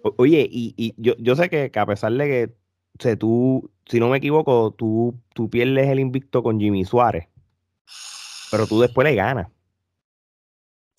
[0.16, 4.08] Oye, y, y yo, yo, sé que, a pesar de que, o tú, si no
[4.08, 7.28] me equivoco, tú, tú pierdes el invicto con Jimmy Suárez,
[8.50, 9.48] pero tú después le ganas.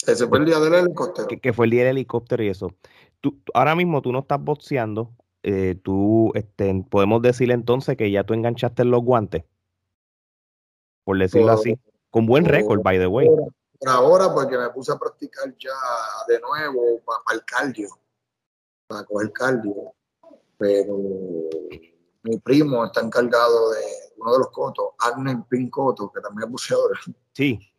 [0.08, 1.28] Ese fue el día del helicóptero.
[1.28, 2.74] Que, fue el día del helicóptero y eso.
[3.20, 5.12] Tú, ahora mismo tú no estás boxeando.
[5.44, 9.44] Eh, tú, este, podemos decir entonces que ya tú enganchaste los guantes.
[11.04, 11.80] Por decirlo así.
[12.10, 13.28] Con buen récord, by the way.
[13.28, 15.72] Por ahora, porque me puse a practicar ya
[16.28, 17.90] de nuevo para, el cardio.
[18.88, 19.94] Para coger cardio.
[20.58, 20.98] Pero
[22.24, 23.82] mi primo está encargado de
[24.18, 26.92] uno de los cotos, Arnel Pincoto, que también es buceador.
[27.34, 27.71] Sí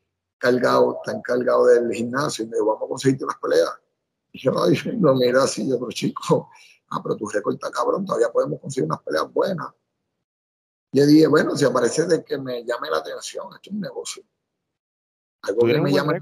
[0.43, 3.71] cargado, está encargado del gimnasio y me dijo, vamos a conseguirte unas peleas.
[4.33, 6.51] Y yo, ay, no, mira, así, yo, pero chico,
[6.91, 9.69] ah, pero tu récord está cabrón, todavía podemos conseguir unas peleas buenas.
[10.91, 14.25] Y dije, bueno, si aparece de que me llame la atención, esto es un negocio.
[15.43, 16.21] Algo que me llame.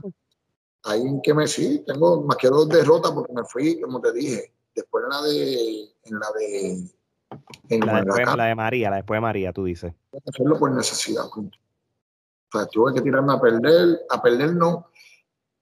[0.85, 4.13] Ahí en que me sí, tengo más que dos derrotas porque me fui, como te
[4.13, 5.95] dije, después en la de.
[6.05, 6.91] En la de
[7.69, 9.93] en la, después, la de María, la después de María, tú dices.
[10.27, 11.59] Hacerlo por necesidad, punto.
[12.53, 14.91] O sea, tuve que tirarme a perder, a perder no.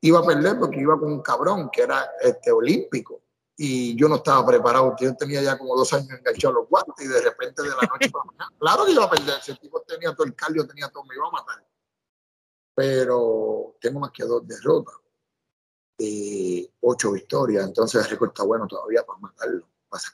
[0.01, 3.23] Iba a perder porque iba con un cabrón que era este, olímpico
[3.61, 4.95] y yo no estaba preparado.
[4.99, 8.09] Yo tenía ya como dos años enganchado los guantes y de repente de la noche
[8.11, 9.35] para la mañana, claro que iba a perder.
[9.41, 11.67] Ese tipo tenía todo el cardio, tenía todo, me iba a matar.
[12.75, 14.95] Pero tengo más que dos derrotas
[15.99, 17.67] y ocho victorias.
[17.67, 19.67] Entonces el récord está bueno todavía para matarlo.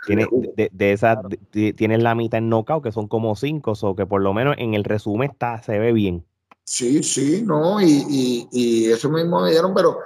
[0.06, 0.26] Tiene,
[0.56, 1.18] de, de, esas,
[1.50, 4.74] tienes la mitad en knockout, que son como cinco, o que por lo menos en
[4.74, 6.24] el resumen está, se ve bien.
[6.64, 9.98] Sí, sí, no, y, y, eso mismo me dieron, pero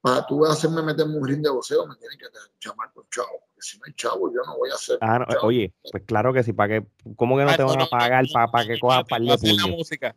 [0.00, 2.26] para tú hacerme meter un ring de boxeo me tienen que
[2.60, 4.98] llamar por chavo, porque si no hay chavo yo no voy a hacer.
[5.02, 8.24] Ah, oye, pues claro que sí, para que, ¿cómo que no te van a pagar
[8.50, 9.36] para, que cojas para la
[9.68, 10.16] música?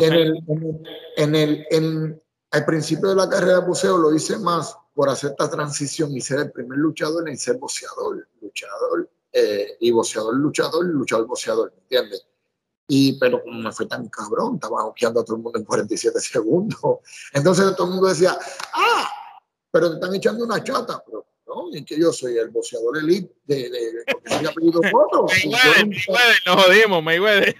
[0.00, 0.34] En el,
[1.16, 5.32] en el, en, al principio de la carrera de boxeo lo hice más por hacer
[5.32, 10.86] esta transición y ser el primer luchador en ser boxeador, luchador, eh, y boxeador, luchador,
[10.86, 12.24] luchador, boxeador, ¿me entiendes?
[12.86, 16.20] Y, pero como me fue tan cabrón, estaba ojeando a todo el mundo en 47
[16.20, 16.78] segundos.
[17.32, 18.36] Entonces todo el mundo decía,
[18.74, 19.10] ah,
[19.70, 21.02] pero te están echando una chata.
[21.06, 24.04] Pero no, y que yo soy el boxeador elite de, de, de
[24.90, 25.48] porque.
[25.48, 27.54] Mayweather, nos jodimos, Mayweather.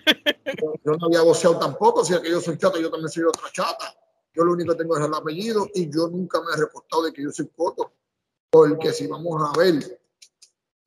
[0.61, 3.25] Yo, yo no había boxeado tampoco, si es que yo soy chata, yo también soy
[3.25, 3.95] otra chata.
[4.35, 7.13] Yo lo único que tengo es el apellido y yo nunca me he reportado de
[7.13, 7.93] que yo soy Coto.
[8.51, 10.01] Porque si vamos a ver,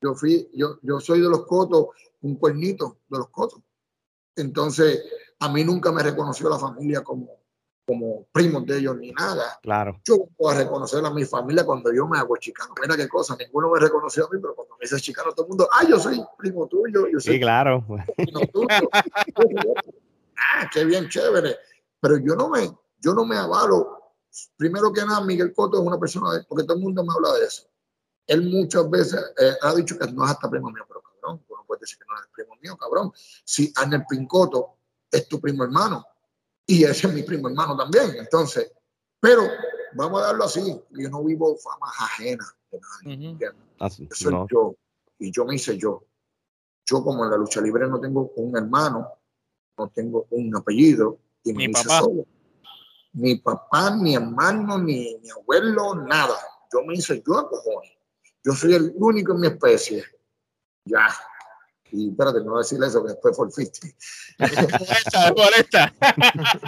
[0.02, 1.88] yo fui, yo, yo soy de los Cotos,
[2.22, 3.62] un cuernito de los Cotos.
[4.38, 5.04] Entonces,
[5.40, 7.42] a mí nunca me reconoció la familia como,
[7.86, 9.60] como primos de ellos ni nada.
[9.62, 10.00] Claro.
[10.06, 12.74] Yo puedo reconocer a mi familia cuando yo me hago chicano.
[12.82, 15.50] Mira qué cosa, ninguno me reconoció a mí, pero cuando me dice chicano, todo el
[15.50, 17.08] mundo, ah, yo soy primo tuyo.
[17.08, 17.86] Yo soy sí, claro.
[20.38, 21.58] ah, qué bien, chévere.
[22.00, 23.98] Pero yo no me, yo no me avalo.
[24.56, 27.40] Primero que nada, Miguel Coto es una persona, de, porque todo el mundo me habla
[27.40, 27.68] de eso.
[28.28, 31.02] Él muchas veces eh, ha dicho que no es hasta primo mío, pero
[31.78, 33.12] puedes decir que no es primo mío, cabrón.
[33.44, 34.78] Si Arnel Pincoto
[35.12, 36.06] es tu primo hermano
[36.66, 38.72] y ese es mi primo hermano también, entonces,
[39.20, 39.44] pero
[39.94, 43.52] vamos a darlo así, yo no vivo fama ajena de nadie.
[43.80, 44.76] así, soy yo
[45.20, 46.04] y yo me hice yo.
[46.86, 49.08] Yo como en la lucha libre no tengo un hermano,
[49.78, 52.26] no tengo un apellido y me hice solo.
[53.14, 56.38] Ni papá, ni hermano, ni, ni abuelo, nada.
[56.72, 57.92] Yo me hice yo a cojones.
[58.44, 60.04] Yo soy el único en mi especie.
[60.86, 61.08] Ya.
[61.92, 63.88] Y espérate, no voy a decirle eso, que después fue el 50.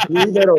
[0.07, 0.55] sí, pero,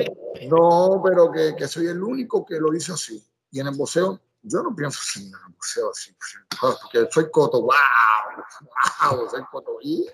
[0.48, 3.24] no, pero que, que, soy el único que lo hizo así.
[3.50, 6.14] Y en el boxeo, yo no pienso así en el boxeo así.
[6.60, 7.72] Porque soy Coto, wow,
[9.02, 9.78] wow, soy Coto.
[9.82, 10.06] Y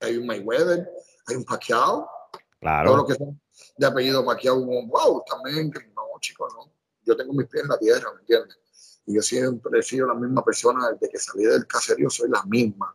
[0.00, 0.88] hay un Mayweather,
[1.26, 2.08] hay un Pacquiao.
[2.60, 2.90] Claro.
[2.90, 3.40] Todo lo que son
[3.76, 6.72] de apellido Pacquiao, wow, también, no, chicos, no.
[7.04, 8.58] Yo tengo mis pies en la tierra, ¿me entiendes?
[9.06, 12.42] Y yo siempre he sido la misma persona desde que salí del caserío, soy la
[12.44, 12.94] misma.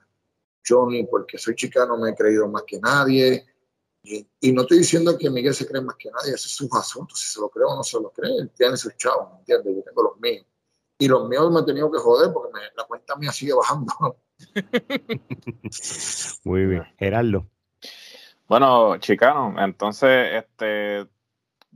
[0.64, 3.46] Yo ni porque soy chicano me he creído más que nadie.
[4.04, 7.16] Y, no estoy diciendo que Miguel se cree más que nadie, ese es su asunto.
[7.16, 9.76] Si se lo cree o no se lo cree, él tiene sus chavos, ¿me entiendes?
[9.78, 10.46] Yo tengo los míos.
[10.98, 14.18] Y los míos me he tenido que joder porque la cuenta mía sigue bajando.
[16.44, 16.84] Muy bien.
[16.98, 17.48] Gerardo.
[18.48, 21.08] Bueno, chicano, entonces, este,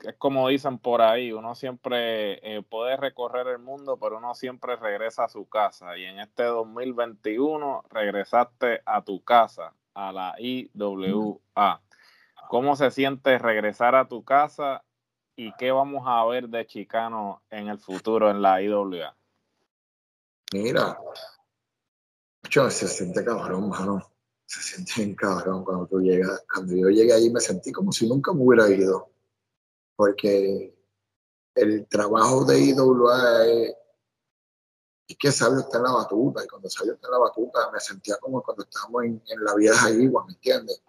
[0.03, 4.75] es como dicen por ahí, uno siempre eh, puede recorrer el mundo, pero uno siempre
[4.75, 5.97] regresa a su casa.
[5.97, 11.81] Y en este 2021 regresaste a tu casa, a la IWA.
[12.49, 14.83] ¿Cómo se siente regresar a tu casa
[15.35, 19.15] y qué vamos a ver de Chicano en el futuro en la IWA?
[20.53, 20.97] Mira,
[22.49, 24.01] se siente cabrón, mano.
[24.45, 26.45] Se siente bien cabrón cuando tú llegas.
[26.53, 29.09] Cuando yo llegué ahí me sentí como si nunca me hubiera ido
[29.97, 30.73] porque
[31.55, 33.75] el trabajo de IWA es,
[35.17, 38.17] que Sabio está en la batuta, y cuando Sabio está en la batuta me sentía
[38.17, 40.81] como cuando estábamos en, la vieja Igua, ¿me entiendes?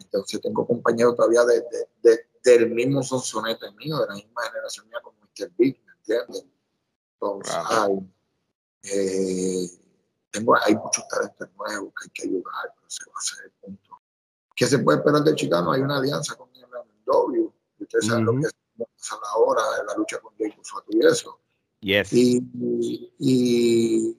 [0.00, 5.18] Entonces tengo compañeros todavía de, del mismo sonsonete mío, de la misma generación mía como
[5.20, 5.50] Mr.
[5.58, 6.46] Big, ¿me entiendes?
[7.14, 8.10] Entonces, hay,
[8.82, 9.66] eh,
[10.30, 13.50] tengo, hay muchos talentos nuevos que hay que ayudar, pero se va a hacer el
[13.52, 13.90] punto.
[14.54, 15.72] ¿Qué se puede esperar del chicano?
[15.72, 16.64] Hay una alianza con el
[17.06, 17.54] W
[17.94, 18.54] Ustedes saben lo que es
[19.10, 21.40] la hora de la lucha con Jake Fatu y eso.
[21.80, 22.12] Yes.
[22.12, 24.16] Y, y,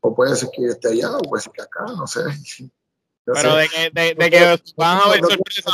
[0.00, 2.20] o puede ser que esté allá, o puede ser que acá, no sé.
[3.26, 5.70] Pero de que, de, de que van a ver sorpresa.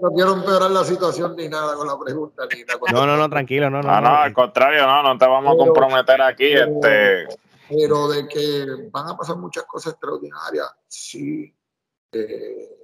[0.00, 2.48] No, quiero empeorar la situación ni nada con la pregunta.
[2.52, 3.88] Ni nada, no, no, no, tranquilo, no, no.
[3.88, 6.52] Ah, no, al contrario, no, no te vamos a comprometer aquí.
[6.52, 7.28] este...
[7.68, 11.54] pero de que van a pasar muchas cosas extraordinarias, sí.
[12.10, 12.83] Eh,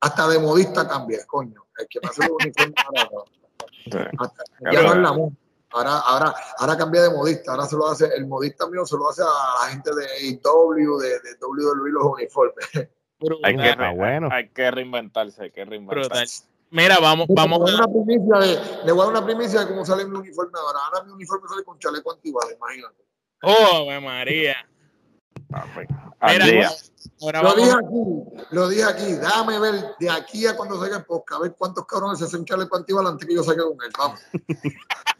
[0.00, 1.66] hasta de modista cambia, coño.
[1.78, 2.74] El que me hace el uniforme
[4.18, 4.32] ahora,
[4.72, 5.32] ya no es la moda.
[5.70, 9.10] Ahora, ahora, ahora cambia de modista, ahora se lo hace, el modista mío se lo
[9.10, 12.66] hace a la gente de IW, de, de WWE los uniformes.
[13.42, 14.28] Hay que, ah, bueno.
[14.30, 16.44] hay que reinventarse, hay que reinventarse.
[16.70, 17.58] Mira, vamos, vamos.
[17.58, 20.04] Le voy, a una primicia de, le voy a dar una primicia de cómo sale
[20.04, 20.78] mi uniforme ahora.
[20.86, 23.04] Ahora mi uniforme sale con chaleco antibala, imagínate.
[23.42, 24.56] Oh, María.
[25.52, 25.64] Ah,
[26.20, 31.40] lo dije aquí, lo dije aquí, déjame ver de aquí a cuando salga el podcast,
[31.40, 34.20] a ver cuántos cabrones se hacen chaleco antibala antes que yo salga con él, vamos.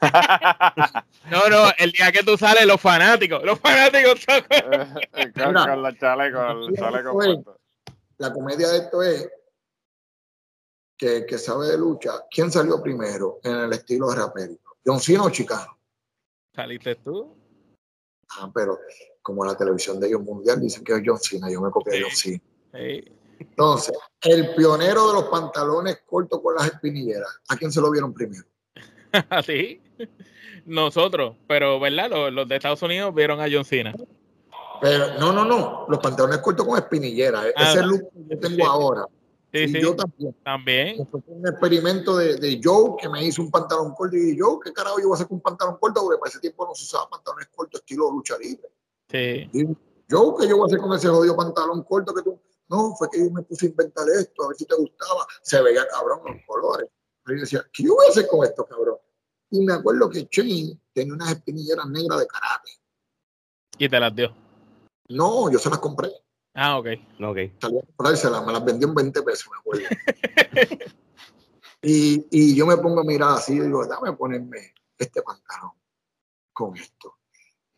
[1.30, 4.26] no, no, el día que tú sales, los fanáticos, los fanáticos
[5.34, 7.54] con la chaleco,
[8.18, 9.30] La comedia de esto es
[10.96, 14.54] que, que sabe de lucha, ¿quién salió primero en el estilo de rapero?
[14.84, 15.78] ¿John Cena o Chicano?
[16.54, 17.36] ¿Saliste tú?
[18.30, 18.78] Ah, pero
[19.28, 22.02] como la televisión de ellos mundial dicen que es John Cena, yo me copié de
[22.04, 22.40] John Cena.
[23.38, 28.14] Entonces, el pionero de los pantalones cortos con las espinilleras, ¿a quién se lo vieron
[28.14, 28.44] primero?
[29.44, 29.82] sí,
[30.64, 32.30] nosotros, pero ¿verdad?
[32.32, 33.94] Los, de Estados Unidos vieron a John Cena.
[34.80, 38.34] Pero no, no, no, los pantalones cortos con espinilleras, ese es el ah, look que
[38.34, 39.04] yo tengo ahora.
[39.52, 40.36] Sí, y yo también.
[40.42, 41.06] También.
[41.06, 44.58] Fue un experimento de, de, Joe que me hizo un pantalón corto y dije, Joe,
[44.64, 46.00] ¿qué carajo yo voy a hacer con un pantalón corto?
[46.00, 48.70] Porque para ese tiempo no se usaba pantalones cortos estilo lucha libre.
[49.10, 49.48] Sí.
[49.52, 49.66] Y
[50.08, 52.40] yo, ¿qué yo voy a hacer con ese jodido pantalón corto que tú?
[52.68, 55.26] No, fue que yo me puse a inventar esto, a ver si te gustaba.
[55.42, 56.88] Se veía cabrón los colores.
[57.24, 58.98] Pero yo decía, ¿qué yo voy a hacer con esto, cabrón?
[59.50, 62.70] Y me acuerdo que Shane tenía unas espinilleras negras de karate.
[63.78, 64.34] ¿Y te las dio?
[65.08, 66.10] No, yo se las compré.
[66.54, 66.86] Ah, ok.
[67.30, 67.56] okay.
[67.60, 69.88] Salí a comprárselas, me las vendió en 20 pesos, me acuerdo.
[71.82, 75.72] y, y yo me pongo a mirar así y digo, dame ponerme este pantalón
[76.52, 77.17] con esto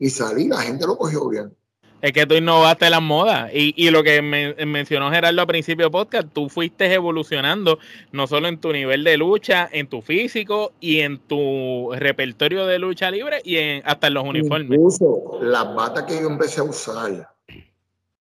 [0.01, 1.55] y salí, la gente lo cogió bien.
[2.01, 5.93] Es que tú innovaste las modas y, y lo que mencionó Gerardo al principio del
[5.93, 7.79] podcast, tú fuiste evolucionando
[8.11, 12.79] no solo en tu nivel de lucha, en tu físico y en tu repertorio de
[12.79, 14.71] lucha libre y en, hasta en los uniformes.
[14.71, 17.35] Incluso las batas que yo empecé a usar,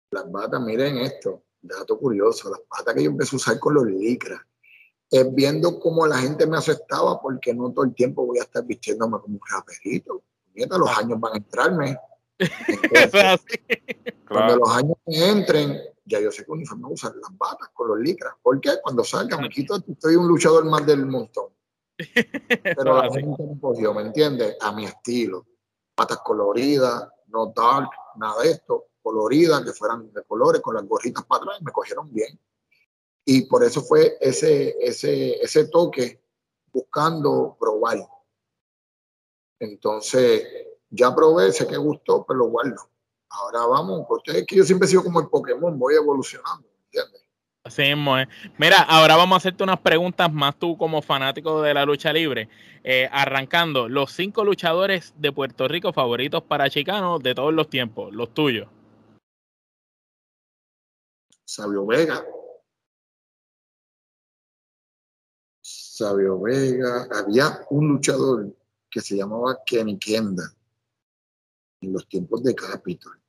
[0.09, 3.85] las batas, miren esto, dato curioso, las batas que yo empecé a usar con los
[3.85, 4.41] licras,
[5.11, 8.65] es viendo cómo la gente me aceptaba porque no todo el tiempo voy a estar
[8.65, 10.23] vistiéndome como un raperito
[10.67, 11.97] los años van a entrarme.
[14.27, 18.33] Cuando los años entren, ya yo sé que uniforme usar las batas con los licras.
[18.41, 18.71] ¿Por qué?
[18.81, 21.47] Cuando salga, me quito, estoy un luchador más del montón.
[22.63, 24.57] Pero la gente me ¿me entiendes?
[24.61, 25.45] A mi estilo.
[25.95, 28.87] Patas coloridas, no dark, nada de esto.
[29.01, 32.39] Coloridas, que fueran de colores, con las gorritas para atrás, me cogieron bien.
[33.25, 36.23] Y por eso fue ese, ese, ese toque
[36.71, 37.97] buscando probar.
[39.59, 40.47] Entonces,
[40.89, 42.89] ya probé, sé que gustó, pero lo guardo.
[43.29, 47.23] Ahora vamos, porque es que yo siempre he sido como el Pokémon, voy evolucionando, ¿entiendes?
[47.63, 48.15] Así mismo
[48.57, 52.49] Mira, ahora vamos a hacerte unas preguntas más tú como fanático de la lucha libre.
[52.83, 58.13] Eh, arrancando, los cinco luchadores de Puerto Rico favoritos para Chicano de todos los tiempos,
[58.13, 58.67] los tuyos.
[61.45, 62.25] Sabio Vega.
[65.61, 67.07] Sabio Vega.
[67.11, 68.55] Había un luchador
[68.89, 70.43] que se llamaba Kenny Kenda
[71.81, 73.19] en los tiempos de Capitol,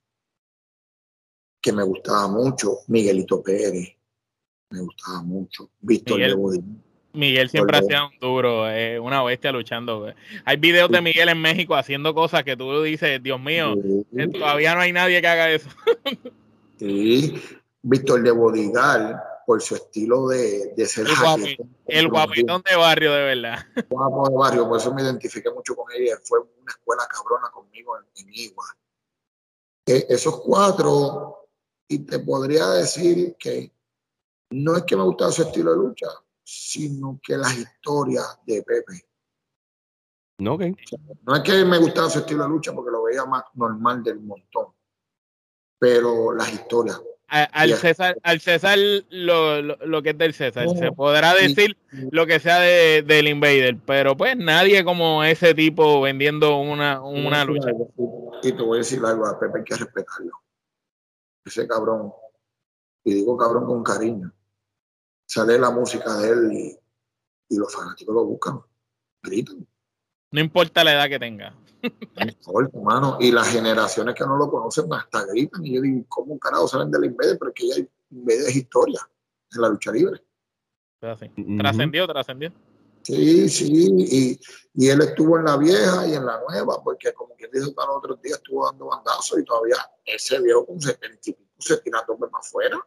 [1.60, 3.96] que me gustaba mucho, Miguelito Pérez,
[4.70, 6.64] me gustaba mucho, Víctor Miguel,
[7.12, 8.64] Miguel siempre ha sido un duro,
[9.02, 10.12] una bestia luchando.
[10.44, 13.74] Hay videos de Miguel en México haciendo cosas que tú dices, Dios mío,
[14.16, 15.68] eh, todavía no hay nadie que haga eso.
[16.78, 17.34] sí,
[17.82, 19.20] Víctor de Bodigal,
[19.50, 23.58] por su estilo de, de ser el, el guapitón de barrio, de verdad.
[23.88, 26.20] Guapo de barrio, por eso me identifiqué mucho con ella.
[26.22, 28.64] Fue una escuela cabrona conmigo en, en Igua.
[29.84, 31.48] E, esos cuatro,
[31.88, 33.74] y te podría decir que
[34.50, 36.06] no es que me gustaba su estilo de lucha,
[36.44, 39.04] sino que las historias de Pepe.
[40.38, 44.00] No, no es que me gustaba su estilo de lucha porque lo veía más normal
[44.04, 44.66] del montón,
[45.76, 47.02] pero las historias.
[47.30, 48.76] Al, César, al César
[49.10, 51.76] lo, lo, que es del César, se podrá decir
[52.10, 57.44] lo que sea de, del Invader, pero pues nadie como ese tipo vendiendo una, una
[57.44, 57.70] lucha.
[58.42, 60.32] Y te voy a decir algo, a Pepe hay que respetarlo.
[61.44, 62.12] Ese cabrón,
[63.04, 64.32] y digo cabrón con cariño,
[65.26, 66.76] sale la música de él y,
[67.56, 68.60] los fanáticos lo buscan,
[69.22, 69.66] gritan.
[70.32, 71.54] No importa la edad que tenga.
[71.82, 73.18] No importa, hermano.
[73.20, 75.64] Y las generaciones que no lo conocen hasta gritan.
[75.64, 77.38] Y yo digo, ¿cómo carajo salen del Invader?
[77.38, 79.00] Pero es que ya hay Invader es historia
[79.54, 80.22] en la lucha libre.
[81.00, 82.52] Trascendió, trascendió.
[83.02, 84.38] Sí, sí,
[84.74, 87.88] y, él estuvo en la vieja y en la nueva, porque como quien dijo para
[87.88, 91.78] los otros días, estuvo dando bandazos y todavía ese viejo con 70 y pico se
[91.78, 92.78] tira todo más afuera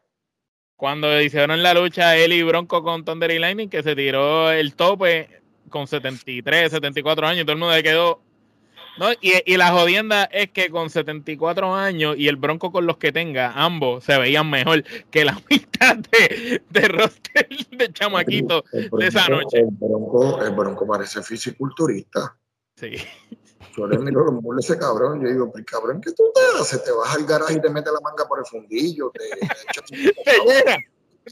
[0.84, 4.76] cuando hicieron la lucha él y Bronco con Thunder y Lightning, que se tiró el
[4.76, 5.43] tope
[5.74, 8.22] con 73, 74 años, todo el mundo le quedó.
[9.00, 9.08] ¿no?
[9.22, 13.52] Y, la jodienda es que con 74 años y el Bronco con los que tenga,
[13.56, 19.62] ambos se veían mejor que la mitad de, de roster de chamaquito de esa noche.
[19.62, 22.38] El Bronco, el bronco parece fisiculturista.
[22.76, 22.98] Sí.
[23.76, 26.84] Yo le miro los mules ese cabrón, yo digo, pues cabrón, ¿qué tú te haces?
[26.84, 29.24] Te vas al garaje y te metes la manga por el fundillo, te,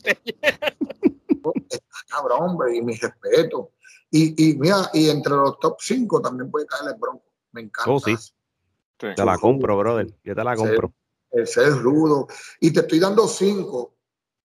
[0.01, 0.17] te,
[2.07, 3.69] cabrón, hombre, y mi respeto.
[4.11, 7.25] Y, y mira, y entre los top 5 también puede caer el bronco.
[7.53, 7.91] Me encanta.
[7.91, 8.15] Oh, sí.
[8.97, 10.13] Te la compro, brother.
[10.23, 10.93] Yo te la compro.
[11.31, 12.27] El ser rudo.
[12.59, 13.95] Y te estoy dando 5.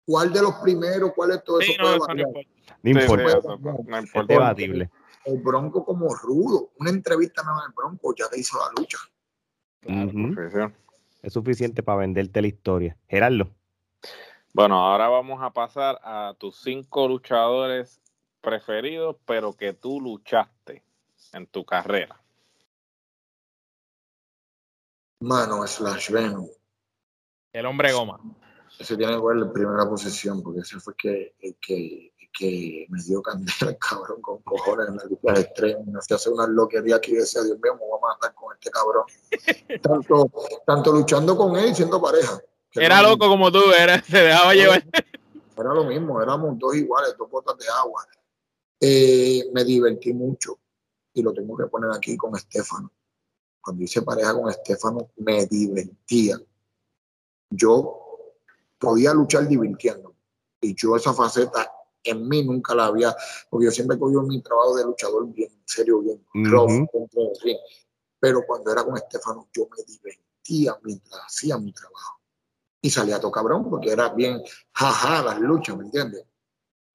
[0.04, 1.12] ¿Cuál de los primeros?
[1.14, 1.72] ¿Cuál es todo eso?
[1.80, 3.40] no, no, importa.
[3.86, 4.20] No importa.
[4.20, 4.90] Es debatible
[5.24, 6.70] el Bronco como rudo.
[6.78, 8.98] Una entrevista en el Bronco ya te hizo la lucha.
[11.22, 12.96] Es suficiente para venderte la historia.
[13.08, 13.48] Gerardo.
[14.52, 18.01] Bueno, ahora vamos a pasar a tus cinco luchadores
[18.42, 20.82] preferidos, pero que tú luchaste
[21.32, 22.20] en tu carrera.
[25.20, 26.48] Mano, Slash Venom.
[27.52, 28.20] El hombre goma.
[28.78, 33.02] Ese tiene que ver la primera posición, porque ese fue que, el que que me
[33.02, 35.80] dio candela, cabrón, con cojones en la lucha extrema.
[35.86, 38.34] Me fui a hacer una loquería aquí y decía, Dios mío, me voy a matar
[38.34, 39.04] con este cabrón.
[39.82, 40.30] tanto,
[40.66, 42.40] tanto luchando con él y siendo pareja.
[42.74, 44.82] Era loco como tú, era, se dejaba llevar.
[45.56, 48.06] Era lo mismo, éramos dos iguales, dos botas de agua.
[48.84, 50.58] Eh, me divertí mucho
[51.12, 52.90] y lo tengo que poner aquí con Estefano.
[53.60, 56.36] Cuando hice pareja con Estefano, me divertía.
[57.48, 58.28] Yo
[58.80, 60.16] podía luchar divirtiendo.
[60.60, 61.70] Y yo esa faceta
[62.02, 63.14] en mí nunca la había,
[63.48, 66.20] porque yo siempre cogí mi trabajo de luchador bien serio, bien
[68.18, 72.20] Pero cuando era con Estefano, yo me divertía mientras hacía mi trabajo.
[72.80, 74.42] Y salía todo cabrón, porque era bien
[74.72, 76.26] jaja las luchas, ¿me entiendes?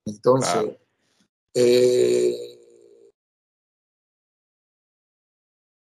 [0.04, 0.76] Entonces,
[1.60, 2.60] eh,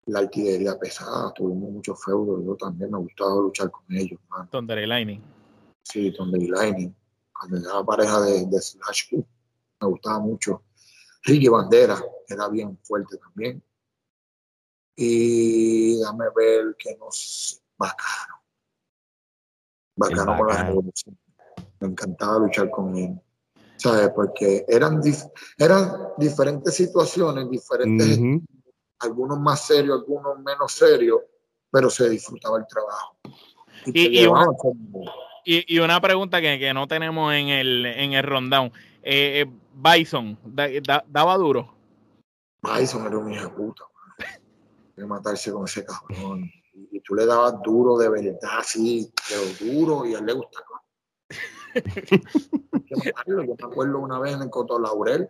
[0.07, 4.21] la artillería pesada, tuvimos muchos feudos, yo también me gustaba luchar con ellos.
[4.51, 5.21] Thunder y Lightning.
[5.83, 6.95] Sí, Thunder y Lightning
[7.39, 10.63] cuando era pareja de, de Slash me gustaba mucho.
[11.25, 13.63] Ricky Bandera era bien fuerte también.
[14.97, 18.43] Y dame ver que nos bacano.
[19.97, 21.19] Bacano con la revolución.
[21.81, 23.21] Me encantaba luchar con él.
[23.77, 24.11] ¿Sabes?
[24.15, 25.01] Porque eran,
[25.59, 28.19] eran diferentes situaciones, diferentes,
[29.01, 31.21] algunos más serios, algunos menos serios,
[31.71, 33.17] pero se disfrutaba el trabajo.
[33.87, 34.23] Y,
[35.45, 38.73] y, una pregunta que, no tenemos en el, en el rundown.
[39.03, 41.75] Eh, eh Bison, ¿daba duro?
[42.63, 43.85] Bison era un hijo de puta.
[44.97, 46.51] De matarse con ese cabrón.
[46.91, 50.83] Y, tú le dabas duro de verdad, sí, pero duro, y a él le gustaba.
[53.27, 55.29] Yo me acuerdo una vez en el Coto Laurel,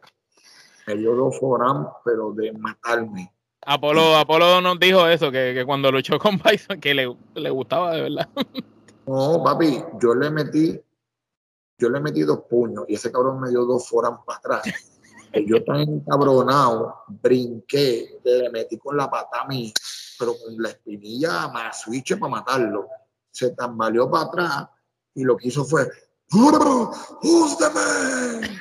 [0.87, 3.33] me dio dos foram, pero de matarme.
[3.67, 7.93] Apolo, Apolo nos dijo eso, que, que cuando luchó con Bison, que le, le gustaba
[7.95, 8.29] de verdad.
[9.07, 10.81] No, papi, yo le metí,
[11.79, 14.63] yo le metí dos puños y ese cabrón me dio dos foras para atrás.
[15.33, 19.73] Y yo tan encabronado, brinqué, le metí con la pata a mí,
[20.19, 22.89] pero con la espinilla más switch para matarlo.
[23.31, 24.69] Se tambaleó para atrás
[25.15, 25.89] y lo que hizo fue,
[26.35, 28.59] ¡Who's the man?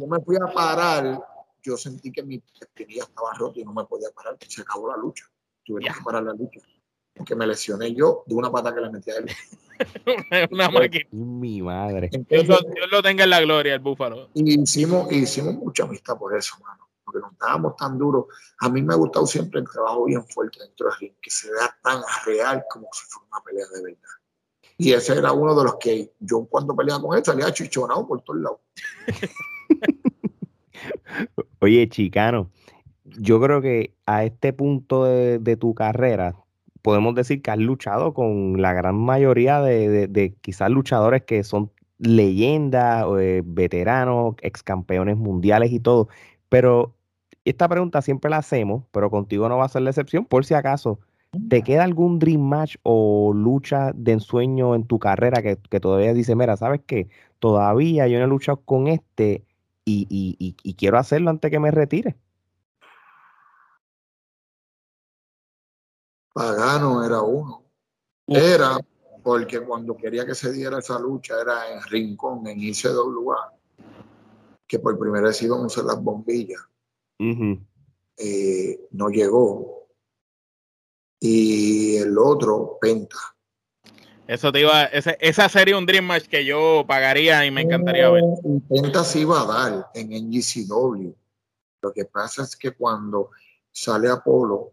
[0.00, 1.20] yo me fui a parar,
[1.62, 4.36] yo sentí que mi espinilla estaba rota y no me podía parar.
[4.48, 5.24] Se acabó la lucha.
[5.64, 6.60] Tuve que parar la lucha.
[7.14, 9.30] Porque me lesioné yo de una pata que le metí a él.
[10.50, 11.08] una máquina.
[11.12, 12.10] Mi madre.
[12.28, 12.58] Dios, lo,
[12.90, 14.30] lo tenga en la gloria, el búfalo.
[14.34, 16.88] Y hicimos, hicimos mucha amistad por eso, mano.
[17.04, 18.26] Porque no estábamos tan duros.
[18.58, 21.48] A mí me ha gustado siempre el trabajo bien fuerte dentro del ring, que se
[21.52, 24.23] vea tan real como si fuera una pelea de verdad.
[24.76, 28.22] Y ese era uno de los que yo cuando peleaba con él salía chichonado por
[28.22, 28.58] todos lados.
[31.60, 32.50] Oye, chicano,
[33.04, 36.34] yo creo que a este punto de, tu carrera
[36.82, 43.06] podemos decir que has luchado con la gran mayoría de, quizás luchadores que son leyendas,
[43.18, 46.08] eh, veteranos, ex campeones mundiales y todo.
[46.48, 46.94] Pero
[47.44, 50.54] esta pregunta siempre la hacemos, pero contigo no va a ser la excepción, por si
[50.54, 50.98] acaso.
[51.48, 56.34] ¿Te queda algún dream match o lucha de ensueño en tu carrera que, todavía dice,
[56.36, 57.08] mira, ¿sabes qué?
[57.38, 59.44] Todavía yo no he luchado con este
[59.84, 62.16] y, quiero hacerlo antes que me retire.
[66.32, 67.62] Pagano era uno.
[68.26, 68.78] Era
[69.22, 73.52] porque cuando quería que se diera esa lucha era en Rincón, en ICWA,
[74.66, 76.60] que por primera vez iban a usar las bombillas.
[78.16, 79.83] Eh, no llegó.
[81.26, 83.16] Y el otro, Penta.
[84.26, 88.24] Eso te iba, esa sería un Dream Match que yo pagaría y me encantaría ver.
[88.68, 91.14] Penta se iba a dar en NGCW.
[91.80, 93.30] Lo que pasa es que cuando
[93.72, 94.72] sale Apolo,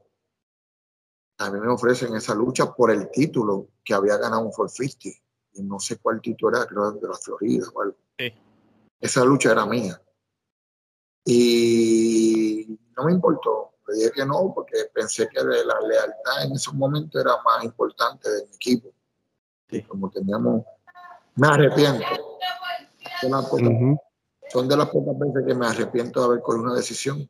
[1.37, 5.21] a mí me ofrecen esa lucha por el título que había ganado un 450.
[5.53, 7.97] Y no sé cuál título era, creo de la Florida o algo.
[8.99, 10.01] Esa lucha era mía.
[11.23, 13.70] Y no me importó.
[13.87, 18.29] Le dije que no, porque pensé que la lealtad en ese momento era más importante
[18.29, 18.93] de mi equipo
[19.87, 20.63] como teníamos,
[21.35, 22.05] me arrepiento.
[24.51, 27.29] Son, de las pocas veces que me arrepiento de haber cogido una decisión,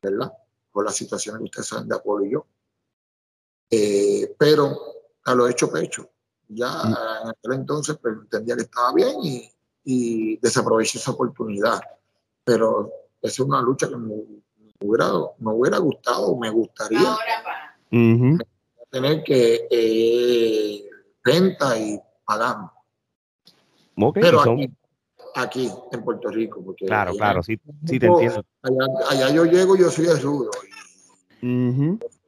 [0.00, 0.32] ¿verdad?
[0.72, 2.46] Por las situaciones que ustedes saben de Apolo y yo.
[3.70, 4.78] Eh, pero
[5.24, 6.08] a lo hecho pecho.
[6.48, 6.86] Ya mm.
[7.22, 9.52] en aquel entonces pues, entendía que estaba bien y,
[9.84, 11.80] y desaproveché esa oportunidad.
[12.44, 12.90] Pero
[13.20, 14.14] esa es una lucha que me,
[14.80, 17.16] hubiera, me hubiera gustado, me gustaría
[18.90, 20.84] tener que eh,
[21.24, 22.72] venta y pagando.
[24.14, 24.42] Pero
[25.34, 26.62] aquí, en Puerto Rico.
[26.64, 28.44] Porque claro, claro, sí, sí te entiendo.
[29.10, 30.22] Allá, yo llego, yo soy el.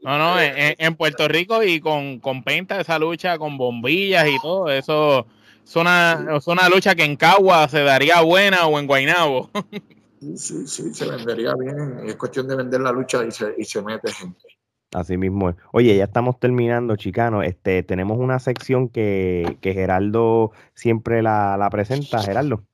[0.02, 4.70] No, no, en, Puerto Rico y con, con Penta, esa lucha con bombillas y todo,
[4.70, 5.26] eso
[5.62, 9.50] es una, es una lucha que en Cagua se daría buena o en Guainabo.
[10.20, 12.00] Sí, sí, se vendería bien.
[12.04, 14.44] Es cuestión de vender la lucha y se, y se mete gente.
[14.92, 17.42] Así mismo Oye, ya estamos terminando, chicano.
[17.42, 22.22] Este, tenemos una sección que, Geraldo siempre la, la, presenta.
[22.22, 22.64] Geraldo.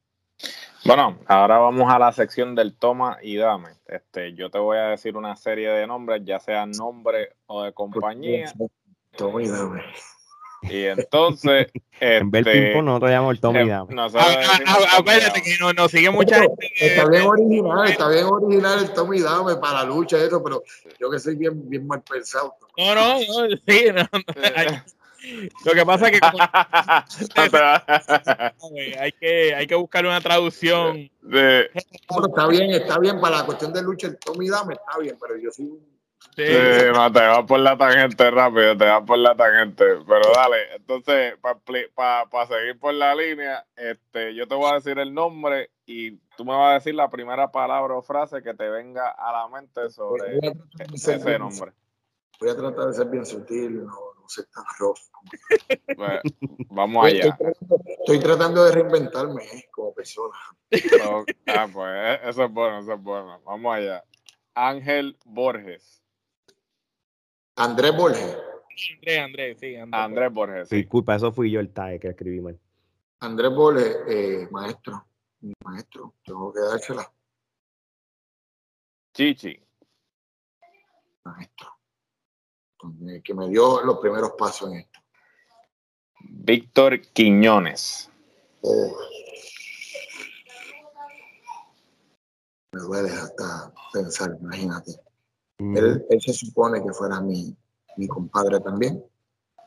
[0.85, 3.71] Bueno, ahora vamos a la sección del toma y dame.
[3.87, 7.73] Este, yo te voy a decir una serie de nombres, ya sean nombre o de
[7.73, 8.53] compañía.
[9.17, 9.83] Toma y dame.
[10.63, 11.67] Y entonces.
[12.01, 13.95] en vez del este, no te llamo el Tommy Dame.
[13.99, 16.73] Ah, ah, ah, acuérdate que nos no sigue mucha gente.
[16.79, 20.63] Está bien original, está bien original el Tommy Dame para la lucha, eso, pero
[20.99, 22.55] yo que soy bien, bien mal pensado.
[22.77, 24.07] No, no, no, sí, no,
[25.65, 26.27] Lo que pasa es que
[29.01, 31.11] hay que hay que buscar una traducción.
[31.25, 35.37] está bien, está bien para la cuestión de lucha el Tommy Dame está bien, pero
[35.37, 35.96] yo soy un
[36.37, 39.85] Sí, te vas por la tangente rápido, te vas por la tangente.
[40.07, 45.15] Pero dale, entonces, para seguir por la línea, este, yo te voy a decir el
[45.15, 49.09] nombre y tú me vas a decir la primera palabra o frase que te venga
[49.09, 50.39] a la mente sobre
[50.93, 51.73] ese nombre.
[52.39, 55.01] Voy a tratar de ser bien sutil, no, no ser tan rojo.
[55.97, 56.21] Pues,
[56.69, 57.39] vamos allá.
[58.01, 60.37] Estoy, tratando de reinventarme eh, como persona.
[61.47, 63.41] ah, pues eso es bueno, eso es bueno.
[63.47, 64.05] Vamos allá.
[64.55, 66.06] Ángel Borges.
[67.57, 68.37] Andrés Borges.
[68.99, 69.77] Andrés, Andrés, sí.
[69.91, 70.69] Andrés, Borges.
[70.69, 72.61] Disculpa, eso fui yo el TAE que escribí mal.
[73.21, 75.07] Andrés Borges, eh, maestro,
[75.65, 77.11] maestro, tengo que dársela.
[79.15, 79.59] Chichi.
[81.25, 81.71] Maestro.
[83.25, 85.01] Que me dio los primeros pasos en esto.
[86.21, 88.11] Víctor Quiñones.
[88.61, 88.97] Oh.
[92.73, 95.06] Me duele hasta pensar, imagínate.
[95.59, 97.57] Él, se supone que fuera mi,
[97.97, 99.03] mi compadre también,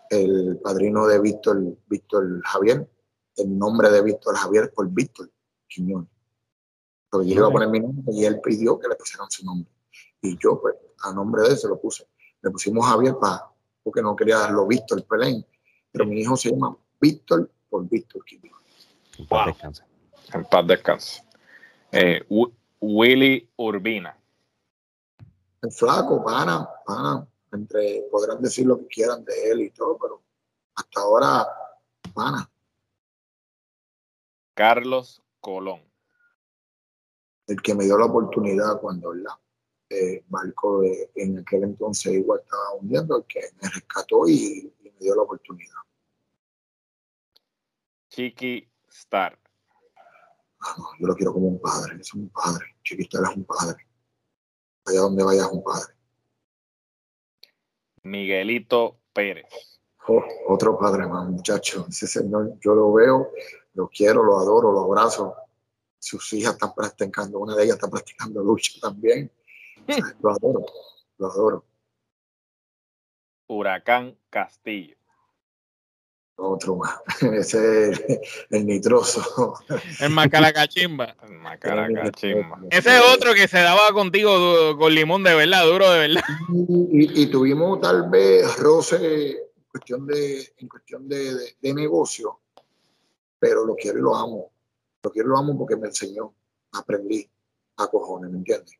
[0.10, 2.90] el padrino de Víctor, Víctor Javier,
[3.38, 5.32] el nombre de Víctor Javier por Víctor
[5.68, 6.10] Quiñones.
[7.11, 9.72] Pero yo iba a poner mi nombre y él pidió que le pusieran su nombre.
[10.22, 12.07] Y yo, pues, a nombre de él se lo puse.
[12.41, 13.48] Le pusimos Javier para,
[13.84, 15.45] porque no quería darlo Víctor Pelén.
[15.91, 18.90] Pero mi hijo se llama Víctor por Víctor Quiñones.
[19.18, 19.84] En paz descanse.
[20.34, 21.24] En paz descanse.
[21.91, 22.22] Eh,
[22.80, 24.19] Willy Urbina.
[25.61, 27.27] El flaco, pana, pana.
[27.52, 30.23] Entre, podrán decir lo que quieran de él y todo, pero
[30.76, 31.48] hasta ahora,
[32.14, 32.49] pana.
[34.53, 35.81] Carlos Colón.
[37.48, 39.40] El que me dio la oportunidad cuando la
[39.90, 45.15] eh, Marco en aquel entonces igual estaba hundiendo, el que me rescató y, me dio
[45.15, 45.73] la oportunidad.
[48.10, 49.40] Chiqui Star.
[50.61, 52.76] Ah, yo lo quiero como un padre, es un padre.
[52.84, 53.89] Chiqui Star es un padre.
[54.90, 55.94] Allá donde vaya es un padre.
[58.03, 59.45] Miguelito Pérez.
[60.07, 61.86] Oh, otro padre más, muchacho.
[61.88, 63.30] Ese señor, yo lo veo,
[63.74, 65.36] lo quiero, lo adoro, lo abrazo.
[65.99, 69.32] Sus hijas están practicando, una de ellas está practicando lucha también.
[70.22, 70.66] Lo adoro,
[71.18, 71.66] lo adoro.
[73.48, 74.99] Huracán Castillo.
[76.41, 76.95] Otro más.
[77.22, 78.02] Ese es
[78.49, 79.56] el, nitroso.
[79.99, 81.16] El macaracachimba.
[81.24, 82.61] El macaracachimba.
[82.72, 86.24] Ese es otro que se daba contigo con limón de verdad, duro de verdad.
[86.90, 92.40] Y, tuvimos tal vez roce en cuestión de, en cuestión de, de, negocio,
[93.38, 94.52] pero lo quiero y lo amo.
[95.03, 96.34] Lo quiero y lo amo porque me enseñó,
[96.72, 97.30] aprendí
[97.78, 98.80] a cojones, ¿me entiendes?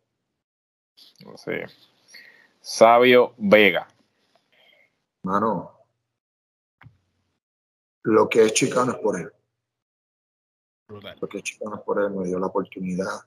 [1.36, 1.52] Sí.
[2.62, 3.88] Sabio Vega.
[5.24, 5.79] Mano,
[8.10, 9.32] lo que es chicano es por él.
[10.90, 12.10] Lo que es chicano es por él.
[12.12, 13.22] Me dio la oportunidad,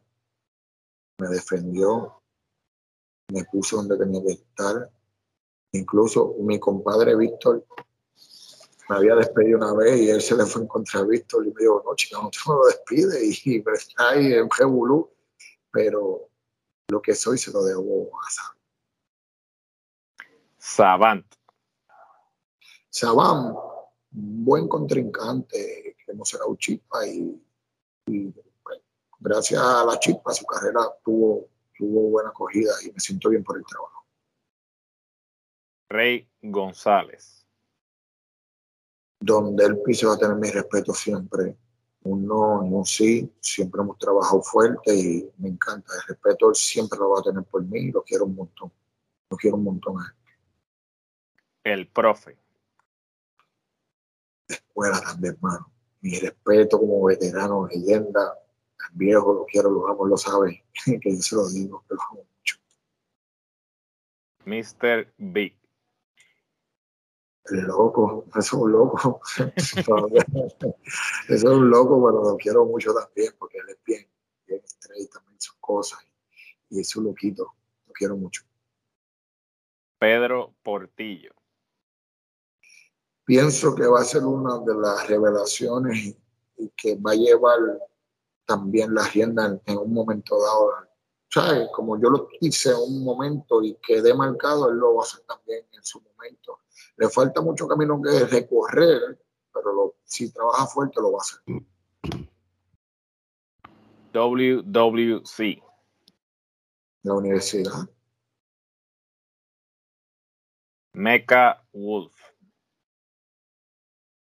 [1.18, 2.20] me defendió,
[3.32, 4.90] me puso donde tenía que estar.
[5.72, 7.64] Incluso mi compadre Víctor
[8.88, 11.52] me había despedido una vez y él se le fue en contra a Víctor y
[11.52, 15.09] me dijo, no, chicano, tú no lo despide y, está ahí en Jebulú.
[15.70, 16.28] Pero
[16.88, 18.59] lo que soy se lo debo a Sabant.
[20.59, 21.34] Savant.
[22.90, 23.56] Savant,
[24.12, 27.40] buen contrincante, que hemos sacado chispa y,
[29.20, 33.56] gracias a la chispa su carrera tuvo, tuvo buena acogida y me siento bien por
[33.56, 34.05] el trabajo.
[35.89, 37.47] Rey González.
[39.20, 41.56] Donde él piso va a tener mi respeto siempre
[42.05, 45.93] un no y un sí, siempre hemos trabajado fuerte y me encanta.
[45.94, 48.72] El respeto él siempre lo va a tener por mí y lo quiero un montón.
[49.30, 51.72] Lo quiero un montón a él.
[51.72, 52.41] El profe.
[54.73, 55.70] Escuela también, hermano.
[56.01, 58.39] Mi respeto como veterano, leyenda,
[58.90, 60.65] el viejo, lo quiero, lo amo, lo sabe,
[61.01, 62.57] que yo se lo digo, que lo amo mucho.
[64.44, 65.12] Mr.
[65.19, 65.57] Big.
[67.44, 69.20] El loco, eso es un loco.
[69.57, 70.09] eso
[71.28, 74.09] es un loco, pero lo quiero mucho también, porque él es bien,
[74.47, 75.99] bien estrella también sus cosas
[76.70, 77.55] y es un loquito.
[77.86, 78.43] Lo quiero mucho.
[79.99, 81.32] Pedro Portillo.
[83.24, 86.16] Pienso que va a ser una de las revelaciones
[86.57, 87.59] y, que va a llevar
[88.47, 90.70] también la agenda en, un momento dado.
[91.73, 95.20] Como yo lo hice en un momento y quedé marcado, él lo va a hacer
[95.27, 96.12] también en su momento
[96.97, 99.19] le falta mucho camino que recorrer,
[99.53, 101.40] pero si trabaja fuerte lo va a hacer.
[104.12, 105.62] WWC.
[107.03, 107.89] La universidad.
[110.93, 112.15] Mecha Wolf.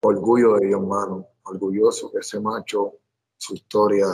[0.02, 1.26] Orgullo de ellos, hermano.
[1.44, 2.94] Orgulloso que ese macho,
[3.36, 4.06] su historia,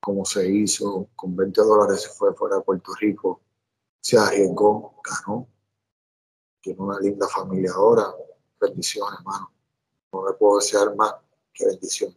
[0.00, 3.40] cómo se hizo, con 20 dólares se fue fuera de Puerto Rico,
[4.00, 5.48] se arriesgó, ganó,
[6.60, 8.04] tiene una linda familia ahora.
[8.60, 9.52] Bendiciones, hermano.
[10.12, 11.14] No me puedo desear más
[11.52, 12.16] que bendición.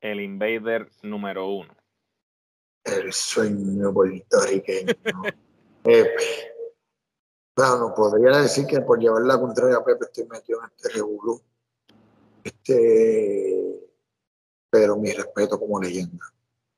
[0.00, 1.74] El invader número uno.
[2.84, 4.92] El sueño puertorriqueño.
[5.82, 6.53] Pepe.
[7.56, 11.40] Bueno, podría decir que por llevar la contraria a Pepe estoy metido en este revolú.
[12.42, 13.90] Este,
[14.70, 16.24] pero mi respeto como leyenda.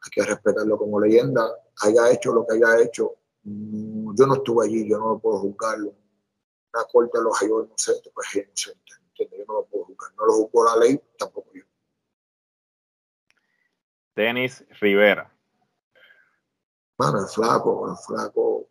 [0.02, 1.48] Hay que respetarlo como leyenda.
[1.80, 3.16] Haya hecho lo que haya hecho,
[3.48, 5.78] Mm, yo no estuve allí, yo no lo puedo juzgar.
[5.78, 10.12] Una corte los halló inocente, pues es inocente, Yo no lo puedo juzgar.
[10.16, 11.62] No lo juzgó la ley, tampoco yo.
[14.16, 15.32] Denis Rivera.
[16.98, 18.68] Bueno, el flaco, el flaco.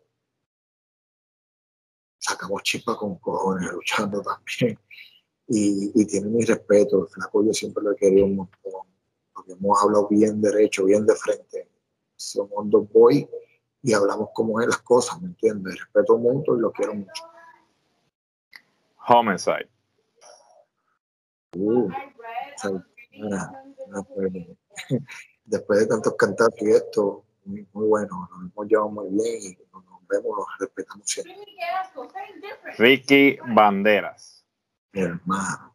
[2.28, 4.78] Sacamos chispa con cojones, luchando también.
[5.48, 7.02] Y, y, tiene mi respeto.
[7.02, 8.82] El flaco yo siempre lo he querido un montón.
[9.32, 11.70] Porque hemos hablado bien derecho, bien de frente.
[12.16, 13.28] Somos dos boys
[13.82, 15.78] y hablamos como es las cosas, ¿me entiendes?
[15.78, 17.22] Respeto mucho y lo quiero mucho.
[19.06, 19.70] Homicide.
[21.56, 21.88] Uh,
[25.44, 29.84] después de tantos cantantes y esto, muy, bueno, nos hemos llevado muy bien y nos,
[30.08, 31.36] vemos, nos respetamos siempre.
[32.78, 34.44] Ricky Banderas.
[34.92, 35.74] Mi hermano,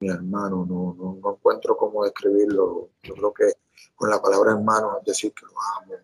[0.00, 2.90] mi hermano, no, no, no encuentro cómo describirlo.
[3.02, 3.44] Yo creo que
[3.94, 5.94] con la palabra hermano es decir que lo amo,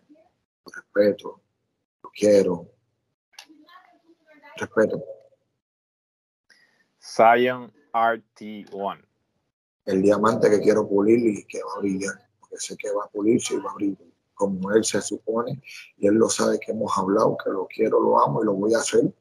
[0.65, 1.41] lo respeto,
[2.03, 2.71] lo quiero.
[4.55, 5.03] Respeto.
[7.01, 9.05] Zion RT1.
[9.85, 13.09] El diamante que quiero pulir y que va a brillar, porque sé que va a
[13.09, 14.07] pulirse y va a brillar,
[14.39, 15.61] como él se supone,
[15.97, 18.73] y él lo sabe que hemos hablado, que lo quiero, lo amo y lo voy
[18.73, 19.13] a hacer.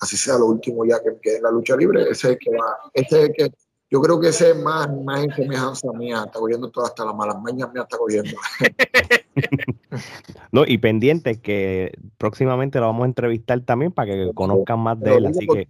[0.00, 2.50] Así sea lo último ya que quede en la lucha libre, ese es el que
[2.50, 3.50] va, ese es el que
[3.88, 7.14] yo creo que ese es más, más en semejanza mía, está cogiendo todas hasta las
[7.14, 8.36] malas mañas mías está cogiendo.
[10.52, 15.16] no, y pendiente que próximamente lo vamos a entrevistar también para que conozcan más de
[15.16, 15.68] él, así que...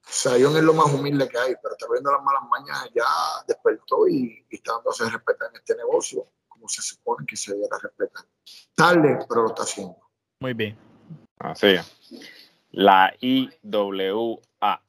[0.00, 3.04] Sayón es lo más humilde que hay, pero está viendo las malas mañas, ya
[3.46, 6.26] despertó y, está dándose respetar en este negocio,
[6.58, 8.24] como se supone que se debe respetar.
[8.74, 9.96] Tarde, pero lo está haciendo.
[10.40, 10.76] Muy bien.
[11.38, 11.76] Así.
[12.72, 14.82] La IWA.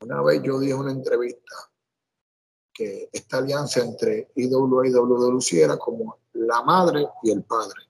[0.00, 1.54] Una vez yo dije en una entrevista
[2.72, 7.82] que esta alianza entre IWA y WWC era como la madre y el padre.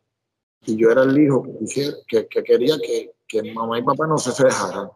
[0.66, 1.42] Y yo era el hijo
[2.08, 4.90] que, que, quería que, que, mamá y papá no se dejaran.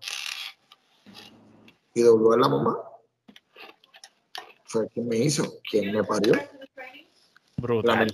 [1.94, 2.95] IWA es la mamá.
[4.66, 6.34] Fue quien me hizo, quien me parió.
[7.56, 8.10] Brutal.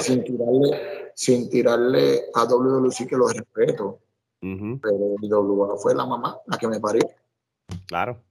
[0.00, 4.00] sin tirarle, sin tirarle a WWC que lo respeto.
[4.40, 7.08] Pero IWA fue la mamá la que me parió.
[7.86, 8.22] Claro.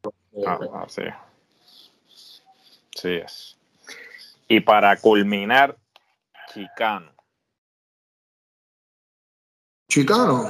[0.45, 1.01] Ah, ah, sí.
[2.95, 3.57] Sí es.
[4.47, 5.75] Y para culminar,
[6.53, 7.11] Chicano.
[9.89, 10.47] Chicano.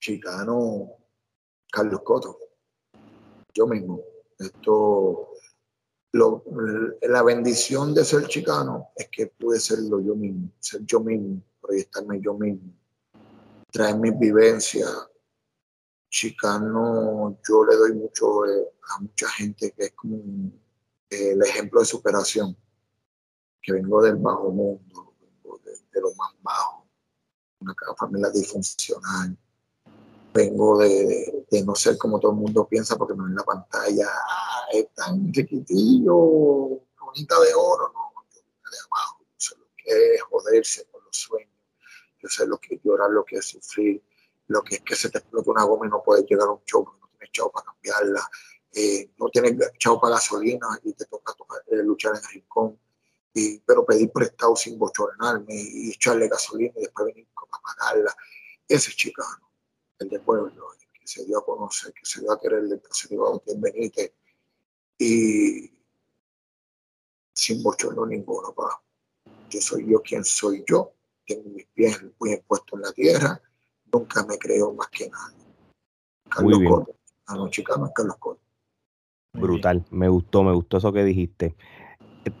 [0.00, 0.90] Chicano,
[1.70, 2.38] Carlos Coto.
[3.54, 4.02] Yo mismo.
[4.38, 5.28] Esto,
[6.12, 6.44] lo,
[7.02, 12.20] la bendición de ser chicano es que pude serlo yo mismo, ser yo mismo, proyectarme
[12.20, 12.72] yo mismo,
[13.70, 15.08] traer mis vivencias,
[16.10, 20.16] Chicano, yo le doy mucho eh, a mucha gente que es como
[21.10, 22.56] eh, el ejemplo de superación,
[23.60, 26.86] que vengo del bajo mundo, vengo de, lo más bajo,
[27.60, 29.36] una familia disfuncional,
[30.32, 34.66] vengo de, no ser como todo el mundo piensa porque no en la pantalla ah,
[34.72, 38.40] es tan chiquitillo, bonita de oro, no, yo
[38.70, 41.52] de abajo, yo sé lo que es joderse con los sueños,
[42.20, 44.02] yo sé lo que es llorar, lo que es sufrir,
[44.48, 46.64] lo que es que se te explota una goma y no puedes llegar a un
[46.64, 48.30] show no tienes chavo para cambiarla,
[48.72, 51.34] eh, no tienes chavo para gasolina y te toca,
[51.66, 52.78] eh, luchar en el rincón,
[53.34, 58.14] y, pero pedir prestado sin bochornarme y echarle gasolina y después venir a pagarla.
[58.66, 59.47] Ese es chicano,
[59.98, 62.80] el de pueblo, el que se dio a conocer, que se dio a querer, el
[63.10, 64.12] dio a Benítez
[64.98, 65.72] y
[67.32, 68.82] sin bochorno ninguno, pa.
[69.50, 70.92] Yo soy yo quien soy yo,
[71.26, 73.42] tengo mis pies muy puestos en la tierra
[73.92, 75.46] nunca me creo más que nadie.
[76.28, 76.84] Carlos Muy
[77.26, 78.42] a los chicanos Carlos Cotto.
[79.34, 81.56] Brutal, me gustó, me gustó eso que dijiste.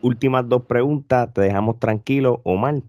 [0.02, 2.82] Últimas dos preguntas, te dejamos tranquilo, Omar.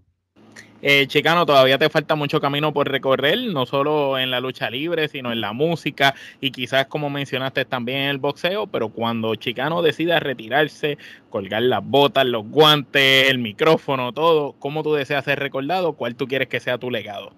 [0.82, 5.08] Eh, Chicano, todavía te falta mucho camino por recorrer, no solo en la lucha libre,
[5.08, 9.82] sino en la música y quizás como mencionaste también en el boxeo, pero cuando Chicano
[9.82, 10.98] decida retirarse,
[11.28, 15.92] colgar las botas, los guantes, el micrófono, todo, ¿cómo tú deseas ser recordado?
[15.92, 17.32] ¿Cuál tú quieres que sea tu legado?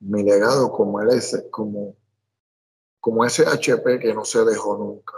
[0.00, 1.96] mi legado como ese, como,
[3.00, 5.16] como ese HP que no se dejó nunca.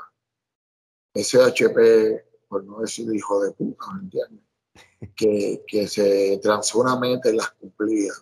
[1.14, 4.44] Ese HP, por no decir hijo de puta, ¿me entiendes?
[5.16, 8.12] Que, que se trazó una meta y las cumplía.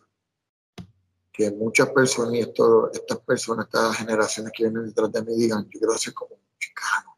[1.32, 5.64] Que muchas personas, y esto, estas personas, estas generaciones que vienen detrás de mí digan,
[5.64, 7.16] yo quiero ser como un chicano.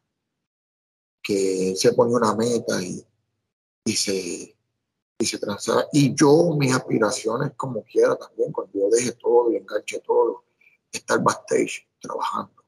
[1.21, 3.05] Que se pone una meta y,
[3.85, 4.55] y se,
[5.17, 5.85] y se transaba.
[5.93, 10.43] Y yo, mis aspiraciones, como quiera también, cuando yo deje todo y enganche todo,
[10.91, 12.63] estar backstage trabajando.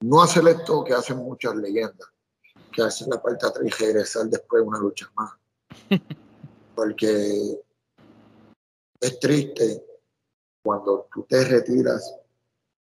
[0.00, 2.08] No hacer esto que hacen muchas leyendas,
[2.70, 5.32] que hacen la parte atrás y regresar después de una lucha más.
[6.74, 7.60] Porque
[9.00, 9.84] es triste
[10.64, 12.16] cuando tú te retiras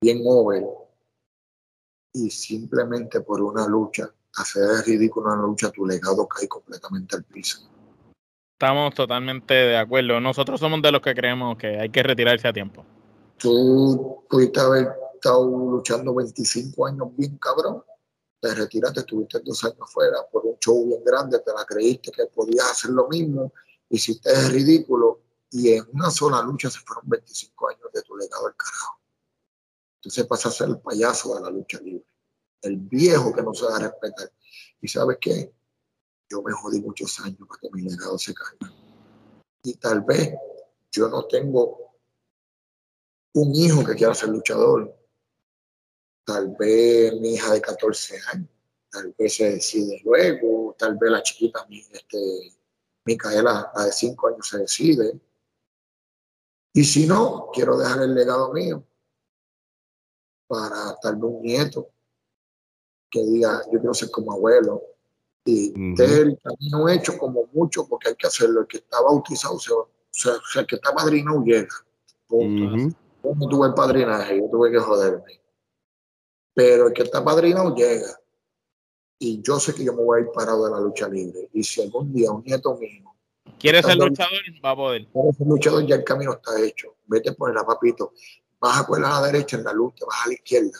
[0.01, 0.63] bien over
[2.13, 7.59] y simplemente por una lucha, hacer ridículo una lucha, tu legado cae completamente al piso.
[8.53, 10.19] Estamos totalmente de acuerdo.
[10.19, 12.83] Nosotros somos de los que creemos que hay que retirarse a tiempo.
[13.37, 17.83] Tú pudiste haber estado luchando 25 años bien cabrón.
[18.39, 22.25] Te retiraste, estuviste dos años fuera por un show bien grande, te la creíste que
[22.27, 23.51] podías hacer lo mismo,
[23.89, 28.47] hiciste el ridículo y en una sola lucha se fueron 25 años de tu legado
[28.47, 28.99] al carajo.
[29.95, 32.05] Entonces pasas a ser el payaso de la lucha libre,
[32.61, 34.31] el viejo que no se da a respetar.
[34.81, 35.53] ¿Y sabes qué?
[36.29, 38.73] yo me jodí muchos años para que mi legado se caiga.
[39.63, 40.33] Y tal vez
[40.91, 41.93] yo no tengo
[43.33, 44.96] un hijo que quiera ser luchador.
[46.27, 48.49] Tal vez mi hija de 14 años,
[48.91, 52.53] tal vez se decide luego, tal vez la chiquita, este,
[53.05, 55.17] Micaela, la de cinco años, se decide.
[56.73, 58.83] Y si no, quiero dejar el legado mío
[60.47, 61.91] para tal vez un nieto
[63.09, 64.83] que diga, yo quiero ser como abuelo.
[65.45, 68.59] Y uh el camino hecho como mucho, porque hay que hacerlo.
[68.59, 69.59] El que está bautizado, o
[70.11, 71.73] sea, el que está padrino llega.
[72.29, 75.46] Yo no tuve el padrinaje, yo tuve que joderme.
[76.57, 78.19] Pero el que está padrino llega.
[79.19, 81.49] Y yo sé que yo me voy a ir parado de la lucha libre.
[81.53, 83.13] Y si algún día un nieto mío.
[83.59, 84.41] ¿Quieres ser luchador?
[84.65, 85.05] Va a poder.
[85.05, 86.95] Quieres ser luchador, ya el camino está hecho.
[87.05, 88.13] Vete por la papito.
[88.59, 90.79] Vas a poner a la derecha en la luz, te vas a la izquierda.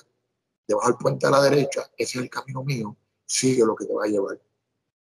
[0.67, 1.83] Vas al puente a la derecha.
[1.95, 2.97] Ese es el camino mío.
[3.23, 4.41] Sigue lo que te va a llevar.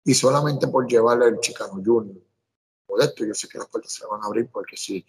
[0.04, 2.16] Y solamente por llevarle al Chicano Junior.
[2.98, 5.04] esto yo sé que las puertas se van a abrir porque si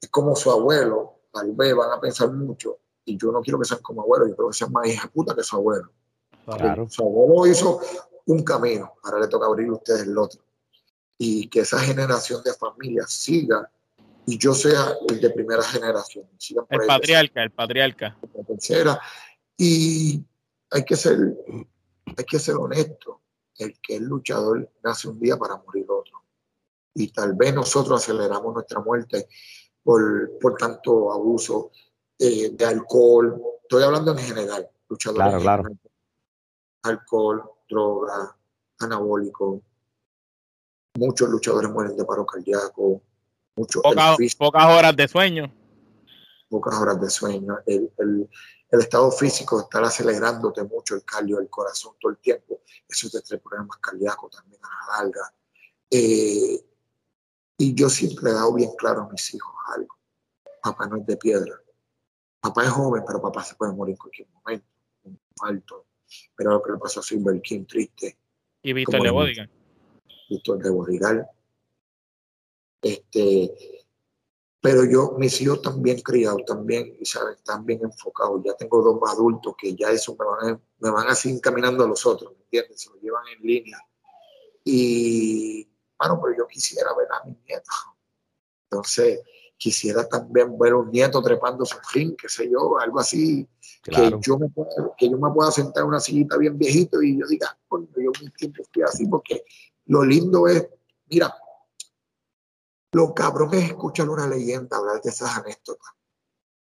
[0.00, 2.80] es como su abuelo, tal vez van a pensar mucho.
[3.04, 5.34] Y yo no quiero que sean como abuelo, yo quiero que sean más hija puta
[5.34, 5.90] que su abuelo.
[6.44, 6.88] Claro.
[6.88, 7.80] Su abuelo hizo
[8.26, 10.40] un camino, ahora le toca abrir a ustedes el otro.
[11.18, 13.70] Y que esa generación de familias siga
[14.26, 16.26] y yo sea el de primera generación.
[16.70, 18.16] el patriarca, el patriarca.
[18.34, 19.00] La tercera.
[19.56, 20.24] Y
[20.70, 21.18] hay que ser,
[22.16, 23.20] hay que ser honesto.
[23.56, 26.24] El que es luchador nace un día para morir otro.
[26.94, 29.28] Y tal vez nosotros aceleramos nuestra muerte
[29.82, 31.70] por, por tanto abuso
[32.18, 33.40] eh, de alcohol.
[33.62, 35.26] Estoy hablando en general, luchadores.
[35.26, 35.78] Claro, claro
[36.84, 38.36] alcohol, droga,
[38.78, 39.62] anabólico.
[40.96, 43.02] Muchos luchadores mueren de paro cardíaco.
[43.56, 43.82] Muchos,
[44.38, 45.52] pocas horas de sueño.
[46.48, 47.58] Pocas horas de sueño.
[47.66, 48.28] El, el,
[48.70, 52.60] el, estado físico, estar acelerándote mucho el cardio, el corazón todo el tiempo.
[52.88, 55.34] Eso te trae problemas cardíacos también a la larga.
[55.90, 56.64] Eh,
[57.56, 59.96] y yo siempre he dado bien claro a mis hijos algo.
[60.62, 61.63] Papá no es de piedra.
[62.44, 64.66] Papá es joven, pero papá se puede morir en cualquier momento.
[65.02, 65.86] Un alto,
[66.36, 68.18] pero lo que le pasó a Silver King, triste.
[68.60, 69.50] Y Víctor de Bodigal.
[70.28, 71.26] Víctor de Bodigal.
[72.82, 73.80] Este,
[74.60, 78.42] pero yo, mis hijos también criados, también, y saben, están bien enfocados.
[78.44, 82.04] Ya tengo dos adultos que ya eso me van, me van así encaminando a los
[82.04, 82.78] otros, ¿me entiendes?
[82.78, 83.78] Se lo llevan en línea.
[84.64, 85.66] Y,
[85.98, 87.74] bueno, pero yo quisiera ver a mis nietos.
[88.64, 89.22] Entonces,
[89.56, 93.48] quisiera también ver un nieto trepando su fin, qué sé yo, algo así,
[93.82, 97.18] que, yo me pueda, que yo me pueda sentar en una sillita bien viejito y
[97.18, 99.44] yo diga, bueno, yo mi tiempo estoy así, porque
[99.86, 100.68] lo lindo es,
[101.08, 101.34] mira,
[102.92, 105.94] lo cabrón es escuchar una leyenda, hablar de esas anécdotas.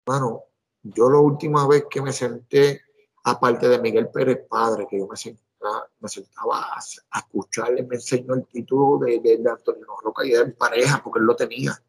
[0.05, 0.45] Bueno,
[0.83, 2.83] yo la última vez que me senté,
[3.25, 8.35] aparte de Miguel Pérez Padre, que yo me sentaba, me sentaba a, escucharle, me enseñó
[8.35, 11.81] el título de, de, de Antonio Roca y era en pareja, porque él lo tenía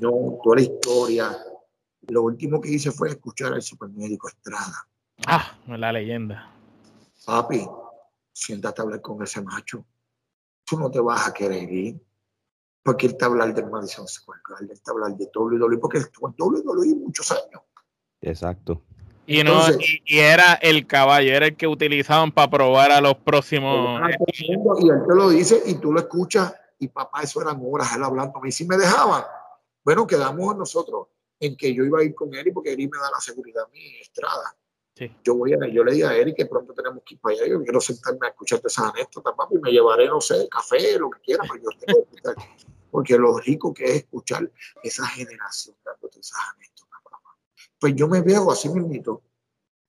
[0.00, 1.36] toda la historia.
[2.08, 4.86] Lo último que hice fue escuchar al supermédico Estrada.
[5.26, 6.52] Ah, la leyenda.
[7.24, 7.66] Papi,
[8.32, 9.84] siéntate a hablar con ese macho.
[10.64, 12.00] Tú no te vas a querer ir.
[12.84, 16.28] Porque él te hablar de Madison Square Garden, él te hablar de WWE, porque estuvo
[16.28, 17.62] en WWE muchos años.
[18.20, 18.80] Exacto.
[19.26, 19.60] Y, no,
[20.04, 24.00] y, era el caballo, era el que utilizaban para probar a los próximos.
[24.32, 28.02] Y él te lo dice y tú lo escuchas y papá, eso eran horas él
[28.02, 28.40] hablando.
[28.44, 29.24] Y si me dejaban,
[29.84, 31.08] bueno, quedamos nosotros
[31.38, 33.68] en que yo iba a ir con Eric porque Eric me da la seguridad a
[33.68, 34.56] mi Estrada.
[35.22, 37.46] Yo, voy a, yo le dije a Eric que pronto tenemos que ir para allá.
[37.46, 41.10] Yo quiero sentarme a escucharte esas anécdotas, papi, y me llevaré, no sé, café, lo
[41.10, 42.34] que quiera, pero yo tengo que escuchar.
[42.90, 44.50] Porque lo rico que es escuchar
[44.82, 47.38] esa generación dándote esas anécdotas, papá.
[47.78, 49.22] Pues yo me veo así mismo,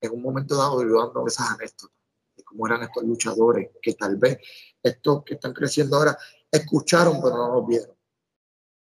[0.02, 1.96] en un momento dado, yo dando esas anécdotas
[2.36, 4.40] de cómo eran estos luchadores, que tal vez
[4.84, 6.18] estos que están creciendo ahora
[6.52, 7.96] escucharon, pero no nos vieron.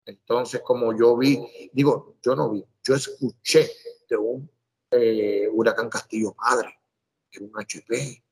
[0.05, 1.39] Entonces, como yo vi,
[1.71, 3.69] digo, yo no vi, yo escuché
[4.09, 4.49] de un
[4.91, 6.77] eh, huracán Castillo padre,
[7.30, 8.23] que era un HP.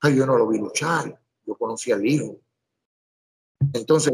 [0.00, 2.38] Ay, yo no lo vi luchar, yo conocí al hijo.
[3.72, 4.12] Entonces,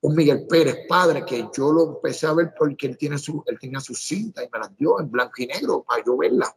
[0.00, 3.58] un Miguel Pérez padre, que yo lo empecé a ver porque él, tiene su, él
[3.58, 6.54] tenía su cinta y me las dio en blanco y negro para yo verla.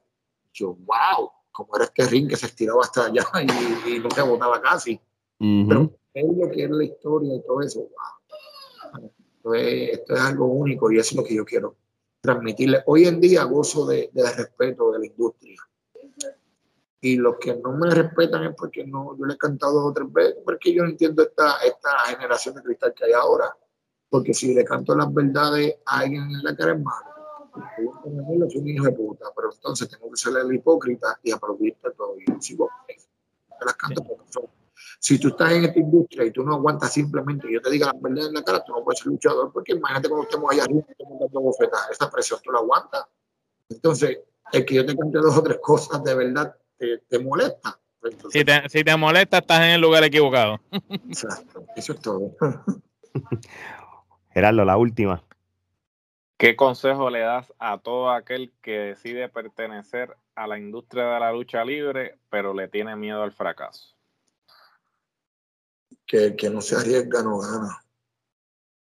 [0.53, 3.25] Yo, wow, como era este ring que se estiraba hasta allá
[3.87, 4.99] y, no se botaba casi.
[5.37, 7.87] Pero es lo que es la historia y todo eso.
[9.53, 11.75] Esto, es, algo único y eso es lo que yo quiero
[12.21, 12.83] transmitirle.
[12.85, 15.61] Hoy en día gozo de, respeto de la industria.
[17.01, 19.93] Y los que no me respetan es porque no, yo le he cantado dos o
[19.93, 23.55] tres veces, porque yo no entiendo esta, esta generación de cristal que hay ahora.
[24.09, 27.07] Porque si le canto las verdades a alguien en la cara es malo.
[27.77, 31.91] Yo soy un hijo de puta, pero entonces tengo que ser el hipócrita y aplaudirte
[31.91, 32.15] todo.
[32.27, 32.69] Yo sigo,
[33.61, 34.43] las canto porque son
[34.99, 37.93] si tú estás en esta industria y tú no aguantas simplemente yo te diga la
[38.01, 40.83] verdad en la cara, tú no puedes ser luchador, porque imagínate cuando estemos allá arriba,
[41.19, 43.05] dando bofetas, esa presión tú la aguantas.
[43.69, 44.19] Entonces,
[44.51, 47.79] el que yo te cante dos o tres cosas de verdad te, te molesta.
[48.29, 50.59] si, te, si te molesta, estás en el lugar equivocado.
[50.89, 52.35] Exacto, eso es todo.
[54.31, 55.23] Gerardo, la última.
[56.37, 61.31] ¿Qué consejo le das a todo aquel que decide pertenecer a la industria de la
[61.31, 63.98] lucha libre, pero le tiene miedo al fracaso?
[66.09, 67.85] Que, que no se arriesga, no gana.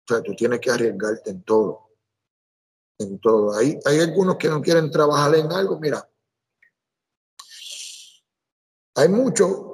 [0.04, 1.90] O sea, tú tienes que arriesgarte en todo.
[2.98, 3.56] En todo.
[3.56, 5.80] Hay, hay algunos que no quieren trabajar en algo.
[5.80, 6.08] Mira,
[8.94, 9.70] hay muchos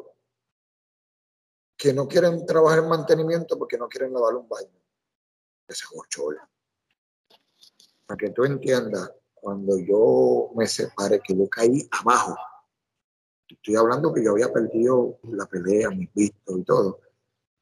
[1.77, 4.71] que no quieren trabajar en mantenimiento porque no quieren lavar un baño.
[5.69, 5.91] Ese es
[8.07, 12.37] para que tú entiendas, cuando yo me separé, que yo caí abajo,
[13.49, 17.01] estoy hablando que yo había perdido la pelea, mis vistos y todo.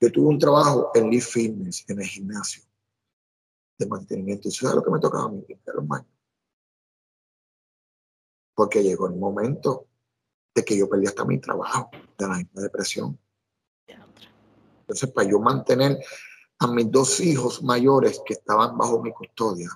[0.01, 2.63] Yo tuve un trabajo en Leaf Fitness, en el gimnasio,
[3.79, 4.49] de mantenimiento.
[4.49, 6.09] Y eso es lo que me tocaba a mí, limpiar los baños.
[8.55, 9.87] Porque llegó el momento
[10.55, 13.19] de que yo perdí hasta mi trabajo, de la misma depresión.
[14.81, 15.99] Entonces, para yo mantener
[16.59, 19.69] a mis dos hijos mayores que estaban bajo mi custodia,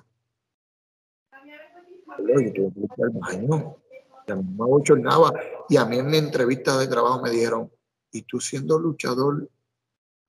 [5.69, 7.71] y a mí en mi entrevista de trabajo me dijeron,
[8.11, 9.49] y tú siendo luchador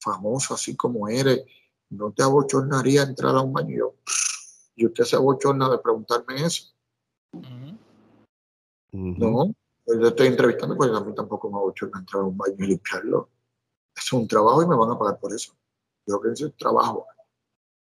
[0.00, 1.44] famoso así como eres,
[1.90, 3.70] ¿no te abochornaría entrar a un baño?
[3.70, 3.94] Y yo,
[4.76, 6.72] ¿y usted se abochorna de preguntarme eso?
[8.92, 9.54] No,
[9.84, 12.66] pues yo estoy entrevistando, pues a mí tampoco me abochorna entrar a un baño y
[12.66, 13.28] limpiarlo.
[13.94, 15.52] Es un trabajo y me van a pagar por eso.
[16.06, 17.06] Yo creo que ese es trabajo.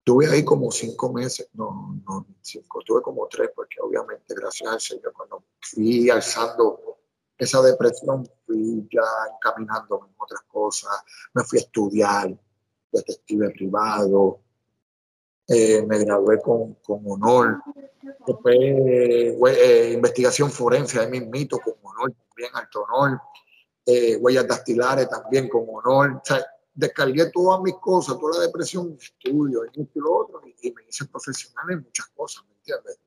[0.03, 4.79] Tuve ahí como cinco meses, no, no cinco, tuve como tres, porque obviamente gracias al
[4.79, 6.79] Señor cuando fui alzando
[7.37, 9.01] esa depresión, fui ya
[9.35, 10.91] encaminando en otras cosas,
[11.33, 12.37] me fui a estudiar,
[12.91, 14.39] detective privado,
[15.47, 17.61] eh, me gradué con, con honor,
[18.25, 23.21] después eh, investigación forense, ahí mismito, con honor, también alto honor,
[23.85, 26.21] eh, huellas dactilares también con honor,
[26.73, 31.05] descargué todas mis cosas, toda la depresión, estudio, esto y lo otro, y, me hice
[31.05, 32.99] profesional en muchas cosas, ¿me entiendes?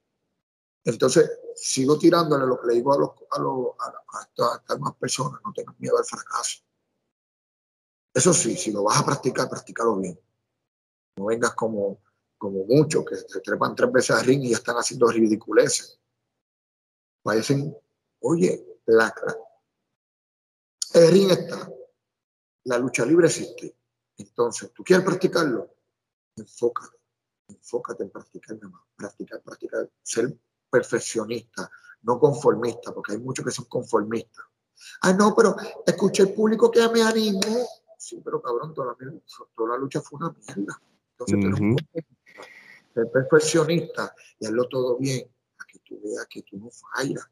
[0.88, 5.76] Entonces, sigo tirándole lo que le digo a, los, a, los, más personas, no tengan
[5.78, 6.62] miedo al fracaso.
[8.14, 10.18] Eso sí, si lo vas a practicar, practícalo bien.
[11.16, 12.00] No vengas como,
[12.38, 16.00] como muchos que se trepan tres veces al ring y están haciendo ridiculeces.
[17.22, 17.76] Parecen,
[18.20, 19.14] oye, la,
[20.94, 21.70] el ring está,
[22.64, 23.76] la lucha libre existe.
[24.16, 25.68] Entonces, ¿tú quieres practicarlo?
[26.34, 26.96] Enfócate,
[27.48, 30.34] enfócate en practicar nada más, practicar, practicar, ser
[30.70, 31.70] perfeccionista,
[32.02, 34.44] no conformista, porque hay muchos que son conformistas.
[35.02, 37.40] Ah, no, pero escuché el público que me animó.
[37.98, 39.20] Sí, pero cabrón, toda la,
[39.54, 40.80] toda la lucha fue una mierda.
[41.18, 42.04] Entonces,
[42.94, 47.28] ser perfeccionista y hazlo todo bien, para que tú veas que tú no fallas.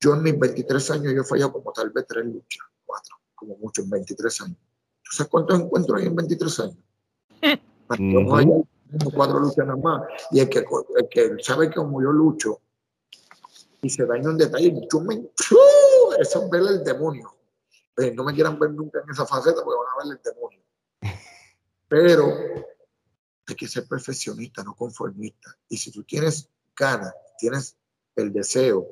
[0.00, 3.56] Yo en mis 23 años yo he fallado como tal vez tres luchas, cuatro como
[3.56, 4.58] mucho en 23 años.
[5.02, 6.78] ¿Tú sabes cuántos encuentros hay en 23 años?
[9.14, 10.02] cuatro luchas nada más.
[10.30, 12.60] Y el que, el que sabe que como yo lucho
[13.82, 15.30] y se daña un detalle, me,
[16.18, 17.34] eso es ver el demonio.
[17.94, 20.32] Pero pues no me quieran ver nunca en esa faceta porque van a ver el
[20.34, 20.60] demonio.
[21.88, 22.32] Pero
[23.46, 25.54] hay que ser perfeccionista, no conformista.
[25.68, 27.76] Y si tú tienes ganas, tienes
[28.16, 28.88] el deseo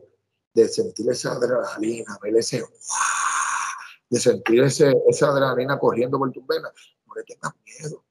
[0.54, 2.62] de sentir esa adrenalina, ver ese
[4.10, 6.70] de sentir ese, esa adrenalina corriendo por tus venas,
[7.06, 8.04] no le tengas miedo.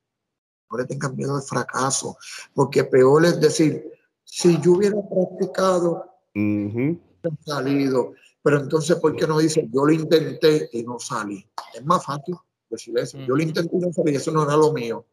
[0.72, 2.18] No le tengas miedo al fracaso,
[2.54, 3.92] porque peor es decir,
[4.24, 6.98] si yo hubiera practicado, uh
[7.46, 11.48] salido, pero entonces, ¿por qué no dice, yo lo intenté y no salí?
[11.74, 12.36] Es más fácil
[12.70, 13.18] decir eso.
[13.20, 15.06] Yo lo intenté y no salí, eso no era lo mío.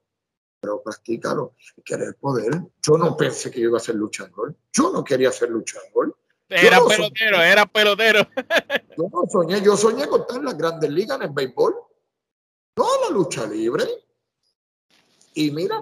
[0.61, 1.55] Pero practícalo,
[1.85, 2.63] querer poder.
[2.83, 4.57] Yo no pensé que yo iba a ser luchador.
[4.73, 6.17] Yo no quería ser luchador.
[6.49, 8.27] Era pelotero, era pelotero.
[8.97, 11.75] Yo no soñé, yo soñé con estar en las grandes ligas en el béisbol.
[12.75, 13.85] No la lucha libre.
[15.39, 15.81] Y mira,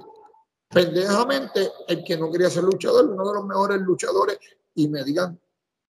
[0.68, 4.38] pendejamente, el que no quería ser luchador, uno de los mejores luchadores,
[4.74, 5.40] y me digan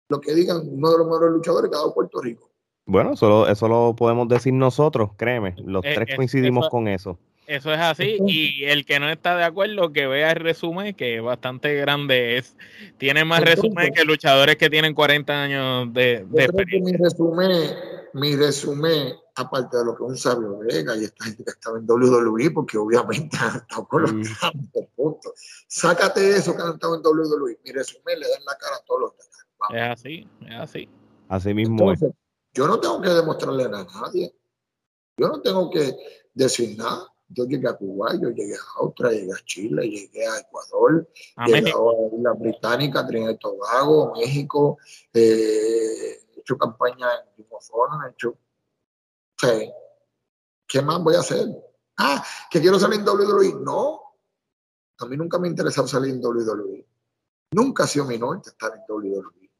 [0.07, 2.51] lo que digan, uno de los mejores luchadores que ha dado Puerto Rico.
[2.85, 7.17] Bueno, solo, eso lo podemos decir nosotros, créeme, los eh, tres coincidimos con eso.
[7.47, 11.15] Eso es así, y el que no está de acuerdo, que vea el resumen, que
[11.15, 12.55] es bastante grande, es
[12.99, 16.97] tiene más resumen que luchadores que tienen 40 años de, de experiencia.
[16.99, 17.51] Mi resumen,
[18.15, 21.85] mi resumen, aparte de lo que un sabio Vega y esta gente que estaba en
[21.85, 24.23] WWE, porque obviamente han estado con los mm.
[24.95, 25.33] puntos.
[25.67, 27.59] Sácate eso que han estado en WWE.
[27.65, 29.35] Mi resumen le da en la cara a todos los demás.
[29.71, 30.89] Es así, es así.
[31.27, 31.93] Así mismo
[32.53, 34.33] Yo no tengo que demostrarle nada a nadie.
[35.17, 35.93] Yo no tengo que
[36.33, 37.11] decir nada.
[37.27, 41.09] Yo llegué a Cuba, yo llegué a Australia, llegué a Chile, llegué a Ecuador,
[41.47, 44.77] llegué a la Británica, Trinidad y Tobago, México,
[45.11, 48.37] eh, hecho campaña en micrófono, hecho.
[49.37, 49.71] Sí.
[50.67, 51.47] ¿Qué más voy a hacer?
[51.97, 53.55] Ah, que quiero salir en WWE.
[53.61, 54.01] No,
[54.99, 56.87] a mí nunca me ha interesado salir en WWE.
[57.51, 59.51] Nunca ha sido mi norte estar en WWE.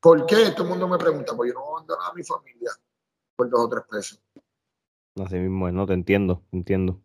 [0.00, 0.52] ¿Por qué?
[0.52, 2.70] Todo el mundo me pregunta, pues yo no abandono a mi familia
[3.36, 4.20] por dos o tres pesos.
[5.16, 7.00] Así mismo, no te entiendo, entiendo.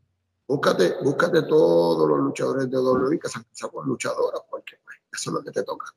[0.48, 5.30] Búscate, búscate todos los luchadores de WWE que se han con luchadoras, porque pues, eso
[5.30, 5.94] es lo que te toca.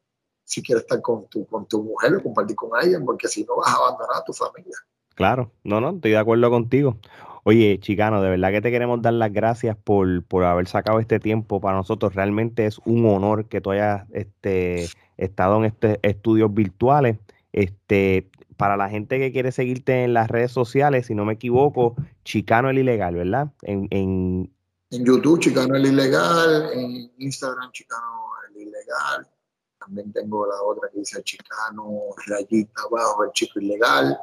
[0.50, 3.58] Si quieres estar con tu, con tu mujer o compartir con alguien, porque si no
[3.58, 4.76] vas a abandonar a tu familia.
[5.14, 6.96] Claro, no, no, estoy de acuerdo contigo.
[7.44, 11.20] Oye, Chicano, de verdad que te queremos dar las gracias por, por haber sacado este
[11.20, 12.16] tiempo para nosotros.
[12.16, 17.18] Realmente es un honor que tú hayas este, estado en estos estudios virtuales.
[17.52, 21.94] Este, para la gente que quiere seguirte en las redes sociales, si no me equivoco,
[22.24, 23.52] Chicano el Ilegal, ¿verdad?
[23.62, 24.52] En, en...
[24.90, 29.28] en YouTube, Chicano el Ilegal, en Instagram, Chicano el Ilegal.
[29.80, 34.18] También tengo la otra que dice Chicano, rayita abajo, el chico ilegal.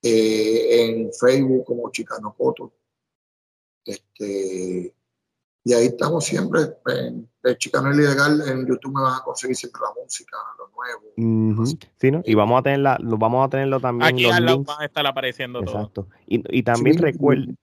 [0.00, 2.72] Eh, en Facebook como Chicano Coto.
[3.84, 4.94] Este,
[5.64, 6.76] y ahí estamos siempre.
[6.86, 11.66] En, Chicano Ilegal en YouTube me van a conseguir siempre la música, lo nuevo.
[11.98, 12.22] Sí, ¿no?
[12.24, 14.14] Y vamos a tenerla, lo vamos a tenerlo también.
[14.14, 16.08] Aquí al lado van a estar apareciendo Exacto.
[16.26, 17.56] Y, y también recuerden.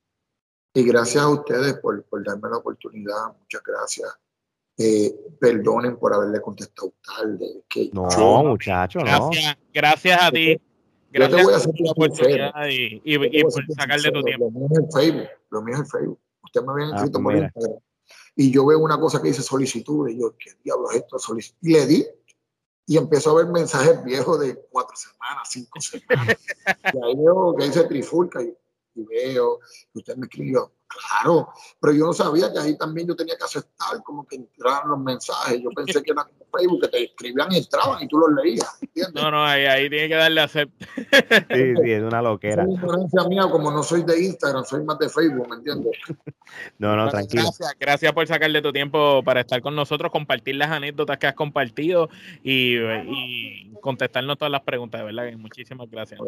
[0.74, 3.36] Y gracias a ustedes por, por, darme la oportunidad.
[3.38, 4.18] Muchas gracias.
[4.78, 7.62] Eh, perdonen por haberle contestado tarde.
[7.68, 9.30] Que no, muchacho, no.
[9.72, 10.60] Gracias a ti.
[11.10, 14.50] Gracias yo te voy a hacer la oportunidad y, y, y por sacarle tu tiempo.
[14.52, 15.28] Lo mío es el Facebook.
[15.50, 16.20] Lo mío es el Facebook.
[16.42, 17.80] Usted me había inscrito ah, por Instagram
[18.36, 21.18] y yo veo una cosa que dice solicitud, y yo, ¿qué diablos es esto?
[21.18, 21.56] Solicitud.
[21.62, 22.06] Y le di,
[22.86, 26.36] y empezó a ver mensajes viejos de cuatro semanas, cinco semanas.
[26.94, 28.54] y ahí veo que dice trifulca, y,
[28.94, 29.58] y veo
[29.90, 31.48] que usted me escribió, Claro,
[31.80, 34.98] pero yo no sabía que ahí también yo tenía que aceptar como que entraran los
[34.98, 35.60] mensajes.
[35.60, 38.78] Yo pensé que era como Facebook, que te escribían y entraban y tú los leías.
[38.80, 39.22] ¿entiendes?
[39.22, 40.88] No, no, ahí, ahí tiene que darle aceptar.
[41.50, 42.62] Sí, sí, es una loquera.
[42.62, 45.92] Es diferencia mía, como no soy de Instagram, soy más de Facebook, ¿me entiendes?
[46.78, 47.42] No, no, tranquilo.
[47.42, 51.34] Gracias, gracias por sacarle tu tiempo para estar con nosotros, compartir las anécdotas que has
[51.34, 52.08] compartido
[52.44, 55.36] y, y contestarnos todas las preguntas, de verdad.
[55.36, 56.20] Muchísimas gracias.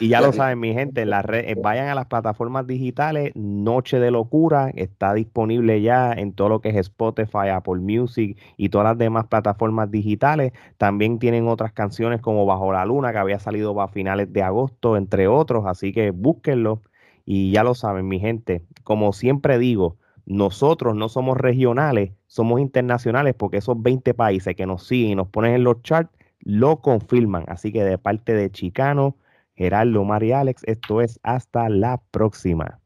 [0.00, 2.87] y ya lo saben, mi gente, en las redes, vayan a las plataformas digitales
[3.34, 8.68] Noche de Locura, está disponible ya en todo lo que es Spotify, Apple Music y
[8.68, 10.52] todas las demás plataformas digitales.
[10.76, 14.96] También tienen otras canciones como Bajo la Luna, que había salido a finales de agosto,
[14.96, 16.82] entre otros, así que búsquenlo.
[17.24, 23.34] Y ya lo saben, mi gente, como siempre digo, nosotros no somos regionales, somos internacionales
[23.36, 26.10] porque esos 20 países que nos siguen y nos ponen en los charts
[26.40, 27.44] lo confirman.
[27.48, 29.16] Así que de parte de Chicano,
[29.58, 32.80] Gerardo, Mari Alex, esto es hasta la próxima.